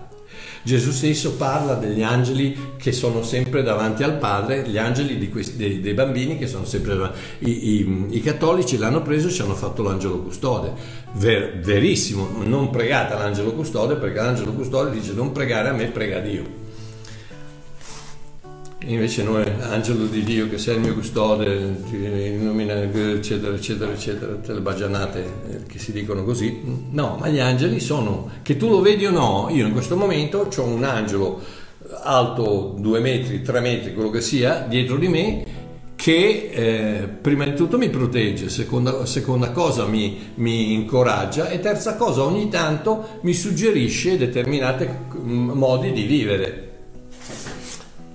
Gesù 0.62 0.92
stesso 0.92 1.32
parla 1.34 1.74
degli 1.74 2.03
angeli 2.03 2.74
che 2.76 2.92
sono 2.92 3.24
sempre 3.24 3.64
davanti 3.64 4.05
al 4.05 4.18
Padre, 4.18 4.68
gli 4.68 4.78
angeli 4.78 5.28
questi, 5.28 5.57
dei, 5.57 5.80
dei, 5.80 5.94
bambini 5.94 6.38
che 6.38 6.46
sono 6.46 6.64
sempre 6.64 6.94
davanti. 6.94 7.18
I, 7.40 7.51
i, 7.51 8.07
I, 8.11 8.20
cattolici 8.20 8.76
l'hanno 8.76 9.03
preso 9.03 9.26
e 9.26 9.32
ci 9.32 9.42
hanno 9.42 9.57
fatto 9.57 9.82
l'angelo 9.82 10.20
custode. 10.20 10.72
Ver, 11.14 11.59
verissimo, 11.59 12.28
non 12.44 12.70
pregate 12.70 13.14
l'angelo 13.14 13.55
custode 13.55 13.96
perché 13.96 14.20
l'angelo 14.20 14.53
custode 14.53 14.92
dice 14.92 15.14
non 15.14 15.32
pregare 15.32 15.70
a 15.70 15.72
me, 15.72 15.86
prega 15.86 16.20
Dio. 16.20 16.68
Invece 18.87 19.22
noi, 19.22 19.45
angelo 19.61 20.07
di 20.07 20.22
Dio, 20.22 20.49
che 20.49 20.57
sei 20.57 20.76
il 20.76 20.81
mio 20.81 20.95
custode, 20.95 21.83
ti 21.91 21.97
illumina, 21.97 22.81
eccetera, 22.81 23.55
eccetera, 23.55 23.93
eccetera, 23.93 24.33
tutte 24.33 24.55
le 24.55 24.61
bagianate 24.61 25.24
eh, 25.49 25.62
che 25.66 25.78
si 25.78 25.93
dicono 25.93 26.24
così. 26.24 26.62
No, 26.91 27.18
ma 27.20 27.28
gli 27.28 27.41
angeli 27.41 27.78
sono, 27.78 28.31
che 28.43 28.57
tu 28.57 28.70
lo 28.70 28.81
vedi 28.81 29.05
o 29.05 29.11
no, 29.11 29.49
io 29.51 29.66
in 29.66 29.72
questo 29.72 29.97
momento 29.97 30.49
ho 30.57 30.64
un 30.64 30.85
angelo 30.85 31.41
alto 32.03 32.74
due 32.78 33.01
metri, 33.01 33.43
tre 33.43 33.61
metri, 33.61 33.93
quello 33.93 34.09
che 34.09 34.22
sia, 34.22 34.64
dietro 34.66 34.97
di 34.97 35.09
me, 35.09 35.45
che 35.95 36.51
eh, 36.51 37.07
prima 37.20 37.45
di 37.45 37.53
tutto 37.53 37.76
mi 37.76 37.91
protegge, 37.91 38.49
seconda, 38.49 39.05
seconda 39.05 39.51
cosa 39.51 39.85
mi, 39.85 40.33
mi, 40.37 40.72
incoraggia 40.72 41.51
e 41.51 41.61
terza 41.61 41.97
cosa 41.97 42.22
ogni 42.22 42.49
tanto 42.49 43.18
mi 43.20 43.35
suggerisce 43.35 44.16
determinati 44.16 44.89
mm, 44.89 45.51
modi 45.51 45.93
di 45.93 46.05
vivere 46.05 46.69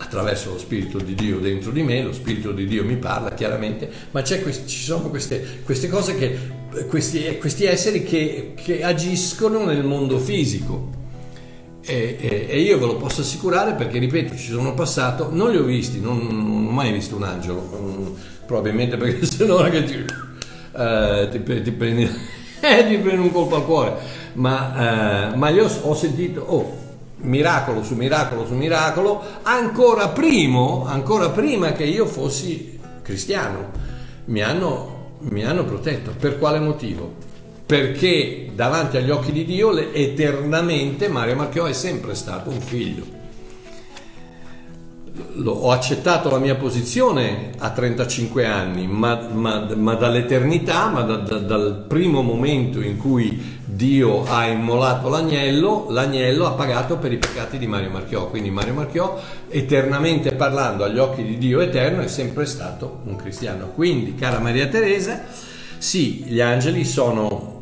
attraverso 0.06 0.52
lo 0.52 0.58
Spirito 0.58 1.00
di 1.00 1.16
Dio 1.16 1.40
dentro 1.40 1.72
di 1.72 1.84
me, 1.84 2.02
lo 2.02 2.14
Spirito 2.14 2.52
di 2.52 2.66
Dio 2.66 2.84
mi 2.84 2.96
parla 2.96 3.34
chiaramente, 3.34 3.90
ma 4.12 4.22
quest- 4.22 4.66
ci 4.66 4.84
sono 4.84 5.10
queste, 5.10 5.62
queste 5.64 5.90
cose 5.90 6.16
che, 6.16 6.38
questi, 6.88 7.38
questi 7.38 7.66
esseri 7.66 8.04
che, 8.04 8.54
che, 8.56 8.84
agiscono 8.84 9.66
nel 9.66 9.84
mondo 9.84 10.18
fisico. 10.20 11.04
E, 11.88 12.18
e, 12.20 12.46
e, 12.50 12.60
io 12.62 12.80
ve 12.80 12.86
lo 12.86 12.98
posso 12.98 13.22
assicurare 13.22 13.74
perché, 13.74 14.00
ripeto, 14.00 14.36
ci 14.36 14.50
sono 14.50 14.74
passato, 14.74 15.30
non 15.32 15.52
li 15.52 15.58
ho 15.58 15.64
visti, 15.64 16.00
non, 16.00 16.18
non 16.18 16.68
ho 16.68 16.72
mai 16.72 16.92
visto 16.92 17.16
un 17.16 17.24
angelo, 17.24 17.70
um, 17.72 18.16
probabilmente 18.46 18.98
perché 18.98 19.24
se 19.26 19.46
no 19.46 19.58
che 19.58 19.84
ti, 19.84 19.96
uh, 19.96 21.30
ti, 21.30 21.62
ti, 21.62 21.72
prendi, 21.72 22.04
eh, 22.60 22.88
ti 22.88 22.98
prendi 22.98 23.22
un 23.22 23.32
colpo 23.32 23.56
al 23.56 23.66
cuore, 23.66 23.98
ma, 24.34 25.32
uh, 25.32 25.38
ma 25.38 25.50
io 25.50 25.70
ho 25.82 25.94
sentito, 25.94 26.42
oh, 26.42 26.85
miracolo 27.18 27.84
su 27.84 27.96
miracolo 27.96 28.46
su 28.46 28.54
miracolo, 28.54 29.22
ancora, 29.44 30.10
primo, 30.10 30.86
ancora 30.86 31.30
prima 31.30 31.72
che 31.72 31.86
io 31.86 32.06
fossi 32.06 32.80
cristiano. 33.02 33.72
mi 34.26 34.42
hanno, 34.42 35.18
mi 35.20 35.44
hanno 35.44 35.64
protetto. 35.66 36.12
Per 36.18 36.38
quale 36.40 36.60
motivo? 36.60 37.14
Perché 37.66 38.52
davanti 38.54 38.98
agli 38.98 39.10
occhi 39.10 39.32
di 39.32 39.46
Dio 39.46 39.76
eternamente 39.76 41.08
Mario 41.08 41.36
Marchiò 41.36 41.66
è 41.66 41.74
sempre 41.74 42.14
stato 42.14 42.50
un 42.50 42.62
figlio 42.62 43.15
ho 45.44 45.72
accettato 45.72 46.30
la 46.30 46.40
mia 46.40 46.56
posizione 46.56 47.52
a 47.58 47.70
35 47.70 48.46
anni, 48.46 48.88
ma, 48.88 49.28
ma, 49.32 49.68
ma 49.76 49.96
dall'eternità, 49.96 50.88
ma 50.88 51.02
da, 51.02 51.18
da, 51.18 51.38
dal 51.38 51.86
primo 51.88 52.22
momento 52.22 52.82
in 52.82 52.98
cui 52.98 53.60
Dio 53.64 54.26
ha 54.26 54.46
immolato 54.48 55.10
l'agnello, 55.10 55.88
l'agnello 55.90 56.46
ha 56.46 56.52
pagato 56.52 56.98
per 56.98 57.12
i 57.12 57.18
peccati 57.18 57.58
di 57.58 57.68
Mario 57.68 57.90
Marchiò. 57.90 58.30
Quindi 58.30 58.50
Mario 58.50 58.74
Marchiò, 58.74 59.20
eternamente 59.50 60.34
parlando 60.34 60.84
agli 60.84 60.98
occhi 61.00 61.24
di 61.24 61.38
Dio 61.38 61.60
eterno, 61.62 62.02
è 62.02 62.08
sempre 62.08 62.46
stato 62.46 63.00
un 63.06 63.16
cristiano. 63.16 63.72
Quindi, 63.74 64.16
cara 64.16 64.40
Maria 64.40 64.68
Teresa, 64.68 65.24
sì, 65.78 66.24
gli 66.26 66.42
angeli 66.42 66.84
sono 66.86 67.54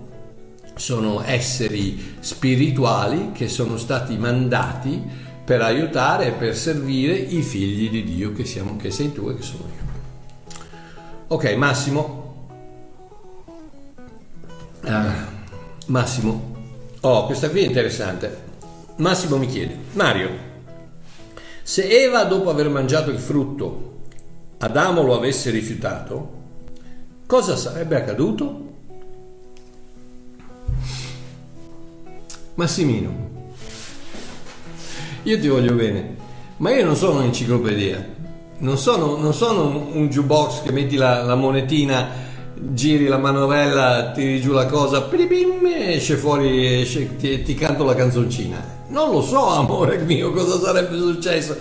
sono 0.76 1.22
esseri 1.24 2.16
spirituali 2.20 3.32
che 3.32 3.48
sono 3.48 3.78
stati 3.78 4.18
mandati 4.18 5.02
per 5.44 5.62
aiutare 5.62 6.28
e 6.28 6.32
per 6.32 6.56
servire 6.56 7.14
i 7.14 7.42
figli 7.42 7.90
di 7.90 8.04
Dio 8.04 8.34
che, 8.34 8.46
siamo, 8.46 8.78
che 8.78 8.92
sei 8.92 9.12
tu 9.12 9.30
e 9.30 9.36
che 9.36 9.42
sono 9.42 9.64
io. 9.66 9.92
Ok, 11.28 11.54
Massimo. 11.56 12.48
Ah, 14.84 15.28
Massimo. 15.88 16.56
Oh, 17.02 17.26
questa 17.26 17.50
qui 17.50 17.62
è 17.62 17.66
interessante. 17.66 18.52
Massimo 18.98 19.38
mi 19.38 19.48
chiede, 19.48 19.76
Mario, 19.94 20.30
se 21.64 21.88
Eva 21.88 22.24
dopo 22.26 22.50
aver 22.50 22.70
mangiato 22.70 23.10
il 23.10 23.18
frutto 23.18 23.92
Adamo 24.64 25.02
lo 25.02 25.14
avesse 25.14 25.50
rifiutato, 25.50 26.42
cosa 27.26 27.58
sarebbe 27.58 27.98
accaduto? 27.98 28.72
Massimino, 32.54 33.33
io 35.24 35.40
ti 35.40 35.48
voglio 35.48 35.74
bene, 35.74 36.16
ma 36.58 36.72
io 36.72 36.86
non 36.86 36.96
sono 36.96 37.20
un'enciclopedia, 37.20 38.12
non 38.60 38.78
sono, 38.78 39.18
non 39.18 39.34
sono 39.34 39.90
un 39.92 40.10
jukebox 40.10 40.64
che 40.64 40.72
metti 40.72 40.96
la, 40.96 41.24
la, 41.24 41.36
monetina, 41.36 42.10
giri 42.56 43.08
la 43.08 43.18
manovella, 43.18 44.12
tiri 44.14 44.40
giù 44.42 44.52
la 44.52 44.66
cosa, 44.66 45.02
pim, 45.02 45.66
esce 45.66 46.16
fuori, 46.16 46.82
esce, 46.82 47.16
ti, 47.18 47.42
ti 47.42 47.54
canto 47.56 47.84
la 47.84 47.96
canzoncina. 47.96 48.82
Non 48.90 49.12
lo 49.12 49.22
so, 49.22 49.48
amore 49.48 49.98
mio, 50.00 50.32
cosa 50.32 50.60
sarebbe 50.60 50.98
successo 50.98 51.58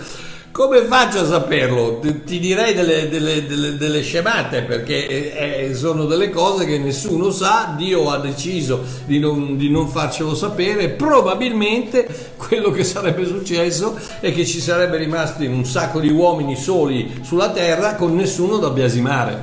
come 0.53 0.83
faccio 0.83 1.21
a 1.21 1.25
saperlo? 1.25 1.99
Ti 1.99 2.39
direi 2.39 2.75
delle, 2.75 3.09
delle, 3.09 3.47
delle, 3.47 3.75
delle 3.75 4.03
scemate 4.03 4.61
perché 4.61 5.65
eh, 5.67 5.73
sono 5.73 6.05
delle 6.05 6.29
cose 6.29 6.65
che 6.65 6.77
nessuno 6.77 7.31
sa, 7.31 7.73
Dio 7.75 8.11
ha 8.11 8.19
deciso 8.19 8.83
di 9.05 9.17
non, 9.17 9.57
di 9.57 9.71
non 9.71 9.87
farcelo 9.87 10.35
sapere, 10.35 10.89
probabilmente 10.89 12.07
quello 12.37 12.69
che 12.69 12.83
sarebbe 12.83 13.25
successo 13.25 13.97
è 14.19 14.31
che 14.31 14.45
ci 14.45 14.59
sarebbe 14.59 14.97
rimasti 14.97 15.47
un 15.47 15.65
sacco 15.65 15.99
di 15.99 16.11
uomini 16.11 16.55
soli 16.55 17.21
sulla 17.23 17.49
terra 17.49 17.95
con 17.95 18.13
nessuno 18.13 18.57
da 18.57 18.69
biasimare. 18.69 19.41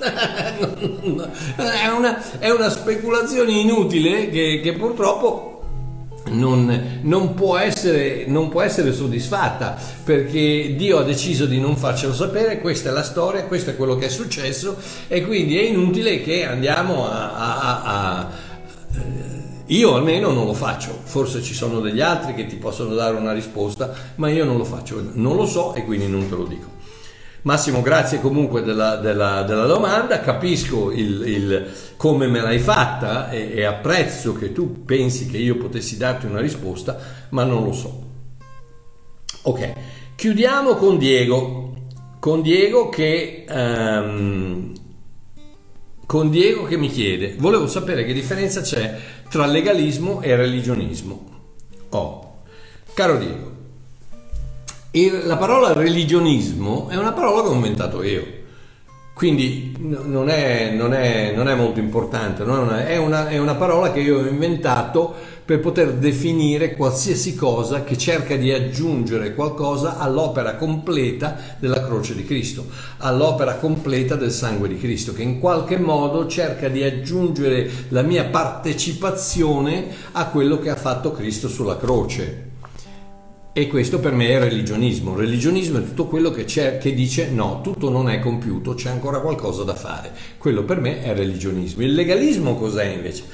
è, 0.00 1.88
una, 1.96 2.38
è 2.38 2.50
una 2.50 2.68
speculazione 2.68 3.52
inutile 3.52 4.28
che, 4.28 4.60
che 4.62 4.74
purtroppo 4.74 5.59
non, 6.30 7.00
non, 7.02 7.34
può 7.34 7.56
essere, 7.56 8.24
non, 8.26 8.48
può 8.48 8.62
essere, 8.62 8.92
soddisfatta 8.92 9.76
perché 10.04 10.74
Dio 10.76 10.98
ha 10.98 11.02
deciso 11.02 11.46
di 11.46 11.60
non 11.60 11.76
farcelo 11.76 12.14
sapere, 12.14 12.60
questa 12.60 12.90
è 12.90 12.92
la 12.92 13.02
storia, 13.02 13.44
questo 13.44 13.70
è 13.70 13.76
quello 13.76 13.96
che 13.96 14.06
è 14.06 14.08
successo 14.08 14.76
e 15.08 15.24
quindi 15.24 15.58
è 15.58 15.62
inutile 15.62 16.22
che 16.22 16.44
andiamo 16.44 17.08
a, 17.08 17.32
a, 17.32 17.60
a, 17.60 18.18
a 18.18 18.30
eh, 18.94 19.30
io 19.66 19.94
almeno 19.94 20.32
non 20.32 20.46
lo 20.46 20.54
faccio, 20.54 20.98
forse 21.04 21.42
ci 21.42 21.54
sono 21.54 21.80
degli 21.80 22.00
altri 22.00 22.34
che 22.34 22.46
ti 22.46 22.56
possono 22.56 22.94
dare 22.94 23.16
una 23.16 23.32
risposta, 23.32 23.92
ma 24.16 24.28
io 24.28 24.44
non 24.44 24.56
lo 24.56 24.64
faccio, 24.64 25.10
non 25.12 25.36
lo 25.36 25.46
so 25.46 25.74
e 25.74 25.84
quindi 25.84 26.08
non 26.08 26.28
te 26.28 26.34
lo 26.34 26.44
dico. 26.44 26.79
Massimo, 27.42 27.80
grazie 27.80 28.20
comunque 28.20 28.62
della, 28.62 28.96
della, 28.96 29.42
della 29.44 29.64
domanda, 29.64 30.20
capisco 30.20 30.90
il, 30.90 31.22
il, 31.26 31.72
come 31.96 32.26
me 32.26 32.40
l'hai 32.40 32.58
fatta 32.58 33.30
e, 33.30 33.52
e 33.54 33.64
apprezzo 33.64 34.34
che 34.34 34.52
tu 34.52 34.84
pensi 34.84 35.26
che 35.26 35.38
io 35.38 35.56
potessi 35.56 35.96
darti 35.96 36.26
una 36.26 36.40
risposta, 36.40 36.98
ma 37.30 37.44
non 37.44 37.64
lo 37.64 37.72
so. 37.72 38.08
Ok, 39.42 39.72
chiudiamo 40.16 40.74
con 40.74 40.98
Diego, 40.98 41.72
con 42.18 42.42
Diego 42.42 42.90
che, 42.90 43.46
um, 43.48 44.74
con 46.04 46.28
Diego 46.28 46.64
che 46.64 46.76
mi 46.76 46.90
chiede, 46.90 47.36
volevo 47.38 47.66
sapere 47.66 48.04
che 48.04 48.12
differenza 48.12 48.60
c'è 48.60 48.98
tra 49.30 49.46
legalismo 49.46 50.20
e 50.20 50.36
religionismo. 50.36 51.28
Oh, 51.90 52.42
caro 52.92 53.16
Diego, 53.16 53.49
e 54.90 55.22
la 55.24 55.36
parola 55.36 55.72
religionismo 55.72 56.88
è 56.88 56.96
una 56.96 57.12
parola 57.12 57.42
che 57.42 57.48
ho 57.48 57.52
inventato 57.52 58.02
io, 58.02 58.38
quindi 59.14 59.76
non 59.78 60.28
è, 60.28 60.72
non 60.72 60.94
è, 60.94 61.32
non 61.36 61.46
è 61.46 61.54
molto 61.54 61.78
importante, 61.78 62.42
è 62.42 62.46
una, 62.46 62.86
è, 62.86 62.96
una, 62.96 63.28
è 63.28 63.38
una 63.38 63.54
parola 63.54 63.92
che 63.92 64.00
io 64.00 64.18
ho 64.18 64.26
inventato 64.26 65.14
per 65.44 65.60
poter 65.60 65.92
definire 65.92 66.74
qualsiasi 66.74 67.34
cosa 67.34 67.84
che 67.84 67.98
cerca 67.98 68.34
di 68.36 68.50
aggiungere 68.50 69.34
qualcosa 69.34 69.98
all'opera 69.98 70.54
completa 70.54 71.36
della 71.58 71.84
croce 71.84 72.14
di 72.14 72.24
Cristo, 72.24 72.66
all'opera 72.98 73.56
completa 73.56 74.16
del 74.16 74.32
sangue 74.32 74.68
di 74.68 74.78
Cristo, 74.78 75.12
che 75.12 75.22
in 75.22 75.38
qualche 75.38 75.76
modo 75.76 76.26
cerca 76.26 76.68
di 76.68 76.82
aggiungere 76.82 77.68
la 77.88 78.02
mia 78.02 78.24
partecipazione 78.24 79.88
a 80.12 80.26
quello 80.28 80.58
che 80.58 80.70
ha 80.70 80.76
fatto 80.76 81.12
Cristo 81.12 81.48
sulla 81.48 81.76
croce. 81.76 82.49
E 83.60 83.66
questo 83.66 84.00
per 84.00 84.14
me 84.14 84.28
è 84.28 84.38
religionismo. 84.38 85.14
Religionismo 85.14 85.76
è 85.76 85.84
tutto 85.84 86.06
quello 86.06 86.30
che, 86.30 86.46
che, 86.46 86.94
dice 86.94 87.28
no, 87.28 87.60
tutto 87.62 87.90
non 87.90 88.08
è 88.08 88.18
compiuto, 88.18 88.72
c'è 88.72 88.88
ancora 88.88 89.20
qualcosa 89.20 89.64
da 89.64 89.74
fare. 89.74 90.14
Quello 90.38 90.64
per 90.64 90.80
me 90.80 91.02
è 91.02 91.12
religionismo. 91.12 91.82
Il 91.82 91.92
legalismo 91.92 92.56
cos'è 92.56 92.86
invece? 92.86 93.24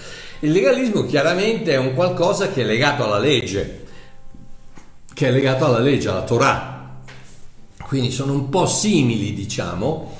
Il 0.40 0.50
legalismo 0.50 1.06
chiaramente 1.06 1.74
è 1.74 1.76
un 1.76 1.94
qualcosa 1.94 2.50
che 2.50 2.62
è 2.62 2.64
legato 2.64 3.04
alla 3.04 3.20
legge, 3.20 3.84
che 5.14 5.28
è 5.28 5.30
legato 5.30 5.64
alla 5.64 5.78
legge, 5.78 6.08
alla 6.08 6.24
Torah. 6.24 7.02
Quindi 7.84 8.10
sono 8.10 8.32
un 8.32 8.48
po' 8.48 8.66
simili, 8.66 9.32
diciamo, 9.32 10.12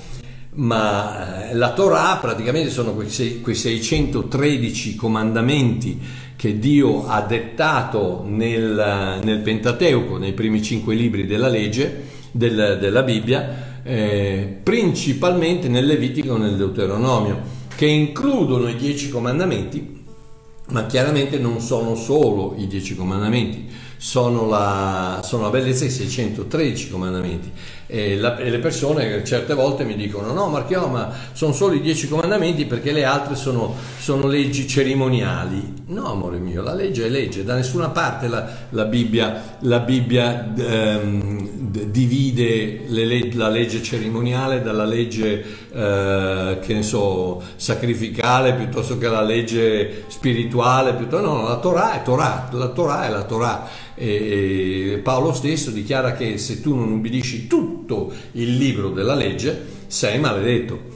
ma 0.51 1.49
eh, 1.49 1.53
la 1.53 1.73
Torah 1.73 2.17
praticamente 2.21 2.69
sono 2.69 2.93
quei 2.93 3.09
613 3.09 4.95
comandamenti 4.95 5.99
che 6.37 6.59
Dio 6.59 7.07
ha 7.07 7.21
dettato 7.21 8.23
nel, 8.25 9.19
nel 9.23 9.39
Pentateuco, 9.39 10.17
nei 10.17 10.33
primi 10.33 10.61
cinque 10.61 10.93
libri 10.93 11.25
della 11.25 11.47
legge, 11.47 12.03
del, 12.31 12.77
della 12.79 13.01
Bibbia, 13.01 13.81
eh, 13.81 14.59
principalmente 14.61 15.67
nel 15.67 15.87
Levitico 15.87 16.35
e 16.35 16.39
nel 16.39 16.55
Deuteronomio, 16.55 17.41
che 17.75 17.87
includono 17.87 18.69
i 18.69 18.75
dieci 18.75 19.09
comandamenti, 19.09 20.05
ma 20.69 20.85
chiaramente 20.85 21.39
non 21.39 21.59
sono 21.59 21.95
solo 21.95 22.53
i 22.57 22.67
dieci 22.67 22.95
comandamenti, 22.95 23.67
sono 23.97 24.47
la, 24.47 25.21
sono 25.23 25.43
la 25.43 25.49
bellezza 25.49 25.85
dei 25.85 25.89
613 25.89 26.89
comandamenti 26.91 27.51
e, 27.87 28.17
la, 28.17 28.37
e, 28.37 28.49
le 28.49 28.59
persone 28.59 29.23
certe 29.23 29.53
volte 29.53 29.85
mi 29.85 29.95
dicono 29.95 30.33
no 30.33 30.49
Marchiò 30.49 30.87
ma 30.87 31.09
sono 31.31 31.53
solo 31.53 31.73
i 31.73 31.81
dieci 31.81 32.09
comandamenti 32.09 32.65
perché 32.65 32.91
le 32.91 33.05
altre 33.05 33.35
sono, 33.35 33.73
sono, 33.97 34.27
leggi 34.27 34.67
cerimoniali. 34.67 35.85
No 35.87 36.11
amore 36.11 36.37
mio 36.37 36.61
la 36.61 36.73
legge 36.73 37.05
è 37.05 37.09
legge 37.09 37.45
da 37.45 37.55
nessuna 37.55 37.89
parte 37.89 38.27
la, 38.27 38.45
la 38.71 38.83
Bibbia, 38.83 39.57
la 39.61 39.79
Bibbia 39.79 40.53
ehm, 40.53 41.49
divide 41.87 42.83
le, 42.87 43.33
la 43.33 43.47
legge 43.47 43.81
cerimoniale 43.81 44.61
dalla 44.61 44.83
legge 44.83 45.45
eh, 45.71 46.57
che 46.61 46.73
ne 46.73 46.83
so 46.83 47.41
sacrificale 47.55 48.53
piuttosto 48.53 48.97
che 48.97 49.07
la 49.07 49.21
legge 49.21 50.03
spirituale 50.07 50.93
piuttosto, 50.93 51.25
no 51.25 51.47
la 51.47 51.57
Torah 51.57 51.93
è 51.93 52.03
Torah 52.03 52.49
la 52.51 52.67
Torah 52.67 53.05
è 53.05 53.09
la 53.09 53.23
Torah. 53.23 53.85
E 53.99 54.99
Paolo 55.01 55.33
stesso 55.33 55.71
dichiara 55.71 56.11
che 56.13 56.37
se 56.37 56.61
tu 56.61 56.75
non 56.75 56.91
ubbidisci 56.91 57.47
tutto 57.47 57.76
il 58.33 58.57
libro 58.57 58.89
della 58.89 59.15
legge 59.15 59.75
sei 59.87 60.19
maledetto. 60.19 60.95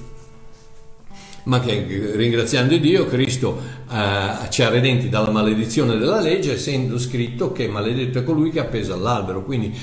Ma 1.43 1.59
che 1.59 2.11
ringraziando 2.13 2.77
Dio 2.77 3.07
Cristo 3.07 3.59
eh, 3.89 4.49
ci 4.49 4.61
ha 4.61 4.69
redenti 4.69 5.09
dalla 5.09 5.31
maledizione 5.31 5.97
della 5.97 6.19
legge 6.19 6.53
essendo 6.53 6.99
scritto 6.99 7.51
che 7.51 7.67
maledetto 7.67 8.19
è 8.19 8.23
colui 8.23 8.51
che 8.51 8.59
è 8.59 8.63
appeso 8.63 8.93
all'albero. 8.93 9.43
Quindi 9.43 9.73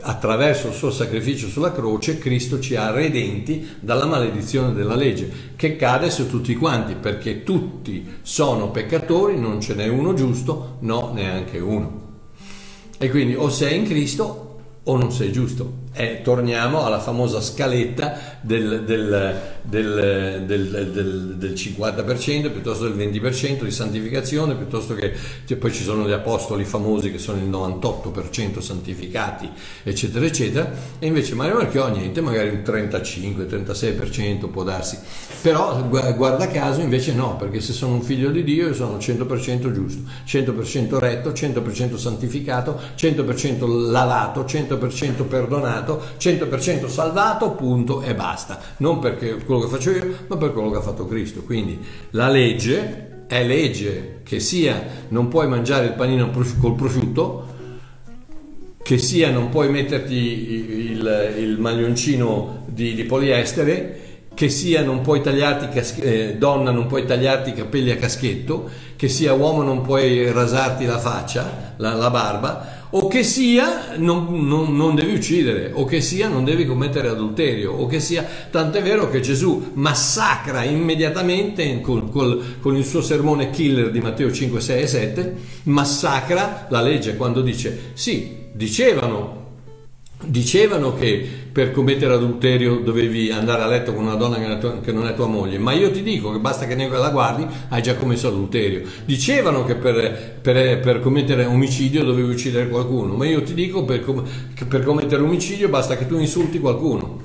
attraverso 0.00 0.68
il 0.68 0.74
suo 0.74 0.90
sacrificio 0.90 1.48
sulla 1.48 1.72
croce 1.72 2.18
Cristo 2.18 2.60
ci 2.60 2.76
ha 2.76 2.90
redenti 2.90 3.66
dalla 3.80 4.04
maledizione 4.04 4.72
della 4.72 4.94
legge 4.94 5.54
che 5.56 5.76
cade 5.76 6.10
su 6.10 6.28
tutti 6.28 6.54
quanti 6.54 6.94
perché 6.94 7.42
tutti 7.42 8.06
sono 8.22 8.70
peccatori 8.70 9.38
non 9.38 9.60
ce 9.60 9.74
n'è 9.74 9.88
uno 9.88 10.14
giusto 10.14 10.76
no 10.80 11.12
neanche 11.14 11.58
uno. 11.58 12.04
E 12.98 13.10
quindi 13.10 13.34
o 13.34 13.48
sei 13.48 13.78
in 13.78 13.84
Cristo 13.84 14.60
o 14.82 14.96
non 14.96 15.12
sei 15.12 15.32
giusto. 15.32 15.84
Eh, 15.96 16.20
torniamo 16.22 16.84
alla 16.84 17.00
famosa 17.00 17.40
scaletta 17.40 18.36
del, 18.42 18.84
del, 18.84 19.56
del, 19.62 20.44
del, 20.44 21.52
50% 21.54 22.52
piuttosto 22.52 22.86
del 22.88 22.96
20% 22.96 23.62
di 23.62 23.70
santificazione, 23.70 24.54
piuttosto 24.54 24.94
che 24.94 25.14
cioè, 25.46 25.56
poi 25.56 25.72
ci 25.72 25.82
sono 25.82 26.06
gli 26.06 26.12
apostoli 26.12 26.64
famosi 26.64 27.10
che 27.10 27.18
sono 27.18 27.38
il 27.38 27.48
98% 27.48 28.60
santificati, 28.60 29.48
eccetera, 29.82 30.26
eccetera, 30.26 30.70
e 30.98 31.06
invece 31.06 31.34
Mario 31.34 31.54
Marchiò 31.54 31.88
niente, 31.88 32.20
magari 32.20 32.50
un 32.50 32.62
35-36% 32.64 34.50
può 34.50 34.64
darsi, 34.64 34.98
però 35.40 35.82
guarda 35.88 36.48
caso 36.48 36.82
invece 36.82 37.14
no, 37.14 37.36
perché 37.36 37.60
se 37.60 37.72
sono 37.72 37.94
un 37.94 38.02
figlio 38.02 38.30
di 38.30 38.44
Dio 38.44 38.68
io 38.68 38.74
sono 38.74 38.98
100% 38.98 39.72
giusto, 39.72 40.02
100% 40.26 40.98
retto, 40.98 41.30
100% 41.30 41.96
santificato, 41.96 42.78
100% 42.96 43.90
lavato, 43.90 44.44
100% 44.44 45.26
perdonato, 45.26 45.85
100% 45.94 46.88
salvato, 46.88 47.52
punto 47.52 48.02
e 48.02 48.14
basta. 48.14 48.58
Non 48.78 48.98
perché 48.98 49.36
quello 49.44 49.62
che 49.62 49.68
faccio 49.68 49.90
io, 49.90 50.16
ma 50.26 50.36
per 50.36 50.52
quello 50.52 50.70
che 50.70 50.78
ha 50.78 50.82
fatto 50.82 51.06
Cristo. 51.06 51.42
Quindi 51.42 51.78
la 52.10 52.28
legge 52.28 53.24
è 53.26 53.44
legge 53.44 54.20
che 54.22 54.40
sia 54.40 54.82
non 55.08 55.28
puoi 55.28 55.48
mangiare 55.48 55.86
il 55.86 55.92
panino 55.92 56.30
col 56.60 56.74
prosciutto, 56.74 57.54
che 58.82 58.98
sia 58.98 59.30
non 59.30 59.48
puoi 59.48 59.68
metterti 59.68 60.14
il, 60.92 61.34
il 61.38 61.58
maglioncino 61.58 62.64
di, 62.66 62.94
di 62.94 63.04
poliestere, 63.04 64.04
che 64.32 64.48
sia 64.48 64.82
non 64.82 65.00
puoi 65.00 65.22
tagliarti 65.22 65.68
cas- 65.74 65.98
eh, 65.98 66.36
donna 66.36 66.70
non 66.70 66.86
puoi 66.86 67.06
tagliarti 67.06 67.50
i 67.50 67.54
capelli 67.54 67.90
a 67.90 67.96
caschetto, 67.96 68.68
che 68.94 69.08
sia 69.08 69.32
uomo 69.32 69.62
non 69.62 69.80
puoi 69.80 70.30
rasarti 70.30 70.84
la 70.84 70.98
faccia, 70.98 71.74
la, 71.78 71.94
la 71.94 72.10
barba, 72.10 72.75
o 72.90 73.08
che 73.08 73.22
sia 73.22 73.96
non, 73.96 74.46
non, 74.46 74.76
non, 74.76 74.94
devi 74.94 75.14
uccidere, 75.14 75.70
o 75.72 75.84
che 75.84 76.00
sia 76.00 76.28
non 76.28 76.44
devi 76.44 76.66
commettere 76.66 77.08
adulterio, 77.08 77.72
o 77.72 77.86
che 77.86 78.00
sia, 78.00 78.26
tant'è 78.50 78.82
vero 78.82 79.10
che 79.10 79.20
Gesù 79.20 79.72
massacra 79.74 80.62
immediatamente 80.62 81.80
col, 81.80 82.10
col, 82.10 82.56
con 82.60 82.76
il 82.76 82.84
suo 82.84 83.02
sermone 83.02 83.50
killer 83.50 83.90
di 83.90 84.00
Matteo 84.00 84.30
5, 84.30 84.60
6 84.60 84.82
e 84.82 84.86
7, 84.86 85.36
massacra 85.64 86.66
la 86.70 86.80
legge 86.80 87.16
quando 87.16 87.42
dice 87.42 87.90
sì, 87.94 88.44
dicevano 88.52 89.45
Dicevano 90.24 90.94
che 90.94 91.28
per 91.52 91.72
commettere 91.72 92.14
adulterio 92.14 92.78
dovevi 92.78 93.30
andare 93.30 93.62
a 93.62 93.66
letto 93.66 93.92
con 93.92 94.04
una 94.04 94.14
donna 94.14 94.36
che, 94.80 94.90
non 94.90 95.06
è 95.06 95.14
tua 95.14 95.26
moglie, 95.26 95.58
ma 95.58 95.72
io 95.72 95.90
ti 95.90 96.02
dico 96.02 96.32
che 96.32 96.38
basta 96.38 96.66
che 96.66 96.74
ne 96.74 96.88
la 96.88 97.10
guardi, 97.10 97.46
hai 97.68 97.82
già 97.82 97.96
commesso 97.96 98.28
adulterio. 98.28 98.82
Dicevano 99.04 99.64
che 99.64 99.74
per, 99.74 100.38
per, 100.40 100.80
per 100.80 101.00
commettere 101.00 101.44
omicidio 101.44 102.02
dovevi 102.02 102.30
uccidere 102.30 102.68
qualcuno, 102.68 103.14
ma 103.14 103.26
io 103.26 103.42
ti 103.42 103.52
dico 103.52 103.84
per, 103.84 104.04
che 104.54 104.64
per 104.64 104.84
commettere 104.84 105.22
omicidio 105.22 105.68
basta 105.68 105.96
che 105.96 106.06
tu 106.06 106.18
insulti 106.18 106.58
qualcuno. 106.60 107.15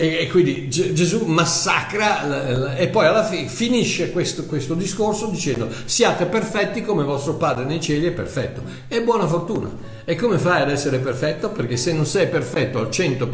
E, 0.00 0.22
e 0.22 0.28
quindi 0.28 0.70
Gesù 0.70 1.26
massacra 1.26 2.74
e 2.74 2.88
poi 2.88 3.04
alla 3.04 3.22
fine 3.22 3.48
finisce 3.48 4.12
questo, 4.12 4.46
questo 4.46 4.72
discorso 4.72 5.26
dicendo 5.26 5.68
siate 5.84 6.24
perfetti 6.24 6.80
come 6.80 7.04
vostro 7.04 7.34
Padre 7.34 7.66
nei 7.66 7.82
cieli 7.82 8.06
è 8.06 8.10
perfetto. 8.10 8.62
E 8.88 9.02
buona 9.02 9.26
fortuna. 9.26 9.70
E 10.06 10.14
come 10.14 10.38
fai 10.38 10.62
ad 10.62 10.70
essere 10.70 11.00
perfetto? 11.00 11.50
Perché 11.50 11.76
se 11.76 11.92
non 11.92 12.06
sei 12.06 12.28
perfetto 12.28 12.78
al 12.78 12.88
100%, 12.88 13.28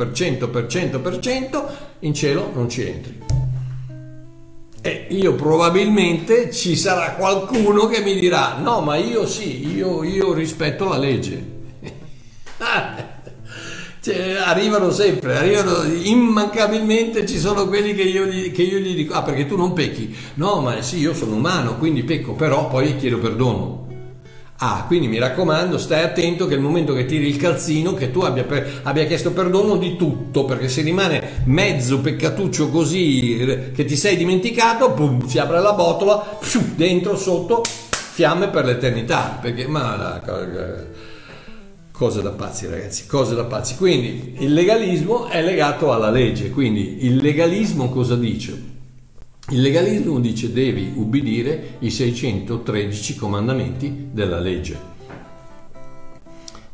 per 0.51 0.65
100%, 0.67 1.65
in 2.01 2.13
cielo 2.13 2.51
non 2.53 2.69
ci 2.69 2.83
entri. 2.83 3.23
E 4.81 5.07
io 5.11 5.35
probabilmente 5.35 6.51
ci 6.53 6.75
sarà 6.75 7.13
qualcuno 7.13 7.87
che 7.87 8.01
mi 8.01 8.19
dirà, 8.19 8.57
no, 8.59 8.81
ma 8.81 8.97
io 8.97 9.25
sì, 9.25 9.73
io, 9.73 10.03
io 10.03 10.33
rispetto 10.33 10.89
la 10.89 10.99
legge. 10.99 11.55
Cioè, 14.07 14.37
arrivano 14.37 14.93
sempre, 14.93 15.37
arrivano 15.37 15.83
immancabilmente, 15.83 17.27
ci 17.27 17.41
sono 17.41 17.67
quelli 17.67 17.93
che 17.93 18.03
io, 18.03 18.25
gli, 18.27 18.53
che 18.53 18.63
io 18.63 18.79
gli 18.79 18.95
dico, 18.95 19.15
ah 19.15 19.25
perché 19.25 19.47
tu 19.47 19.57
non 19.57 19.73
pecchi? 19.73 20.17
No, 20.35 20.61
ma 20.61 20.81
sì, 20.81 20.99
io 20.99 21.13
sono 21.13 21.35
umano, 21.35 21.77
quindi 21.77 22.05
pecco, 22.05 22.35
però 22.35 22.69
poi 22.69 22.95
chiedo 22.99 23.19
perdono. 23.19 23.89
Ah, 24.59 24.85
quindi 24.87 25.09
mi 25.09 25.19
raccomando, 25.19 25.77
stai 25.77 26.05
attento 26.05 26.47
che 26.47 26.55
nel 26.55 26.63
momento 26.63 26.95
che 26.95 27.05
tiri 27.05 27.27
il 27.27 27.37
calzino, 27.37 27.95
che 27.95 28.13
tu 28.13 28.21
abbia, 28.21 28.45
per, 28.45 28.81
abbia, 28.85 29.07
chiesto 29.07 29.33
perdono 29.33 29.77
di 29.77 29.97
tutto, 29.97 30.45
perché 30.45 30.69
se 30.69 30.83
rimane 30.83 31.43
mezzo 31.47 31.99
peccatuccio 31.99 32.69
così 32.69 33.39
eh, 33.39 33.73
che 33.73 33.85
ti 33.85 33.97
sei 33.97 34.17
dimenticato, 34.17 34.93
pum, 34.93 35.27
si 35.27 35.41
apre 35.41 35.61
la 35.61 35.73
botola, 35.73 36.39
dentro, 36.77 37.17
sotto, 37.17 37.65
fiamme 37.91 38.51
per 38.51 38.67
l'eternità. 38.67 39.37
Perché, 39.43 39.67
ma 39.67 40.23
cose 41.97 42.21
da 42.21 42.31
pazzi 42.31 42.67
ragazzi, 42.67 43.07
cose 43.07 43.35
da 43.35 43.45
pazzi. 43.45 43.77
Quindi 43.77 44.35
il 44.41 44.53
legalismo 44.53 45.29
è 45.29 45.43
legato 45.43 45.93
alla 45.93 46.11
legge, 46.11 46.51
quindi 46.51 47.07
il 47.07 47.17
legalismo 47.17 47.89
cosa 47.89 48.17
dice? 48.17 48.75
Il 49.49 49.63
legalismo 49.63 50.21
dice 50.21 50.53
devi 50.53 50.93
ubbidire 50.95 51.77
i 51.79 51.91
613 51.91 53.17
comandamenti 53.17 54.09
della 54.13 54.39
legge. 54.39 54.95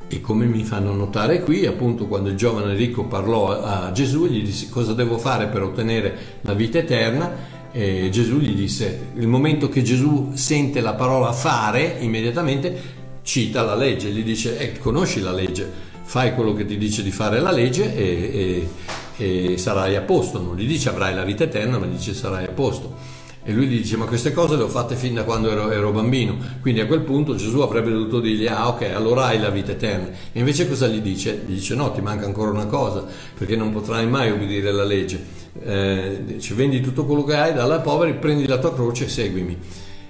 E 0.09 0.21
come 0.21 0.45
mi 0.45 0.65
fanno 0.65 0.93
notare 0.93 1.43
qui, 1.43 1.67
appunto 1.67 2.07
quando 2.09 2.29
il 2.29 2.37
giovane 2.37 2.75
ricco 2.75 3.05
parlò 3.05 3.63
a 3.63 3.93
Gesù, 3.93 4.27
gli 4.27 4.43
disse 4.43 4.69
cosa 4.71 4.93
devo 4.93 5.19
fare 5.19 5.47
per 5.47 5.63
ottenere 5.63 6.17
la 6.41 6.53
vita 6.53 6.79
eterna, 6.79 7.61
e 7.71 8.09
Gesù 8.11 8.39
gli 8.39 8.55
disse, 8.55 9.13
il 9.15 9.29
momento 9.29 9.69
che 9.69 9.83
Gesù 9.83 10.33
sente 10.35 10.81
la 10.81 10.95
parola 10.95 11.33
fare, 11.33 11.99
immediatamente 12.01 13.01
cita 13.23 13.63
la 13.63 13.75
legge, 13.75 14.11
gli 14.11 14.23
dice, 14.23 14.59
eh, 14.59 14.79
conosci 14.79 15.21
la 15.21 15.33
legge, 15.33 15.71
fai 16.03 16.35
quello 16.35 16.53
che 16.53 16.67
ti 16.67 16.77
dice 16.77 17.03
di 17.03 17.11
fare 17.11 17.41
la 17.41 17.51
legge 17.51 17.95
e, 17.95 18.69
e, 19.17 19.53
e 19.53 19.59
sarai 19.59 19.97
a 19.97 20.03
posto, 20.03 20.41
non 20.41 20.57
gli 20.57 20.67
dice 20.67 20.89
avrai 20.89 21.15
la 21.15 21.25
vita 21.25 21.45
eterna, 21.45 21.79
ma 21.79 21.87
gli 21.87 21.97
dice 21.97 22.15
sarai 22.15 22.45
a 22.45 22.51
posto. 22.51 23.21
E 23.45 23.53
lui 23.53 23.67
gli 23.67 23.79
dice: 23.79 23.97
Ma 23.97 24.05
queste 24.05 24.33
cose 24.33 24.55
le 24.55 24.63
ho 24.63 24.69
fatte 24.69 24.95
fin 24.95 25.15
da 25.15 25.25
quando 25.25 25.51
ero, 25.51 25.69
ero, 25.73 25.91
bambino. 25.91 26.37
Quindi 26.61 26.79
a 26.79 26.87
quel 26.87 27.01
punto 27.01 27.35
Gesù 27.35 27.59
avrebbe 27.59 27.91
dovuto 27.91 28.21
dirgli: 28.21 28.47
Ah, 28.47 28.69
ok, 28.69 28.83
allora 28.95 29.25
hai 29.25 29.41
la 29.41 29.51
vita 29.51 29.73
eterna. 29.73 30.11
E 30.33 30.39
invece 30.39 30.69
cosa 30.69 30.87
gli 30.87 31.01
dice? 31.01 31.43
Gli 31.45 31.55
dice: 31.55 31.75
No, 31.75 31.91
ti 31.91 32.01
manca 32.01 32.25
ancora 32.25 32.51
una 32.51 32.67
cosa, 32.67 33.05
perché 33.37 33.57
non 33.57 33.73
potrai 33.73 34.07
mai 34.07 34.31
obbedire 34.31 34.69
alla 34.69 34.85
legge. 34.85 35.21
Eh, 35.61 36.23
dice: 36.25 36.55
Vendi 36.55 36.81
tutto 36.81 37.05
quello 37.05 37.25
che 37.25 37.35
hai, 37.35 37.53
dalla 37.53 37.81
poveri, 37.81 38.15
prendi 38.15 38.47
la 38.47 38.59
tua 38.59 38.73
croce 38.73 39.07
e 39.07 39.09
seguimi 39.09 39.59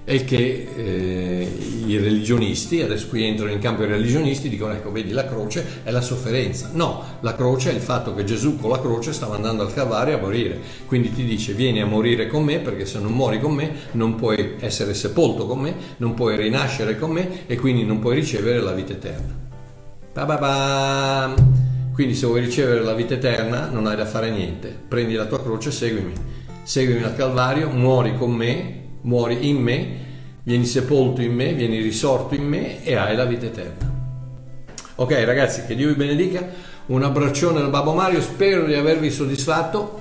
e 0.04 0.24
che 0.24 0.68
eh, 0.74 1.48
i 1.86 1.96
religionisti, 1.96 2.80
adesso 2.80 3.08
qui 3.08 3.24
entrano 3.24 3.52
in 3.52 3.60
campo 3.60 3.84
i 3.84 3.86
religionisti, 3.86 4.48
dicono 4.48 4.72
ecco 4.72 4.90
vedi 4.90 5.12
la 5.12 5.26
croce 5.26 5.80
è 5.84 5.90
la 5.90 6.00
sofferenza. 6.00 6.70
No, 6.72 7.04
la 7.20 7.34
croce 7.34 7.70
è 7.70 7.74
il 7.74 7.80
fatto 7.80 8.14
che 8.14 8.24
Gesù 8.24 8.58
con 8.58 8.70
la 8.70 8.80
croce 8.80 9.12
stava 9.12 9.36
andando 9.36 9.62
al 9.62 9.72
Calvario 9.72 10.16
a 10.16 10.20
morire, 10.20 10.58
quindi 10.86 11.12
ti 11.12 11.24
dice 11.24 11.52
vieni 11.52 11.80
a 11.80 11.86
morire 11.86 12.26
con 12.26 12.42
me 12.42 12.58
perché 12.58 12.84
se 12.84 12.98
non 12.98 13.12
muori 13.12 13.40
con 13.40 13.54
me 13.54 13.72
non 13.92 14.16
puoi 14.16 14.54
essere 14.58 14.94
sepolto 14.94 15.46
con 15.46 15.60
me, 15.60 15.74
non 15.98 16.14
puoi 16.14 16.36
rinascere 16.36 16.98
con 16.98 17.10
me 17.10 17.46
e 17.46 17.56
quindi 17.56 17.84
non 17.84 18.00
puoi 18.00 18.16
ricevere 18.16 18.60
la 18.60 18.72
vita 18.72 18.92
eterna. 18.92 19.38
Ba-ba-ba. 20.12 21.34
Quindi 21.94 22.14
se 22.14 22.26
vuoi 22.26 22.40
ricevere 22.40 22.80
la 22.80 22.94
vita 22.94 23.14
eterna 23.14 23.68
non 23.68 23.86
hai 23.86 23.96
da 23.96 24.06
fare 24.06 24.30
niente, 24.30 24.74
prendi 24.88 25.14
la 25.14 25.26
tua 25.26 25.42
croce 25.42 25.68
e 25.68 25.72
seguimi, 25.72 26.12
seguimi 26.62 27.02
al 27.02 27.14
Calvario, 27.14 27.68
muori 27.68 28.16
con 28.16 28.32
me 28.32 28.81
muori 29.02 29.48
in 29.48 29.56
me, 29.56 29.96
vieni 30.42 30.66
sepolto 30.66 31.20
in 31.22 31.34
me, 31.34 31.54
vieni 31.54 31.80
risorto 31.80 32.34
in 32.34 32.44
me 32.44 32.82
e 32.84 32.94
hai 32.94 33.14
la 33.14 33.24
vita 33.24 33.46
eterna. 33.46 33.90
Ok 34.96 35.24
ragazzi, 35.24 35.64
che 35.66 35.74
Dio 35.74 35.88
vi 35.88 35.94
benedica, 35.94 36.46
un 36.86 37.02
abbraccione 37.02 37.60
dal 37.60 37.70
Babbo 37.70 37.94
Mario, 37.94 38.20
spero 38.20 38.66
di 38.66 38.74
avervi 38.74 39.10
soddisfatto 39.10 40.00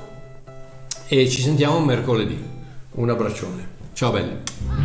e 1.07 1.29
ci 1.29 1.41
sentiamo 1.41 1.79
mercoledì. 1.79 2.49
Un 2.93 3.09
abbraccione. 3.09 3.69
Ciao 3.93 4.11
belli. 4.11 4.80